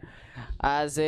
אז 0.60 1.00
אה, 1.00 1.06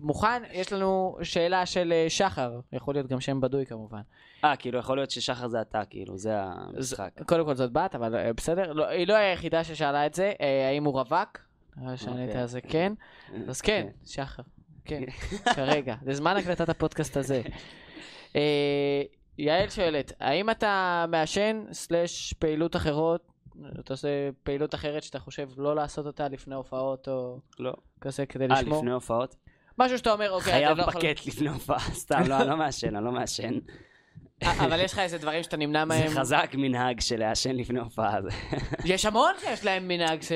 מוכן? 0.00 0.42
יש 0.52 0.72
לנו 0.72 1.16
שאלה 1.22 1.66
של 1.66 1.92
אה, 1.92 2.06
שחר, 2.10 2.60
יכול 2.72 2.94
להיות 2.94 3.06
גם 3.06 3.20
שם 3.20 3.40
בדוי 3.40 3.66
כמובן. 3.66 4.00
אה, 4.44 4.56
כאילו 4.56 4.78
יכול 4.78 4.96
להיות 4.96 5.10
ששחר 5.10 5.48
זה 5.48 5.60
אתה, 5.60 5.82
כאילו, 5.90 6.18
זה 6.18 6.34
המשחק. 6.42 7.10
קודם 7.26 7.44
כל 7.44 7.54
זאת 7.54 7.72
בת, 7.72 7.94
אבל 7.94 8.16
אה, 8.16 8.32
בסדר. 8.32 8.72
לא, 8.72 8.86
היא 8.88 9.08
לא 9.08 9.14
היחידה 9.14 9.64
ששאלה 9.64 10.06
את 10.06 10.14
זה, 10.14 10.32
האם 10.70 10.84
הוא 10.84 10.92
רווק? 11.00 11.38
שענית. 11.96 12.34
על 12.34 12.46
זה 12.46 12.60
כן. 12.60 12.92
אז 13.48 13.60
כן, 13.60 13.86
שחר. 14.06 14.42
כן, 14.84 15.02
כרגע. 15.54 15.94
זה 16.04 16.14
זמן 16.14 16.36
הקלטת 16.36 16.68
הפודקאסט 16.68 17.16
הזה. 17.16 17.42
אה, 19.38 19.44
יעל 19.44 19.68
שואלת, 19.68 20.12
האם 20.20 20.50
אתה 20.50 21.04
מעשן 21.08 21.64
סלאש 21.72 22.32
פעילות 22.32 22.76
אחרות, 22.76 23.32
אתה 23.80 23.92
עושה 23.92 24.08
פעילות 24.42 24.74
אחרת 24.74 25.02
שאתה 25.02 25.18
חושב 25.18 25.48
לא 25.56 25.76
לעשות 25.76 26.06
אותה 26.06 26.28
לפני 26.28 26.54
הופעות 26.54 27.08
או 27.08 27.38
לא. 27.58 27.72
כזה 28.00 28.26
כדי 28.26 28.44
אה, 28.44 28.48
לשמור? 28.60 28.78
לפני 28.78 28.92
הופעות? 28.92 29.36
משהו 29.78 29.98
שאתה 29.98 30.12
אומר, 30.12 30.30
אוקיי, 30.30 30.52
חייב 30.52 30.68
אני 30.68 30.78
לא 30.78 30.82
יכול... 30.82 31.00
פקט 31.00 31.26
לפני 31.26 31.48
הופעה, 31.48 31.78
סתם, 31.78 32.22
לא, 32.26 32.36
אני 32.36 32.48
לא 32.48 32.56
מעשן, 32.56 32.96
אני 32.96 33.04
לא 33.04 33.12
מעשן. 33.12 33.58
אה, 34.42 34.64
אבל 34.66 34.80
יש 34.80 34.92
לך 34.92 34.98
איזה 34.98 35.18
דברים 35.18 35.42
שאתה 35.42 35.56
נמנע 35.56 35.84
מהם? 35.84 36.08
זה 36.08 36.20
חזק 36.20 36.50
מנהג 36.54 37.00
של 37.00 37.16
לעשן 37.16 37.56
לפני 37.56 37.80
הופעה. 37.80 38.18
יש 38.84 39.06
המון 39.06 39.32
שיש 39.40 39.64
להם 39.64 39.88
מנהג 39.88 40.22
ש... 40.22 40.32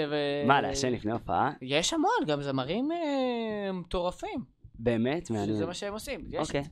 מה, 0.46 0.60
לעשן 0.60 0.92
לפני 0.92 1.12
הופעה? 1.12 1.50
יש 1.62 1.92
המון, 1.92 2.26
גם 2.26 2.42
זמרים 2.42 2.92
אה, 2.92 3.72
מטורפים. 3.72 4.44
באמת? 4.78 5.30
מעניין. 5.30 5.48
שזה 5.48 5.66
מה 5.66 5.74
שהם 5.74 5.92
עושים, 5.92 6.20
אוקיי. 6.38 6.62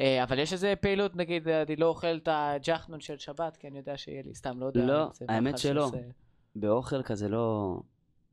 אה, 0.00 0.22
אבל 0.22 0.38
יש 0.38 0.52
איזה 0.52 0.74
פעילות, 0.80 1.16
נגיד, 1.16 1.48
אני 1.48 1.76
לא 1.76 1.86
אוכל 1.86 2.16
את 2.16 2.28
הג'חנון 2.32 3.00
של 3.00 3.18
שבת, 3.18 3.56
כי 3.56 3.68
אני 3.68 3.78
יודע 3.78 3.96
שיהיה 3.96 4.22
לי, 4.22 4.34
סתם, 4.34 4.60
לא 4.60 4.66
יודע. 4.66 4.84
לא, 4.86 5.10
האמת 5.28 5.58
שלא. 5.58 5.90
באוכל 6.56 7.02
כזה 7.02 7.28
לא... 7.28 7.76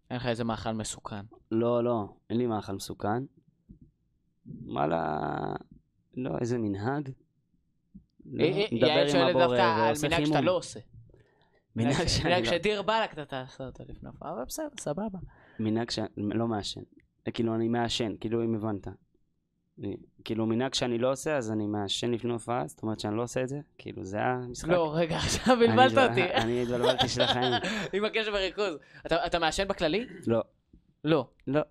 אין 0.10 0.18
לך 0.18 0.26
איזה 0.26 0.44
מאכל 0.44 0.72
מסוכן. 0.72 1.26
לא, 1.52 1.84
לא, 1.84 2.14
אין 2.30 2.38
לי 2.38 2.48
מאכל 2.48 2.74
מסוכן. 2.74 3.24
וואלה, 4.66 5.18
לא, 6.18 6.38
איזה 6.40 6.58
מנהג. 6.58 7.10
לא, 8.26 8.44
אה, 8.44 8.50
אה, 8.50 8.68
יעל 8.72 9.10
שואלת 9.10 9.36
דווקא 9.36 9.88
על 9.88 9.94
מנהג 10.04 10.26
שאתה. 10.26 10.42
לא 10.42 10.58
עושה. 10.58 10.80
מנהג 11.76 12.08
שאני 12.08 12.44
לא... 12.44 12.46
שדיר 12.46 12.82
באלק 12.82 13.14
אתה 13.14 13.26
תעשה 13.26 13.64
אותו 13.66 13.84
לפני 13.88 14.10
אבל 14.22 14.44
בסדר, 14.48 14.68
סבבה. 14.80 15.20
מנהג 15.60 15.90
שאני 15.90 16.08
לא 16.18 16.48
מעשן. 16.48 16.82
כאילו, 17.34 17.56
אני 17.56 17.68
מעשן, 17.68 18.14
כאילו, 18.20 18.44
אם 18.44 18.56
הבנת. 18.56 18.88
אני- 19.82 19.96
כאילו, 20.26 20.46
מנהג 20.46 20.74
שאני 20.74 20.98
לא 20.98 21.12
עושה, 21.12 21.38
אז 21.38 21.52
אני 21.52 21.68
מעשן 21.68 22.12
לפני 22.12 22.34
הופעה, 22.34 22.68
זאת 22.68 22.84
אומרת 22.84 23.00
שאני 23.00 23.18
לא 23.18 23.24
עושה 23.24 23.42
את 23.44 23.50
זה? 23.50 23.60
כאילו, 23.78 24.04
זה 24.04 24.22
המשחק. 24.22 24.70
לא, 24.70 24.92
רגע, 24.96 25.16
עכשיו 25.26 25.58
אני 25.58 25.68
בלבלת 25.68 26.10
אותי. 26.10 26.24
אני 26.34 26.62
התבלבלתי 26.62 27.08
של 27.08 27.22
החיים. 27.22 27.54
עם 27.94 28.06
הקשב 28.06 28.32
וריכוז. 28.34 28.78
אתה 29.06 29.26
אתה 29.26 29.40
מעשן 29.40 29.68
בכללי? 29.68 30.06
לא. 30.28 30.42
לא. 31.04 31.28
לא. 31.48 31.62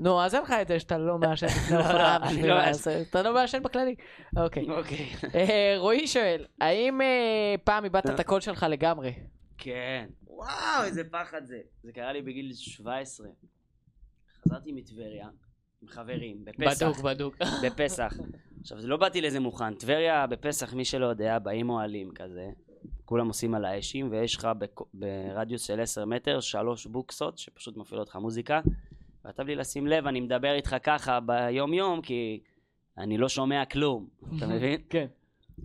נו, 0.00 0.22
אז 0.22 0.34
אין 0.34 0.42
לך 0.42 0.50
את 0.62 0.68
זה 0.68 0.80
שאתה 0.80 0.98
לא 0.98 1.18
מעשן 1.18 1.46
לפני 1.56 1.76
לא, 1.76 1.82
הופעה. 1.82 2.16
אני 2.16 2.26
בשביל 2.28 2.46
לא 2.50 2.54
לעשות- 2.58 2.92
אתה 3.10 3.22
לא 3.22 3.34
מעשן 3.34 3.62
בכללי. 3.62 3.94
אוקיי. 4.36 4.70
אוקיי. 4.70 5.06
אה, 5.34 5.74
רועי 5.78 6.06
שואל, 6.06 6.46
האם 6.60 7.00
אה, 7.00 7.06
פעם 7.64 7.84
איבדת 7.84 8.10
את 8.10 8.20
הקול 8.20 8.40
שלך 8.40 8.66
לגמרי? 8.70 9.12
כן. 9.58 10.06
וואו, 10.26 10.50
איזה 10.84 11.02
פחד 11.10 11.44
זה. 11.44 11.58
זה 11.82 11.92
קרה 11.92 12.12
לי 12.12 12.22
בגיל 12.22 12.52
17. 12.54 13.26
חזרתי 14.44 14.72
מטבריה 14.72 15.28
עם 15.82 15.88
חברים, 15.88 16.44
בפסח. 16.44 16.86
בדוק, 16.86 17.00
בדוק. 17.00 17.36
בפסח. 17.64 18.12
עכשיו, 18.60 18.80
זה 18.80 18.88
לא 18.88 18.96
באתי 18.96 19.20
לזה 19.20 19.40
מוכן. 19.40 19.74
טבריה 19.74 20.26
בפסח, 20.26 20.74
מי 20.74 20.84
שלא 20.84 21.06
יודע, 21.06 21.38
באים 21.38 21.70
אוהלים 21.70 22.10
כזה. 22.14 22.50
כולם 23.04 23.28
עושים 23.28 23.54
על 23.54 23.64
האשים, 23.64 24.08
ויש 24.10 24.36
לך 24.36 24.48
בק- 24.58 24.80
ברדיוס 24.94 25.62
של 25.62 25.80
10 25.80 26.04
מטר 26.04 26.40
שלוש 26.40 26.86
בוקסות 26.86 27.38
שפשוט 27.38 27.76
מפעילות 27.76 28.08
לך 28.08 28.16
מוזיקה. 28.16 28.60
ואתה 29.24 29.44
בלי 29.44 29.54
לשים 29.56 29.86
לב, 29.86 30.06
אני 30.06 30.20
מדבר 30.20 30.52
איתך 30.54 30.76
ככה 30.82 31.20
ביום 31.20 31.74
יום, 31.74 32.02
כי 32.02 32.40
אני 32.98 33.18
לא 33.18 33.28
שומע 33.28 33.64
כלום. 33.64 34.08
אתה 34.36 34.46
מבין? 34.54 34.80
כן. 34.90 35.06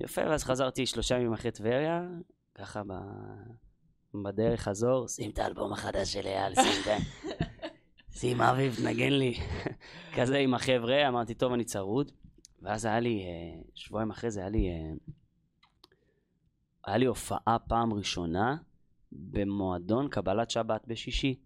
יפה, 0.01 0.21
ואז 0.29 0.43
חזרתי 0.43 0.85
שלושה 0.85 1.15
ימים 1.15 1.33
אחרי 1.33 1.51
טבריה, 1.51 2.03
ככה 2.55 2.81
ב... 2.87 2.93
בדרך 4.23 4.61
חזור, 4.61 5.07
שים 5.07 5.31
את 5.31 5.39
האלבום 5.39 5.73
החדש 5.73 6.13
של 6.13 6.25
אייל, 6.27 6.55
שים 6.55 6.81
את 6.81 6.87
ה... 6.87 6.97
שים 8.15 8.41
אביב, 8.41 8.75
תנגן 8.75 9.13
לי. 9.13 9.33
כזה 10.15 10.37
עם 10.37 10.53
החבר'ה, 10.53 11.07
אמרתי, 11.07 11.33
טוב, 11.33 11.53
אני 11.53 11.63
צרוד. 11.63 12.11
ואז 12.61 12.85
היה 12.85 12.99
לי, 12.99 13.23
אה, 13.23 13.61
שבועיים 13.75 14.11
אחרי 14.11 14.31
זה 14.31 14.39
היה 14.39 14.49
לי, 14.49 14.69
אה, 14.69 14.93
היה 16.85 16.97
לי 16.97 17.05
הופעה 17.05 17.59
פעם 17.59 17.93
ראשונה 17.93 18.57
במועדון 19.11 20.09
קבלת 20.09 20.49
שבת 20.49 20.87
בשישי. 20.87 21.39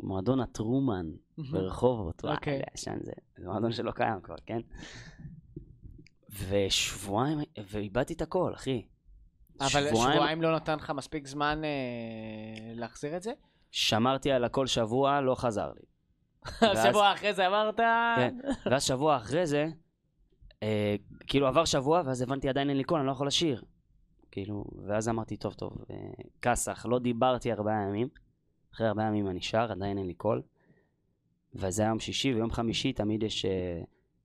מועדון 0.00 0.40
הטרומן 0.40 1.06
ברחובות. 1.50 2.24
אוקיי. 2.24 2.62
ישן 2.74 2.98
זה. 3.02 3.12
זה 3.36 3.48
מועדון 3.48 3.72
שלא 3.72 3.90
קיים 3.90 4.20
כבר, 4.20 4.36
כן? 4.46 4.60
ושבועיים, 6.48 7.38
ואיבדתי 7.70 8.12
את 8.12 8.22
הכל, 8.22 8.54
אחי. 8.54 8.82
אבל 9.60 9.88
שבועיים 9.88 10.42
לא 10.42 10.56
נתן 10.56 10.76
לך 10.76 10.90
מספיק 10.90 11.26
זמן 11.26 11.62
אה, 11.64 12.74
להחזיר 12.74 13.16
את 13.16 13.22
זה? 13.22 13.32
שמרתי 13.76 14.32
על 14.32 14.44
הכל 14.44 14.66
שבוע, 14.66 15.20
לא 15.20 15.34
חזר 15.34 15.72
לי. 15.72 15.82
ואז- 16.62 16.84
שבוע 16.88 17.12
אחרי 17.12 17.34
זה 17.34 17.46
אמרת... 17.46 17.76
כן. 18.16 18.36
ואז 18.66 18.84
שבוע 18.84 19.16
אחרי 19.16 19.46
זה, 19.46 19.68
אה, 20.62 20.96
כאילו 21.26 21.46
עבר 21.46 21.64
שבוע, 21.64 22.02
ואז 22.06 22.22
הבנתי 22.22 22.48
עדיין 22.48 22.68
אין 22.68 22.76
לי 22.76 22.84
קול, 22.84 22.98
אני 22.98 23.06
לא 23.06 23.12
יכול 23.12 23.26
לשיר. 23.26 23.62
כאילו, 24.30 24.64
ואז 24.86 25.08
אמרתי, 25.08 25.36
טוב, 25.36 25.52
טוב, 25.54 25.72
אה, 25.90 25.96
כסח, 26.42 26.86
לא 26.88 26.98
דיברתי 26.98 27.52
ארבעה 27.52 27.82
ימים. 27.88 28.08
אחרי 28.74 28.88
ארבעה 28.88 29.06
ימים 29.06 29.28
אני 29.28 29.40
שר, 29.42 29.72
עדיין 29.72 29.98
אין 29.98 30.06
לי 30.06 30.14
קול. 30.14 30.42
וזה 31.54 31.82
היה 31.82 31.88
יום 31.88 32.00
שישי, 32.00 32.34
ויום 32.34 32.50
חמישי 32.50 32.92
תמיד 32.92 33.22
יש... 33.22 33.44
אה, 33.44 33.82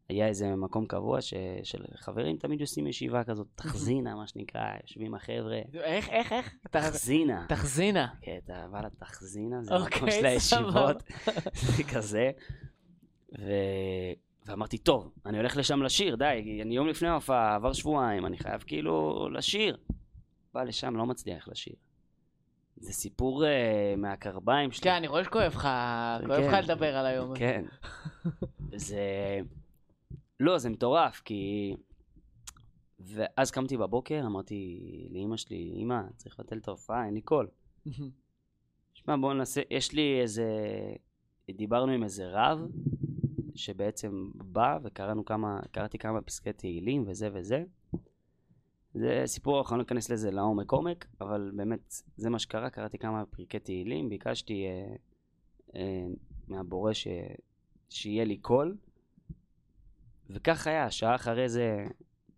היה 0.10 0.28
איזה 0.28 0.56
מקום 0.56 0.86
קבוע 0.86 1.22
ש, 1.22 1.34
של 1.64 1.84
חברים, 1.96 2.38
תמיד 2.38 2.62
עושים 2.62 2.88
ישיבה 2.88 3.24
כזאת, 3.24 3.48
תחזינה, 3.56 4.16
מה 4.16 4.28
שנקרא, 4.28 4.62
יושבים 4.84 5.16
החבר'ה, 5.16 5.60
איך, 5.74 6.10
איך, 6.10 6.34
איך? 6.34 6.56
תח- 6.72 6.90
תחזינה. 6.90 7.46
תחזינה. 7.50 8.08
כן, 8.22 8.38
אתה 8.46 8.68
בא 8.72 8.82
לתחזינה, 8.82 9.64
זה 9.64 9.76
המקום 9.76 10.02
אוקיי, 10.02 10.20
של 10.20 10.26
הישיבות. 10.26 11.04
זה 11.76 11.84
כזה. 11.84 12.32
ו... 13.40 13.52
ואמרתי, 14.46 14.78
טוב, 14.78 15.12
אני 15.26 15.38
הולך 15.38 15.58
לשם 15.58 15.84
לשיר, 15.84 16.16
די, 16.16 16.60
אני 16.66 16.76
יום 16.76 16.88
לפני 16.88 17.08
ההופעה, 17.08 17.56
עבר 17.56 17.74
שבועיים, 17.74 18.26
אני 18.26 18.38
חייב 18.38 18.64
כאילו 18.68 19.28
לשיר. 19.30 19.78
בא 20.54 20.64
לשם, 20.64 20.96
לא 20.96 21.06
מצליח 21.06 21.48
לשיר. 21.48 21.74
זה 22.78 22.94
סיפור 22.94 23.44
uh, 23.44 23.48
מהקרביים 23.98 24.72
שלי. 24.72 24.84
כן, 24.84 24.94
אני 24.94 25.08
רואה 25.08 25.24
שכואב 25.24 25.52
לך, 25.56 25.68
כואב 26.26 26.40
לך 26.40 26.52
כן. 26.52 26.64
לדבר 26.64 26.96
על 26.98 27.06
היום 27.06 27.32
הזה. 27.32 27.40
כן. 27.40 27.66
זה... 28.76 29.02
לא, 30.40 30.58
זה 30.58 30.70
מטורף, 30.70 31.22
כי... 31.26 31.74
ואז 33.00 33.52
קמתי 33.52 33.78
בבוקר, 33.78 34.22
אמרתי 34.26 34.80
לאימא 35.12 35.38
שלי, 35.38 35.74
אמא, 35.76 36.02
צריך 36.16 36.40
לבטל 36.40 36.58
את 36.58 36.68
ההופעה, 36.68 37.06
אין 37.06 37.14
לי 37.14 37.22
קול. 37.22 37.48
שמע, 38.94 39.16
בואו 39.16 39.34
נעשה, 39.34 39.62
יש 39.70 39.92
לי 39.92 40.22
איזה, 40.22 40.48
דיברנו 41.52 41.92
עם 41.92 42.04
איזה 42.04 42.28
רב, 42.28 42.60
שבעצם 43.56 44.32
בא 44.36 44.80
וקראנו 44.84 45.26
כמה, 45.26 45.60
קראתי 45.72 45.98
כמה 45.98 46.22
פסקי 46.22 46.54
תהילים 46.54 47.04
וזה 47.08 47.30
וזה. 47.34 47.64
זה 48.94 49.24
סיפור, 49.26 49.60
אנחנו 49.60 49.78
לא 49.78 49.82
ניכנס 49.82 50.10
לזה 50.10 50.32
לעומק 50.32 50.72
עומק, 50.72 51.06
אבל 51.22 51.52
באמת, 51.56 51.94
זה 52.18 52.30
מה 52.30 52.40
שקרה, 52.40 52.70
קראתי 52.70 52.98
כמה 52.98 53.26
פרקי 53.26 53.60
תהילים, 53.60 54.10
ביקשתי 54.10 54.66
אה, 54.66 54.96
אה, 55.76 56.08
מהבורא 56.48 56.94
ש, 56.94 57.08
שיהיה 57.90 58.26
לי 58.26 58.38
קול, 58.38 58.78
וכך 60.30 60.68
היה, 60.68 60.92
שעה 60.92 61.16
אחרי 61.16 61.50
זה 61.50 61.86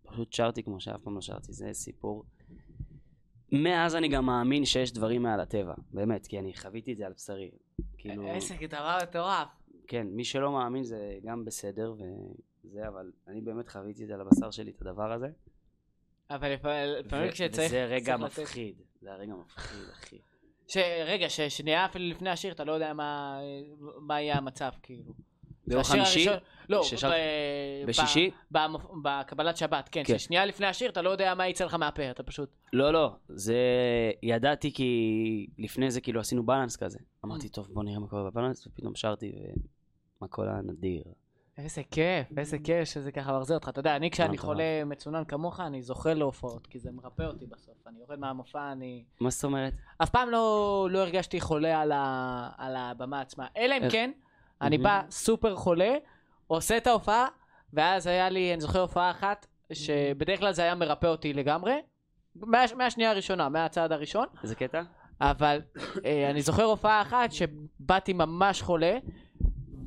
פשוט 0.02 0.32
שרתי 0.32 0.62
כמו 0.62 0.80
שאף 0.80 1.00
פעם 1.00 1.14
לא 1.14 1.20
שרתי, 1.20 1.52
זה 1.52 1.68
סיפור. 1.72 2.24
מאז 3.52 3.96
אני 3.96 4.08
גם 4.08 4.26
מאמין 4.26 4.64
שיש 4.64 4.92
דברים 4.92 5.22
מעל 5.22 5.40
הטבע, 5.40 5.74
באמת, 5.90 6.26
כי 6.26 6.38
אני 6.38 6.54
חוויתי 6.54 6.92
את 6.92 6.96
זה 6.96 7.06
על 7.06 7.12
בשרי. 7.12 7.50
כאילו, 7.98 8.26
איזה 8.26 8.54
דבר 8.70 8.98
מטורף. 9.02 9.48
כן, 9.86 10.06
מי 10.10 10.24
שלא 10.24 10.52
מאמין 10.52 10.84
זה 10.84 11.18
גם 11.24 11.44
בסדר 11.44 11.94
וזה, 12.64 12.88
אבל 12.88 13.12
אני 13.28 13.40
באמת 13.40 13.68
חוויתי 13.68 14.02
את 14.02 14.08
זה 14.08 14.14
על 14.14 14.20
הבשר 14.20 14.50
שלי, 14.50 14.70
את 14.70 14.82
הדבר 14.82 15.12
הזה. 15.12 15.26
אבל 16.30 16.54
לפעמים- 17.00 17.30
כשצריך... 17.30 17.66
וזה 17.66 17.84
רגע 17.84 18.16
מפחיד, 18.16 18.74
זה 19.00 19.12
הרגע 19.12 19.34
מפחיד, 19.34 19.88
אחי. 19.92 20.18
שרגע, 20.66 21.28
ש- 21.28 21.40
שנייה 21.40 21.84
אפילו 21.86 22.04
לפני 22.08 22.30
השיר, 22.30 22.52
אתה 22.52 22.64
לא 22.64 22.72
יודע 22.72 22.92
מה 24.00 24.20
יהיה 24.20 24.36
המצב, 24.36 24.70
כאילו. 24.82 25.12
ביום 25.66 25.82
חמישי? 25.82 26.26
לא, 26.68 26.82
ב- 27.02 27.86
בשישי? 27.86 28.30
ב- 28.52 28.58
בקבלת 29.02 29.56
שבת, 29.56 29.88
כן. 29.92 30.02
כן. 30.04 30.18
ששנייה 30.18 30.46
לפני 30.46 30.66
השיר, 30.66 30.90
אתה 30.90 31.02
לא 31.02 31.10
יודע 31.10 31.34
מה 31.34 31.48
יצא 31.48 31.64
לך 31.64 31.74
מהפה, 31.74 32.10
אתה 32.10 32.22
פשוט... 32.22 32.50
לא, 32.72 32.92
לא, 32.92 33.12
זה... 33.28 33.56
ידעתי 34.22 34.72
כי 34.72 35.46
לפני 35.58 35.90
זה 35.90 36.00
כאילו 36.00 36.20
עשינו 36.20 36.46
בלנס 36.46 36.76
כזה. 36.76 36.98
אמרתי. 37.24 37.48
טוב, 37.48 37.68
בוא 37.72 37.84
נראה 37.84 37.98
מה 37.98 38.06
קורה 38.06 38.30
בבלנס, 38.30 38.66
ופתאום 38.66 38.94
שרתי, 38.94 39.32
והכל 40.22 40.48
היה 40.48 40.60
נדיר. 40.62 41.02
איזה 41.58 41.82
כיף, 41.90 42.38
איזה 42.38 42.58
כיף 42.58 42.84
שזה 42.84 43.12
ככה 43.12 43.38
מחזיר 43.38 43.56
אותך. 43.56 43.68
אתה 43.68 43.80
יודע, 43.80 43.96
אני 43.96 44.10
כשאני. 44.10 44.38
חולה 44.38 44.84
מצונן 44.86 45.24
כמוך, 45.24 45.60
אני 45.60 45.82
זוכה 45.82 46.14
להופעות, 46.14 46.66
כי 46.66 46.78
זה 46.78 46.90
מרפא 46.92 47.22
אותי 47.22 47.46
בסוף. 47.46 47.74
אני 47.86 47.98
יורד 47.98 48.18
מהמופע, 48.18 48.72
אני... 48.72 49.04
מה 49.20 49.30
זאת 49.30 49.44
אומרת? 49.44 49.72
אף 50.02 50.10
פעם 50.10 50.30
לא, 50.30 50.88
לא 50.90 50.98
הרגשתי 50.98 51.40
חולה 51.40 51.80
על, 51.80 51.92
ה, 51.92 52.50
על 52.58 52.76
הבמה 52.76 53.20
עצמה. 53.20 53.46
אלא 53.56 53.74
אם? 53.74 53.90
כן, 53.90 54.10
אני. 54.62 54.78
בא 54.78 55.02
סופר 55.10 55.56
חולה, 55.56 55.94
עושה 56.46 56.76
את 56.76 56.86
ההופעה, 56.86 57.28
ואז 57.72 58.06
היה 58.06 58.28
לי, 58.28 58.52
אני 58.52 58.60
זוכר 58.60 58.80
הופעה 58.80 59.10
אחת, 59.10 59.46
שבדרך 59.72 60.38
כלל 60.38 60.52
זה 60.52 60.62
היה 60.62 60.74
מרפא 60.74 61.06
אותי 61.06 61.32
לגמרי, 61.32 61.74
מה, 62.36 62.64
מהשנייה 62.76 63.10
הראשונה, 63.10 63.48
מהצעד 63.48 63.92
הראשון, 63.92 64.26
איזה 64.42 64.54
קטע? 64.54 64.82
אבל 65.20 65.60
אה, 66.04 66.30
אני 66.30 66.42
זוכר 66.42 66.64
הופעה 66.64 67.02
אחת 67.02 67.32
שבאתי 67.32 68.12
ממש 68.12 68.62
חולה, 68.62 68.98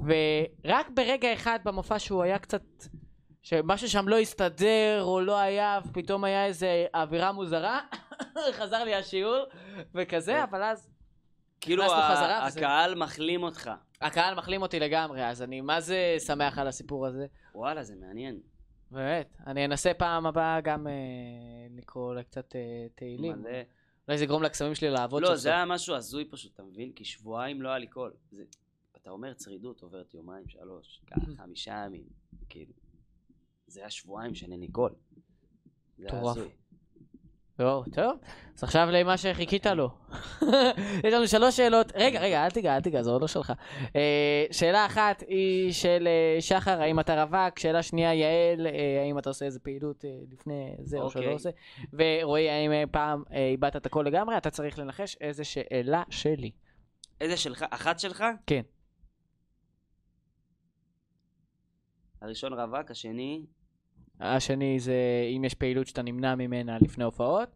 ורק 0.05 0.89
ברגע 0.93 1.33
אחד 1.33 1.59
במופע 1.63 1.99
שהוא 1.99 2.23
היה 2.23 2.39
קצת, 2.39 2.61
שמשהו 3.41 3.89
שם 3.89 4.07
לא 4.07 4.19
הסתדר 4.19 5.03
או 5.03 5.21
לא 5.21 5.37
היה, 5.37 5.79
ופתאום 5.85 6.23
היה 6.23 6.45
איזה 6.45 6.85
אווירה 6.95 7.31
מוזרה, 7.31 7.79
חזר 8.57 8.83
לי 8.83 8.95
השיעור 8.95 9.43
וכזה, 9.95 10.43
אבל 10.43 10.63
אז 10.63 10.89
כאילו 11.61 11.83
הקהל 12.57 12.95
מחלים 12.95 13.43
אותך. 13.43 13.71
הקהל 14.07 14.35
מחלים 14.35 14.61
אותי 14.61 14.79
לגמרי, 14.79 15.25
אז 15.29 15.41
אני 15.41 15.61
מה 15.61 15.81
זה 15.81 16.15
שמח 16.25 16.57
על 16.57 16.67
הסיפור 16.67 17.05
הזה. 17.07 17.25
וואלה, 17.55 17.83
זה 17.83 17.95
מעניין. 17.95 18.39
באמת, 18.91 19.37
אני 19.47 19.65
אנסה 19.65 19.93
פעם 19.93 20.25
הבאה 20.25 20.61
גם 20.61 20.87
אה, 20.87 20.93
לקרוא 21.77 22.05
אולי 22.09 22.23
קצת 22.23 22.55
אה, 22.55 22.61
תהילים. 22.95 23.41
מלא. 23.41 23.49
אולי 24.07 24.17
זה 24.17 24.23
יגרום 24.23 24.43
לקסמים 24.43 24.75
שלי 24.75 24.89
לעבוד 24.89 25.21
לא, 25.23 25.35
זה. 25.35 25.49
היה 25.49 25.65
משהו 25.65 25.95
הזוי 25.95 26.25
פשוט, 26.29 26.53
אתה 26.53 26.63
מבין? 26.63 26.91
כי 26.91 27.05
שבועיים 27.05 27.61
לא 27.61 27.69
היה 27.69 27.77
לי 27.77 27.87
קול. 27.87 28.13
זה- 28.31 28.43
אתה 29.01 29.09
אומר 29.09 29.33
צרידות 29.33 29.81
עוברת 29.81 30.13
יומיים, 30.13 30.47
שלוש, 30.47 31.01
ככה, 31.07 31.21
חמישה 31.43 31.83
ימים, 31.85 32.03
כאילו. 32.49 32.73
זה 33.67 33.79
היה 33.79 33.89
שבועיים 33.89 34.35
שאין 34.35 34.59
לי 34.59 34.67
קול. 34.67 34.91
זה 35.97 36.07
היה 36.11 36.19
מטורף. 36.21 36.37
לא, 37.59 37.83
טוב, 37.93 38.17
אז 38.55 38.63
עכשיו 38.63 38.87
למה 38.91 39.17
שחיכית 39.17 39.65
לו. 39.65 39.89
יש 41.05 41.13
לנו 41.13 41.27
שלוש 41.27 41.57
שאלות, 41.57 41.91
רגע, 41.95 42.19
רגע, 42.19 42.45
אל 42.45 42.49
תיגע, 42.49 42.75
אל 42.75 42.81
תיגע, 42.81 43.01
זה 43.01 43.11
עוד 43.11 43.21
לא 43.21 43.27
שלך. 43.27 43.53
אה, 43.95 44.45
שאלה 44.51 44.85
אחת 44.85 45.23
היא 45.27 45.71
של 45.71 46.07
אה, 46.07 46.41
שחר, 46.41 46.81
האם 46.81 46.99
אתה 46.99 47.23
רווק? 47.23 47.59
שאלה 47.59 47.83
שנייה, 47.83 48.13
יעל, 48.13 48.67
אה, 48.67 49.01
האם 49.01 49.19
אתה 49.19 49.29
עושה 49.29 49.45
איזה 49.45 49.59
פעילות 49.59 50.05
לפני 50.31 50.75
זה 50.83 50.97
או 50.97 51.09
שלא 51.09 51.21
אוקיי. 51.21 51.33
עושה? 51.33 51.49
ורועי, 51.93 52.49
האם 52.49 52.71
פעם 52.91 53.23
איבדת 53.31 53.75
את 53.75 53.85
הכל 53.85 54.03
לגמרי? 54.07 54.37
אתה 54.37 54.49
צריך 54.49 54.79
לנחש 54.79 55.17
איזה 55.21 55.43
שאלה 55.43 56.03
שלי. 56.09 56.51
איזה 57.21 57.37
שלך? 57.37 57.65
אחת 57.69 57.99
שלך? 57.99 58.23
כן. 58.47 58.61
הראשון 62.21 62.53
רווק, 62.53 62.91
השני, 62.91 63.45
השני 64.19 64.79
זה 64.79 64.95
אם 65.35 65.43
יש 65.45 65.53
פעילות 65.53 65.87
שאתה 65.87 66.01
נמנע 66.01 66.35
ממנה 66.35 66.77
לפני 66.81 67.03
הופעות. 67.03 67.49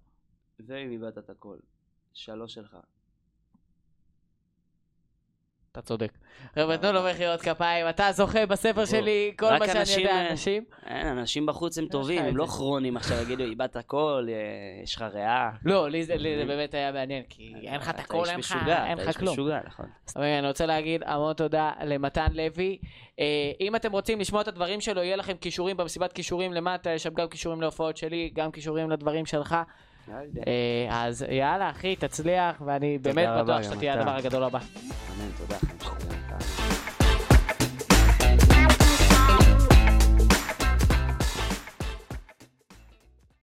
ואם 0.59 0.91
איבדת 0.91 1.17
את 1.17 1.29
הכל. 1.29 1.57
שלוש 2.13 2.53
שלך. 2.53 2.77
אתה 5.71 5.81
צודק. 5.81 6.11
חבר'ה, 6.55 6.77
תנו 6.77 6.91
לו 6.91 7.03
מחיאות 7.03 7.41
כפיים, 7.41 7.89
אתה 7.89 8.11
זוכה 8.11 8.45
בספר. 8.45 8.85
שלי, 8.85 9.33
כל 9.39 9.45
רק 9.45 9.59
מה 9.59 9.67
שאני 9.67 9.79
אנשים, 9.79 9.99
יודע, 9.99 10.13
אה, 10.13 10.31
אנשים. 10.31 10.63
אין, 10.85 11.07
אנשים 11.07 11.45
בחוץ 11.45 11.77
הם 11.77 11.85
טובים, 11.85 12.25
הם 12.25 12.37
לא. 12.37 12.45
כרונים 12.45 12.97
עכשיו 12.97 13.21
יגידו, 13.21 13.43
איבדת 13.43 13.75
הכל, 13.75 14.27
אה, 14.29 14.83
יש 14.83 14.95
לך 14.95 15.01
ריאה. 15.13 15.49
לא, 15.65 15.89
לי 15.89 16.03
זה 16.03 16.15
באמת 16.47 16.73
היה 16.73 16.91
מעניין, 16.91 17.23
כי 17.29 17.53
אין 17.63 17.75
לך 17.75 17.89
את 17.89 17.99
איש 17.99 18.29
אין 18.29 18.39
לך 18.39 18.55
אין 18.85 18.99
אתה 18.99 19.07
איש 19.07 19.17
כלום. 19.17 19.33
משוגע, 19.33 19.59
נכון. 19.65 19.85
אני 20.15 20.47
רוצה 20.47 20.65
להגיד 20.65 21.03
המון 21.05 21.33
תודה 21.33 21.71
למתן 21.83 22.27
לוי. 22.33 22.77
אה, 23.19 23.25
אם 23.61 23.75
אתם 23.75 23.91
רוצים 23.91 24.19
לשמוע 24.19 24.41
את 24.41 24.47
הדברים 24.47 24.81
שלו, 24.81 25.03
יהיה 25.03 25.15
לכם 25.15 25.37
כישורים 25.41 25.77
במסיבת 25.77 26.13
כישורים 26.13 26.53
למטה, 26.53 26.89
יש 26.89 27.03
שם 27.03 27.13
גם 27.13 27.27
כישורים 27.27 27.61
להופעות 27.61 27.97
שלי, 27.97 28.31
גם 28.33 28.51
כישורים 28.51 28.89
לדברים 28.89 29.25
שלך. 29.25 29.55
אה, 30.47 31.05
אז 31.07 31.25
יאללה, 31.29 31.69
אחי, 31.69 31.95
תצליח, 31.95 32.61
ואני 32.65 32.97
באמת 32.97 33.29
בטוח 33.43 33.61
שאתה 33.63 33.75
תהיה. 33.75 33.93
הדבר 33.93 34.15
הגדול 34.15 34.43
הבא. 34.43 34.59
אמן, 34.59 35.29
תודה. 35.37 36.18